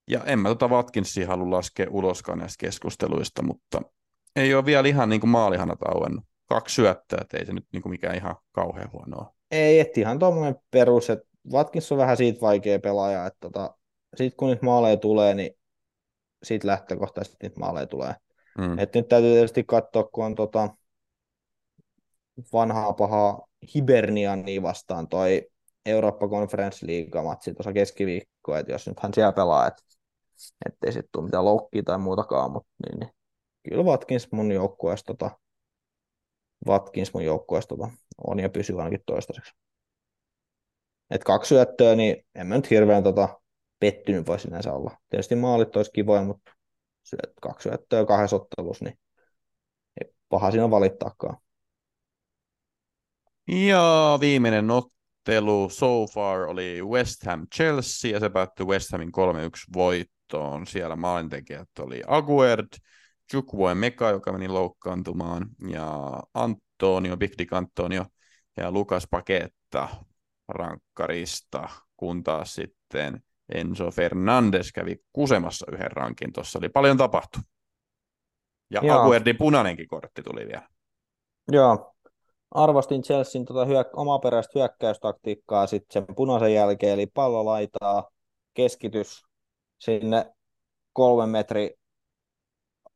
[0.09, 3.81] Ja en mä tota Watkinsia halua laskea uloskaan näistä keskusteluista, mutta
[4.35, 6.23] ei ole vielä ihan niin kuin maalihanat auennut.
[6.49, 9.33] Kaksi syöttöä, että ei se nyt niin kuin mikään ihan kauhean huonoa.
[9.51, 13.75] Ei, että ihan tuommoinen perus, että Watkins on vähän siitä vaikea pelaaja, että tota,
[14.15, 15.51] sitten kun nyt maaleja tulee, niin
[16.43, 18.15] siitä lähtökohtaisesti niitä maaleja tulee.
[18.57, 18.79] Mm.
[18.79, 20.69] Et nyt täytyy tietysti katsoa, kun on tota,
[22.53, 25.47] vanhaa pahaa Hiberniani vastaan toi
[25.85, 29.83] Eurooppa Conference League-matsi tuossa keskiviikkoa, että jos nyt hän siellä pelaa, että
[30.65, 33.11] ettei sitten tule mitään loukkia tai muutakaan, mutta niin, niin.
[33.69, 35.39] kyllä Watkins mun joukkueesta tota,
[36.67, 37.91] Watkins mun joukkueesta tota,
[38.27, 39.53] on ja pysyy ainakin toistaiseksi.
[41.09, 43.41] Et kaksi syöttöä, niin en mä nyt hirveän tota,
[43.79, 44.97] pettynyt voi sinänsä olla.
[45.09, 46.51] Tietysti maalit olisi kivoja, mutta
[47.03, 48.99] syöt, kaksi syöttöä kahdessa ottelussa, niin
[50.01, 51.37] ei paha siinä valittaakaan.
[53.47, 59.11] Ja viimeinen ottelu so far oli West Ham Chelsea ja se päättyi West Hamin 3-1
[59.73, 60.67] voittoon.
[60.67, 62.67] Siellä maalintekijät oli Aguerd,
[63.31, 68.05] Chukwue Meka, joka meni loukkaantumaan, ja Antonio, Big Dick Antonio
[68.57, 69.89] ja Lukas Paketta
[70.47, 76.33] rankkarista, kun taas sitten Enzo Fernandes kävi kusemassa yhden rankin.
[76.33, 77.39] Tuossa oli paljon tapahtu.
[78.69, 78.99] Ja Joo.
[78.99, 80.67] Aguerdin punainenkin kortti tuli vielä.
[81.51, 81.93] Joo,
[82.51, 88.09] arvostin Chelsean tota hyök- omaperäistä hyökkäystaktiikkaa sitten sen punaisen jälkeen, eli pallo laitaa,
[88.53, 89.23] keskitys
[89.77, 90.33] sinne
[90.93, 91.75] kolmen metri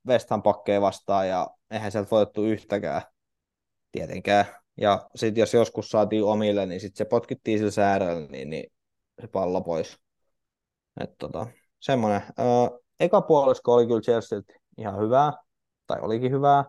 [0.08, 0.44] West Ham
[0.82, 3.02] vastaan, ja eihän sieltä voitettu yhtäkään,
[3.92, 4.46] tietenkään.
[4.78, 8.72] Ja sitten jos joskus saatiin omille, niin sitten se potkittiin sillä säädöllä, niin, niin
[9.22, 9.98] se pallo pois.
[11.00, 11.48] Et tota,
[11.80, 12.22] semmoinen.
[13.00, 14.42] Eka puolisko oli kyllä Chelsea
[14.78, 15.34] ihan hyvää,
[15.88, 16.66] tai olikin hyvää,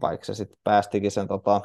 [0.00, 1.60] vaikka se sitten päästikin sen tota,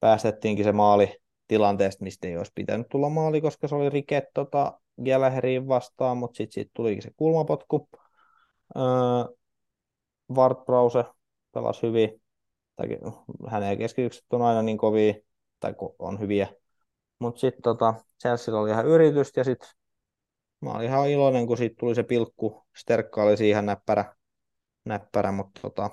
[0.00, 1.16] päästettiinkin se maali
[1.48, 6.36] tilanteesta, mistä ei olisi pitänyt tulla maali, koska se oli rike tota, Gallagherin vastaan, mutta
[6.36, 7.88] sitten siitä tulikin se kulmapotku.
[8.76, 8.82] Öö,
[10.32, 11.04] Ward Brause
[11.52, 12.22] pelasi hyvin,
[12.76, 12.88] tai
[13.48, 15.14] hänen keskitykset on aina niin kovia,
[15.60, 16.48] tai on hyviä.
[17.18, 19.68] Mutta sitten tota, Chelsea oli ihan yritystä, ja sitten
[20.60, 22.66] mä olin ihan iloinen, kun siitä tuli se pilkku.
[22.76, 24.14] Sterkka oli siihen näppärä,
[24.84, 25.90] näppärä mutta tota,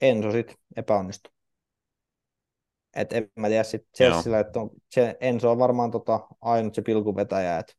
[0.00, 1.32] Enso sitten epäonnistui.
[2.96, 6.82] Et en mä tiedä sitten Chelsealla, että on, se Enso on varmaan tota, ainut se
[6.82, 7.72] pilkuvetäjä, että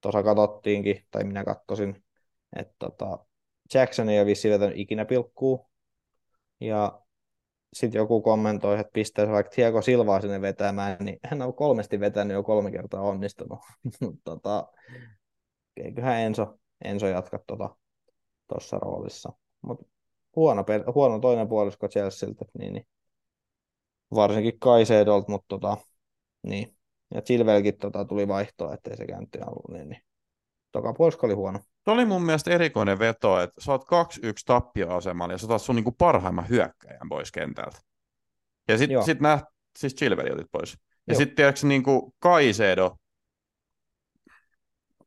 [0.00, 2.04] tuossa katsottiinkin, tai minä katsoin,
[2.56, 3.18] että tota,
[3.74, 5.66] Jackson ei ole vissiin vetänyt ikinä pilkkuu,
[6.60, 7.00] ja
[7.72, 12.34] sitten joku kommentoi, että pistäisi vaikka Thiago Silvaa sinne vetämään, niin hän on kolmesti vetänyt
[12.34, 13.58] jo kolme kertaa onnistunut.
[14.24, 14.66] tota,
[15.76, 17.76] eiköhän Enso, Enso jatka tuossa
[18.48, 19.32] tota, roolissa.
[19.62, 19.86] Mutta
[20.36, 20.64] huono,
[20.94, 22.86] huono toinen puolisko Chelsealtä, niin, niin
[24.14, 25.76] varsinkin Kaiseedolta, mutta tota,
[26.42, 26.74] niin.
[27.14, 30.02] Ja Chilvelkin tota, tuli vaihtoa, ettei se käänty ollut, niin, niin.
[30.72, 31.58] Toka puolisko oli huono.
[31.88, 33.86] Se oli mun mielestä erikoinen veto, että sä oot 2-1
[34.46, 37.78] tappioasemalla ja sä otat sun niinku parhaimman hyökkäjän pois kentältä.
[38.68, 39.40] Ja sitten sit nää,
[39.78, 40.78] siis Chilveli otit pois.
[41.06, 42.96] Ja sitten tiedätkö niinku Kaisedo,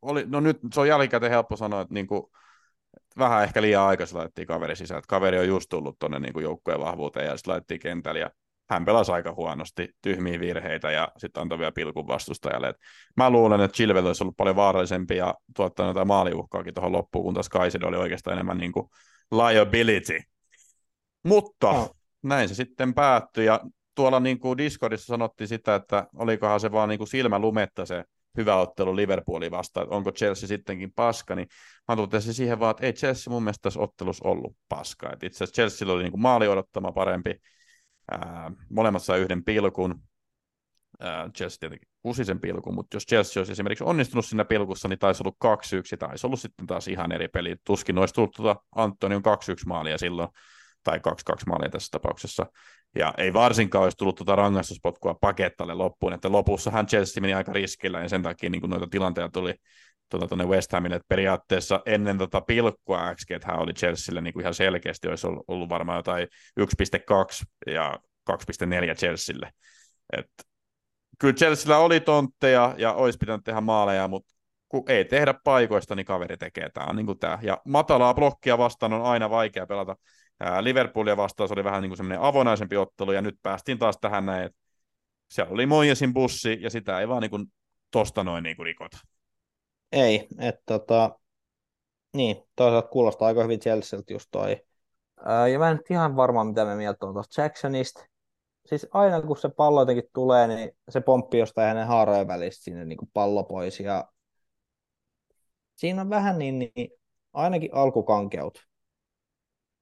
[0.02, 2.32] oli, no nyt se on jälkikäteen helppo sanoa, että niinku,
[3.18, 6.80] vähän ehkä liian aikaisin laitettiin kaveri sisään, että kaveri on just tullut tuonne niin joukkueen
[6.80, 8.32] vahvuuteen ja sitten laitettiin kentälle ja
[8.72, 12.70] hän pelasi aika huonosti, tyhmiä virheitä ja sitten antoi vielä pilkun vastustajalle.
[12.70, 12.76] Et
[13.18, 17.34] mä luulen, että Chilwell olisi ollut paljon vaarallisempi ja tuottanut jotain maaliuhkaakin tuohon loppuun, kun
[17.34, 18.88] taas Kaisid oli oikeastaan enemmän niin kuin
[19.32, 20.20] liability.
[21.24, 21.90] Mutta no.
[22.24, 23.60] näin se sitten päättyi ja
[23.96, 28.04] tuolla niin kuin Discordissa sanottiin sitä, että olikohan se vaan niin kuin silmä lumetta se
[28.38, 31.48] hyvä ottelu Liverpoolin vastaan, että onko Chelsea sittenkin paska, niin
[31.88, 35.10] mä totesin siihen vaan, että ei Chelsea mun mielestä tässä ottelussa ollut paska.
[35.14, 37.36] Et itse asiassa Chelsea oli niin kuin maali odottama parempi,
[38.12, 40.02] ää, molemmat sai yhden pilkun,
[41.38, 45.24] Chelsea tietenkin kusi sen pilkun, mutta jos Chelsea olisi esimerkiksi onnistunut siinä pilkussa, niin taisi
[45.24, 45.38] ollut
[45.96, 47.56] 2-1, taisi ollut sitten taas ihan eri peli.
[47.66, 50.30] Tuskin olisi tullut tuota Antonion 2-1 maalia silloin,
[50.84, 51.02] tai 2-2
[51.48, 52.46] maalia tässä tapauksessa.
[52.96, 58.02] Ja ei varsinkaan olisi tullut tuota rangaistuspotkua pakettalle loppuun, että lopussahan Chelsea meni aika riskillä,
[58.02, 59.56] ja sen takia niin noita tilanteita tuli
[60.20, 64.54] tuonne West Hamille, että periaatteessa ennen tota pilkkua XG, hän oli Chelsealle niin kuin ihan
[64.54, 66.28] selkeästi, olisi ollut, ollut varmaan jotain
[66.60, 68.00] 1.2 ja
[68.32, 69.52] 2.4 Chelsealle.
[70.18, 70.32] Et,
[71.20, 74.34] kyllä Chelsealla oli tontteja ja olisi pitänyt tehdä maaleja, mutta
[74.70, 76.70] kun ei tehdä paikoista, niin kaveri tekee.
[76.70, 77.40] Tämä niin kuin tämä.
[77.42, 79.96] Ja matalaa blokkia vastaan on aina vaikea pelata
[80.62, 84.26] Liverpoolia vastaan se oli vähän niin kuin semmoinen avonaisempi ottelu, ja nyt päästiin taas tähän
[84.26, 84.58] näin, että
[85.32, 87.46] siellä oli Moijesin bussi, ja sitä ei vaan niin kuin
[87.92, 88.98] tosta noin niin kuin rikota.
[89.92, 91.20] Ei, että tota,
[92.14, 94.62] niin, toisaalta kuulostaa aika hyvin Chelsealta just toi.
[95.26, 98.06] Ää, ja mä en nyt ihan varma, mitä me mieltä on tuosta Jacksonista.
[98.66, 102.86] Siis aina kun se pallo jotenkin tulee, niin se pomppi jostain hänen haarojen välistä sinne
[102.86, 103.80] niin kuin pallo pois.
[103.80, 104.08] Ja
[105.76, 106.90] siinä on vähän niin, niin
[107.34, 108.72] ainakin alkukankeut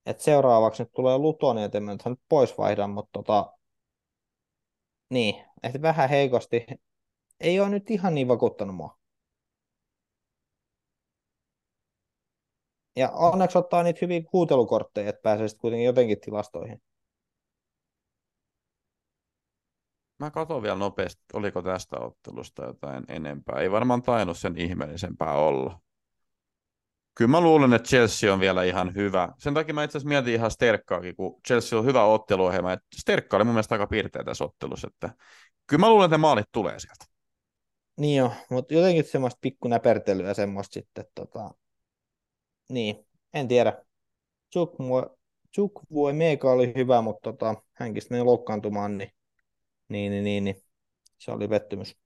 [0.06, 3.52] että seuraavaksi nyt tulee Luton, niin en mä nyt pois vaihda, mutta tota,
[5.10, 6.66] niin, että vähän heikosti.
[7.40, 8.99] Ei ole nyt ihan niin vakuuttanut mua.
[12.96, 16.82] Ja onneksi ottaa niitä hyvin huutelukortteja, että pääsee sitten kuitenkin jotenkin tilastoihin.
[20.18, 23.60] Mä katson vielä nopeasti, oliko tästä ottelusta jotain enempää.
[23.60, 25.80] Ei varmaan tainnut sen ihmeellisempää olla
[27.20, 29.28] kyllä mä luulen, että Chelsea on vielä ihan hyvä.
[29.38, 32.76] Sen takia mä itse asiassa mietin ihan Sterkkaakin, kun Chelsea on hyvä otteluohjelma.
[33.00, 34.88] Sterkka oli mun mielestä aika piirteä tässä ottelussa.
[34.88, 35.14] Että
[35.66, 37.04] kyllä mä luulen, että maalit tulee sieltä.
[37.96, 41.04] Niin jo, mutta jotenkin semmoista pikkunäpertelyä semmoista sitten.
[41.14, 41.50] Tota...
[42.70, 43.84] Niin, en tiedä.
[45.54, 49.10] Chuk voi Meika oli hyvä, mutta tota, hänkin meni loukkaantumaan, niin,
[49.88, 50.56] niin, niin, niin, niin,
[51.18, 51.96] se oli pettymys.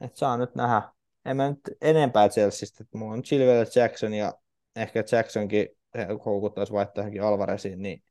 [0.00, 0.82] Et saa nyt nähdä,
[1.24, 4.34] en mä nyt enempää Chelseastä, mulla on Chilwell Jackson ja
[4.76, 5.68] ehkä Jacksonkin
[6.24, 8.02] houkuttaisi vaihtaa Alvarezin, niin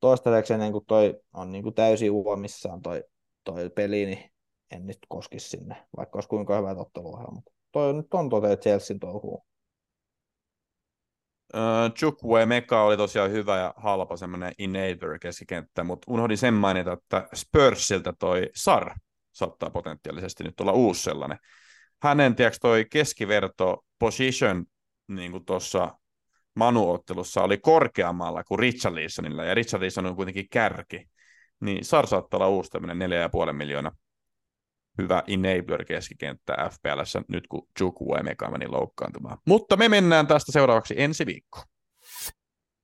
[0.00, 3.04] toistaiseksi ennen kuin toi on niin kuin täysin uomissaan toi,
[3.44, 4.30] toi peli, niin
[4.70, 7.42] en nyt koskisi sinne, vaikka olisi kuinka hyvä otteluohjelma.
[7.72, 9.44] Toi nyt on tote Chelsean touhuu.
[11.54, 16.92] Uh, Chukwe Meka oli tosiaan hyvä ja halpa semmoinen enabler keskikenttä, mutta unohdin sen mainita,
[16.92, 18.94] että Spursiltä toi Sar
[19.32, 21.38] saattaa potentiaalisesti nyt olla uusi sellainen.
[22.02, 24.64] Hänen, tiedätkö, toi keskiverto position
[25.08, 25.98] niin kuin tuossa
[26.54, 31.08] manuottelussa oli korkeammalla kuin Richarlisonilla, ja Richarlison on kuitenkin kärki.
[31.60, 33.10] Niin Sar saattaa olla uusi tämmöinen
[33.46, 33.92] 4,5 miljoonaa
[34.98, 39.38] hyvä enabler keskikenttä FPLssä nyt kun Juku Emeka meni loukkaantumaan.
[39.46, 41.64] Mutta me mennään tästä seuraavaksi ensi viikkoon.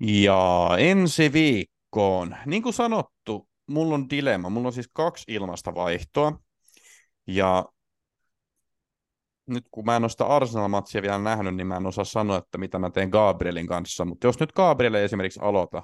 [0.00, 4.48] Ja ensi viikkoon, niin kuin sanottu, mulla on dilemma.
[4.48, 6.38] Mulla on siis kaksi ilmasta vaihtoa.
[7.26, 7.64] Ja
[9.46, 12.58] nyt kun mä en ole sitä Arsenal-matsia vielä nähnyt, niin mä en osaa sanoa, että
[12.58, 15.82] mitä mä teen Gabrielin kanssa, mutta jos nyt Gabriel esimerkiksi aloita,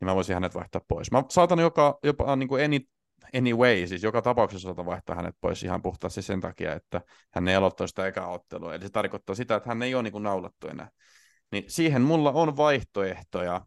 [0.00, 1.10] niin mä voisin hänet vaihtaa pois.
[1.10, 2.80] Mä saatan joka, jopa niin kuin any,
[3.36, 7.00] anyway, siis joka tapauksessa saatan vaihtaa hänet pois ihan puhtaasti sen takia, että
[7.34, 8.74] hän ei aloittaa sitä eka ottelua.
[8.74, 10.90] Eli se tarkoittaa sitä, että hän ei ole niin kuin naulattu enää.
[11.52, 13.66] Niin siihen mulla on vaihtoehtoja.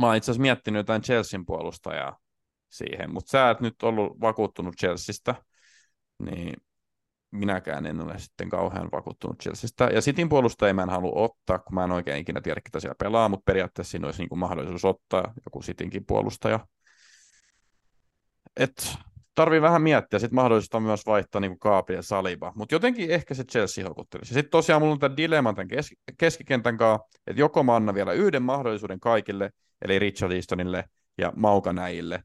[0.00, 2.18] Mä oon itse asiassa miettinyt jotain Chelsean puolustajaa
[2.68, 5.34] siihen, mutta sä et nyt ollut vakuuttunut Chelseasta,
[6.18, 6.54] niin
[7.30, 9.84] minäkään en ole sitten kauhean vakuuttunut Chelseasta.
[9.84, 12.94] Ja Cityn puolustajia mä en halua ottaa, kun mä en oikein ikinä tiedä, ketä siellä
[12.98, 16.66] pelaa, mutta periaatteessa siinä olisi niin kuin mahdollisuus ottaa joku Citynkin puolustaja.
[18.56, 18.96] Et
[19.34, 23.34] tarvii vähän miettiä, sitten mahdollista on myös vaihtaa niin Kaapi ja Saliba, mutta jotenkin ehkä
[23.34, 24.34] se Chelsea houkuttelisi.
[24.34, 28.12] Sitten tosiaan mulla on tämä dilemma tämän kes- keskikentän kanssa, että joko mä annan vielä
[28.12, 29.50] yhden mahdollisuuden kaikille,
[29.82, 30.84] eli Richarlisonille
[31.18, 32.22] ja Maukanäille,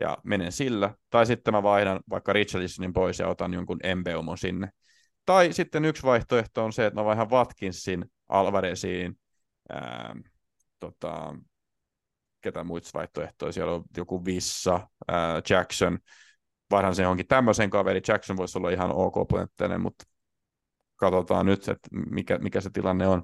[0.00, 0.94] ja menen sillä.
[1.10, 4.68] Tai sitten mä vaihdan vaikka Richarlisonin pois ja otan jonkun Embeumon sinne.
[5.26, 9.18] Tai sitten yksi vaihtoehto on se, että mä vaihdan Watkinsin, Alvarezin,
[9.68, 10.14] ää,
[10.80, 11.34] tota,
[12.40, 15.98] ketä muita vaihtoehtoja, siellä on joku Vissa, ää, Jackson,
[16.70, 20.04] vaihdan sen johonkin tämmöisen kaveri, Jackson voisi olla ihan ok potentiaalinen, mutta
[20.96, 23.22] katsotaan nyt, että mikä, mikä se tilanne on.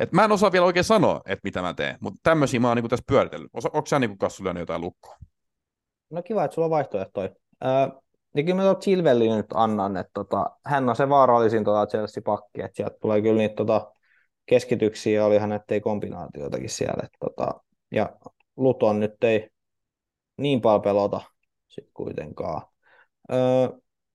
[0.00, 2.76] Et mä en osaa vielä oikein sanoa, että mitä mä teen, mutta tämmöisiä mä oon
[2.76, 3.50] niinku tässä pyöritellyt.
[3.72, 5.16] Onko sä niinku Kassu jotain lukkoa?
[6.10, 7.28] No kiva, että sulla on vaihtoehtoja.
[7.64, 7.70] Öö,
[8.34, 12.76] niin kyllä mä Chilvelin nyt annan, että tota, hän on se vaarallisin tota Chelsea-pakki, että
[12.76, 13.92] sieltä tulee kyllä niitä tota,
[14.46, 17.02] keskityksiä, olihan ettei kombinaatioitakin siellä.
[17.04, 17.63] Että, tota,
[17.94, 18.16] ja
[18.56, 19.50] Luton nyt ei
[20.36, 21.20] niin paljon pelota
[21.68, 22.62] sit kuitenkaan.
[23.32, 23.68] Öö,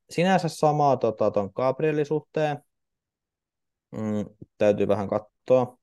[0.09, 2.63] sinänsä samaa tota, ton Gabrielin suhteen.
[3.91, 4.25] Mm,
[4.57, 5.77] täytyy vähän katsoa.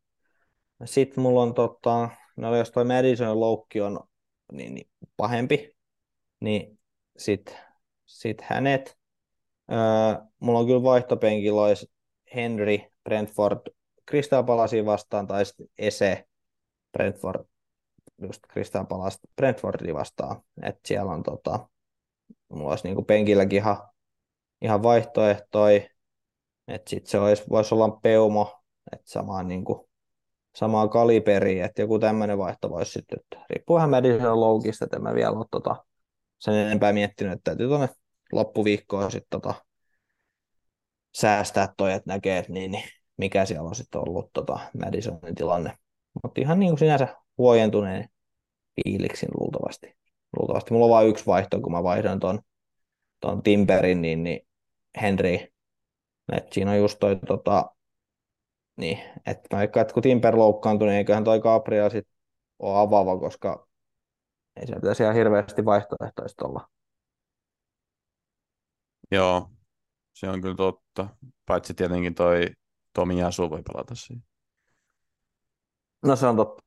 [0.85, 4.01] Sitten mulla on, tota, no jos toi Madison loukki on
[4.53, 5.77] niin, niin pahempi,
[6.41, 6.79] niin
[7.17, 7.55] sitten
[8.07, 8.99] sit hänet.
[9.73, 11.91] Öö, mulla on kyllä vaihtopenkillä olisi
[12.35, 13.61] Henry, Brentford,
[14.11, 16.29] Crystal Palacea vastaan, tai sitten Ese,
[16.93, 17.45] Brentford,
[18.23, 20.43] just Crystal Palace, Brentfordia vastaan.
[20.63, 21.69] että siellä on tota,
[22.49, 23.77] mulla olisi niinku penkilläkin ihan,
[24.63, 25.89] ihan vaihtoehtoi,
[26.69, 28.63] että sitten se olisi, voisi olla peumo,
[28.93, 29.89] että samaan niinku,
[30.57, 33.19] samaa kaliberiä, että joku tämmöinen vaihto voisi sitten,
[33.51, 35.85] riippuu vähän Madison Loukista, että mä vielä ole tota,
[36.39, 37.89] sen enempää miettinyt, että täytyy tuonne
[38.33, 39.55] loppuviikkoon sitten tota,
[41.15, 42.85] säästää toi, että näkee, että niin, niin,
[43.17, 45.79] mikä siellä on sitten ollut tota Madisonin tilanne.
[46.23, 48.09] Mutta ihan niin kuin sinänsä huojentuneen
[48.75, 49.97] fiiliksin luultavasti.
[50.37, 50.73] luultavasti.
[50.73, 52.41] Mulla on vain yksi vaihto, kun mä vaihdan ton,
[53.21, 54.41] ton Timberin, niin, niin
[55.03, 55.39] Henry.
[56.33, 57.71] Et siinä on just toi, tota,
[58.77, 62.17] niin, että vaikka että kun Timber loukkaantui, niin eiköhän toi Gabriel sitten
[62.59, 63.69] ole avaava, koska
[64.57, 66.69] ei siellä pitäisi ihan hirveästi vaihtoehtoista olla.
[69.11, 69.51] Joo,
[70.13, 71.09] se on kyllä totta.
[71.47, 72.47] Paitsi tietenkin toi
[72.93, 74.23] Tomi Jasu voi pelata siinä.
[76.03, 76.63] No se on totta.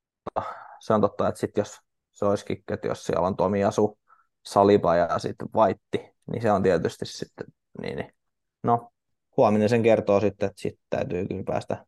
[0.79, 1.77] Se on totta, että sit jos
[2.11, 3.99] se olisikin, että jos siellä on Tomi Jasu,
[4.45, 7.47] Saliba ja sitten Vaitti, niin se on tietysti sitten,
[7.81, 8.13] niin, niin.
[8.63, 8.91] no
[9.37, 11.85] huominen sen kertoo sitten, että sitten täytyy kyllä päästä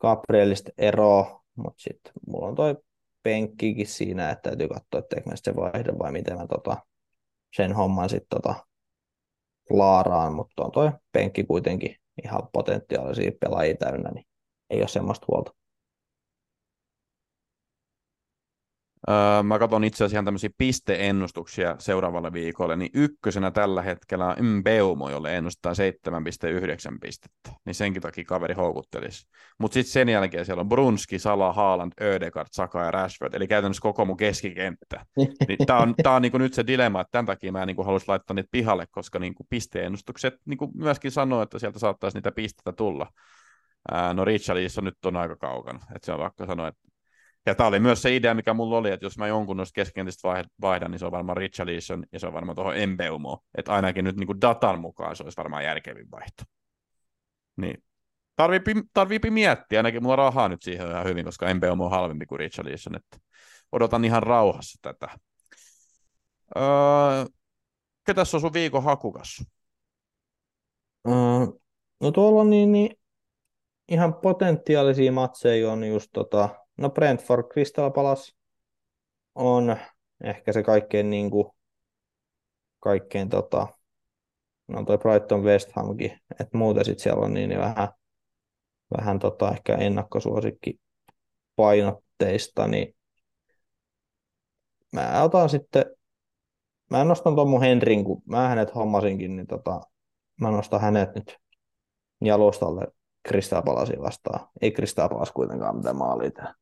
[0.00, 2.76] Gabrielista eroon, mutta sitten mulla on toi
[3.22, 6.76] penkkikin siinä, että täytyy katsoa, että teekö se vaihde vai miten mä tota,
[7.56, 8.54] sen homman sitten tota,
[9.70, 14.26] laaraan, mutta on toi penkki kuitenkin ihan potentiaalisia pelaajia täynnä, niin
[14.70, 15.52] ei ole semmoista huolta.
[19.10, 24.44] Öö, mä katson itse asiassa ihan tämmöisiä pisteennustuksia seuraavalle viikolle, niin ykkösenä tällä hetkellä on
[24.46, 29.26] Mbeumo, jolle ennustaa 7,9 pistettä, niin senkin takia kaveri houkuttelisi.
[29.58, 33.82] Mutta sitten sen jälkeen siellä on Brunski, Sala, Haaland, Ödegard, Saka ja Rashford, eli käytännössä
[33.82, 35.06] koko mun keskikenttä.
[35.48, 38.08] niin Tämä on, tää on niinku nyt se dilemma, että tämän takia mä niinku haluaisi
[38.08, 43.06] laittaa niitä pihalle, koska niinku pisteennustukset niinku myöskin sanoo, että sieltä saattaisi niitä pisteitä tulla.
[43.90, 46.93] Ää, no Richarlison nyt on aika kaukana, että se on vaikka sanoa, että
[47.46, 50.28] ja tämä oli myös se idea, mikä mulla oli, että jos mä jonkun noista keskikentistä
[50.60, 53.44] vaihdan, niin se on varmaan Richarlison ja se on varmaan tuohon Embeumo.
[53.54, 56.42] Että ainakin nyt niin kuin datan mukaan se olisi varmaan järkevin vaihto.
[57.56, 57.82] Niin.
[58.36, 62.38] Tarviipi, tarviipi miettiä, ainakin mulla rahaa nyt siihen ihan hyvin, koska Embeumo on halvempi kuin
[62.38, 63.18] Richarlison, että
[63.72, 65.08] odotan ihan rauhassa tätä.
[66.56, 66.62] Öö,
[68.06, 69.44] ketäs on sun viikon hakukas?
[71.08, 71.14] Öö,
[72.00, 72.96] no tuolla niin, niin
[73.88, 78.32] ihan potentiaalisia matseja on just tota, No Brentford Crystal Palace
[79.34, 79.76] on
[80.24, 81.52] ehkä se kaikkein niin kuin,
[82.80, 83.68] kaikkein tota,
[84.68, 87.88] no toi Brighton West Hamkin, että muuten sitten siellä on niin, niin vähän,
[88.96, 90.80] vähän tota, ehkä ennakkosuosikki
[91.56, 92.96] painotteista, niin
[94.92, 95.84] mä otan sitten,
[96.90, 99.80] mä nostan tuon mun Henrin, kun mä hänet hommasinkin, niin tota,
[100.40, 101.38] mä nostan hänet nyt
[102.20, 102.86] jalustalle
[103.22, 104.48] Kristaa Palasia vastaan.
[104.62, 106.54] Ei Kristaa Palas kuitenkaan mitään maalia tehdä.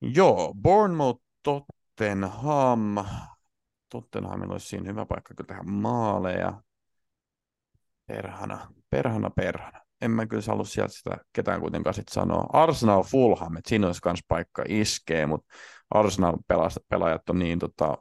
[0.00, 3.04] Joo, Bournemouth, Tottenham.
[3.88, 6.62] Tottenhamilla olisi siinä hyvä paikka kyllä tehdä maaleja.
[8.06, 9.80] Perhana, perhana, perhana.
[10.00, 12.46] En mä kyllä halua sieltä sitä ketään kuitenkaan sit sanoa.
[12.52, 15.54] Arsenal Fulham, että siinä olisi myös paikka iskee, mutta
[15.90, 16.36] Arsenal
[16.88, 17.98] pelaajat on niin tota,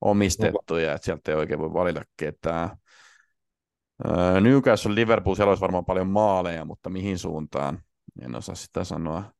[0.00, 2.76] omistettuja, että sieltä ei oikein voi valita ketään.
[4.40, 7.82] Newcastle Liverpool, siellä olisi varmaan paljon maaleja, mutta mihin suuntaan,
[8.22, 9.39] en osaa sitä sanoa.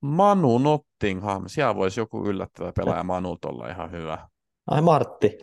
[0.00, 4.28] Manu Nottingham, siellä voisi joku yllättävä pelaaja Manu olla ihan hyvä.
[4.66, 5.38] Ai Martti.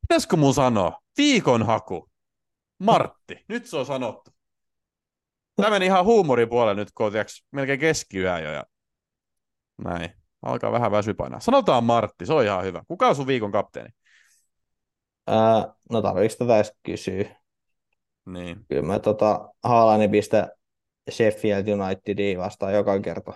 [0.00, 1.00] Pitäisikö mun sanoa?
[1.16, 2.10] Viikon haku.
[2.78, 3.44] Martti.
[3.48, 4.30] Nyt se on sanottu.
[5.56, 7.12] Tämä meni ihan huumorin puolelle nyt, kun on
[7.50, 8.52] melkein keskiyö jo.
[8.52, 8.64] Ja...
[9.84, 10.10] Näin.
[10.42, 11.40] Alkaa vähän väsypainaa.
[11.40, 12.82] Sanotaan Martti, se on ihan hyvä.
[12.88, 13.90] Kuka on sun viikon kapteeni?
[15.26, 17.36] Ää, no tarvitsetko tätä edes kysyä?
[18.26, 18.64] Niin.
[18.68, 20.48] Kyllä mä tota, Haalani pistä
[21.10, 23.32] Sheffield Unitediin vastaan joka kerta.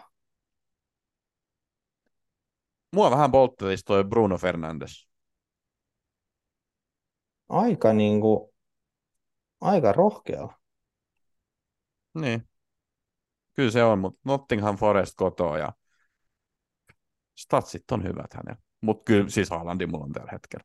[2.95, 5.09] Mua vähän polttelisi toi Bruno Fernandes.
[7.49, 8.55] Aika niinku,
[9.61, 10.49] aika rohkea.
[12.15, 12.49] Niin.
[13.55, 15.73] Kyllä se on, mutta Nottingham Forest kotoa ja
[17.39, 18.62] statsit on hyvät hänellä.
[18.81, 20.65] Mutta kyllä siis Haalandi mulla on tällä hetkellä.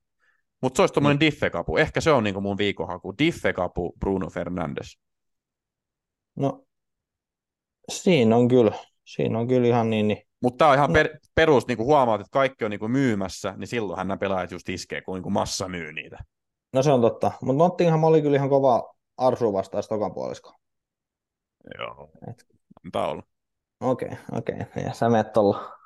[0.62, 1.20] Mutta se olisi tuommoinen mm.
[1.20, 1.78] diffekapu.
[1.78, 3.14] Ehkä se on niinku mun viikohaku.
[3.18, 5.00] Diffekapu Bruno Fernandes.
[6.36, 6.66] No,
[7.90, 8.74] siinä on kyllä.
[9.06, 10.08] Siinä on kyllä ihan niin.
[10.08, 10.22] niin.
[10.42, 10.94] Mutta tämä on ihan no.
[10.94, 14.52] per, perus, niin kuin huomaat, että kaikki on niin kuin myymässä, niin silloinhan nämä pelaajat
[14.52, 16.18] just iskee, kun niin kuin massa myy niitä.
[16.74, 17.32] No se on totta.
[17.42, 20.54] Mutta Nottingham oli kyllä ihan kova arsu vastaan tokan puolisko.
[21.80, 22.10] Joo.
[22.30, 22.46] Et...
[22.86, 23.24] Antaa olla.
[23.80, 24.56] Okei, okay, okei.
[24.62, 24.84] Okay.
[24.84, 25.78] Ja sä menet tuolla.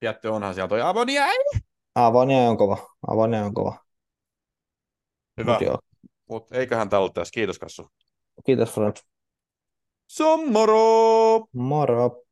[0.00, 1.24] Tietty onhan siellä toi Avonia.
[1.94, 2.76] Avonia on kova.
[3.06, 3.76] Avonia on kova.
[5.36, 5.58] Hyvä.
[5.70, 5.80] Mut,
[6.28, 7.32] Mut eiköhän tää ollut tässä.
[7.32, 7.90] Kiitos Kassu.
[8.46, 9.04] Kiitos Frans.
[10.12, 11.48] Se on moro!
[11.52, 12.24] Moro!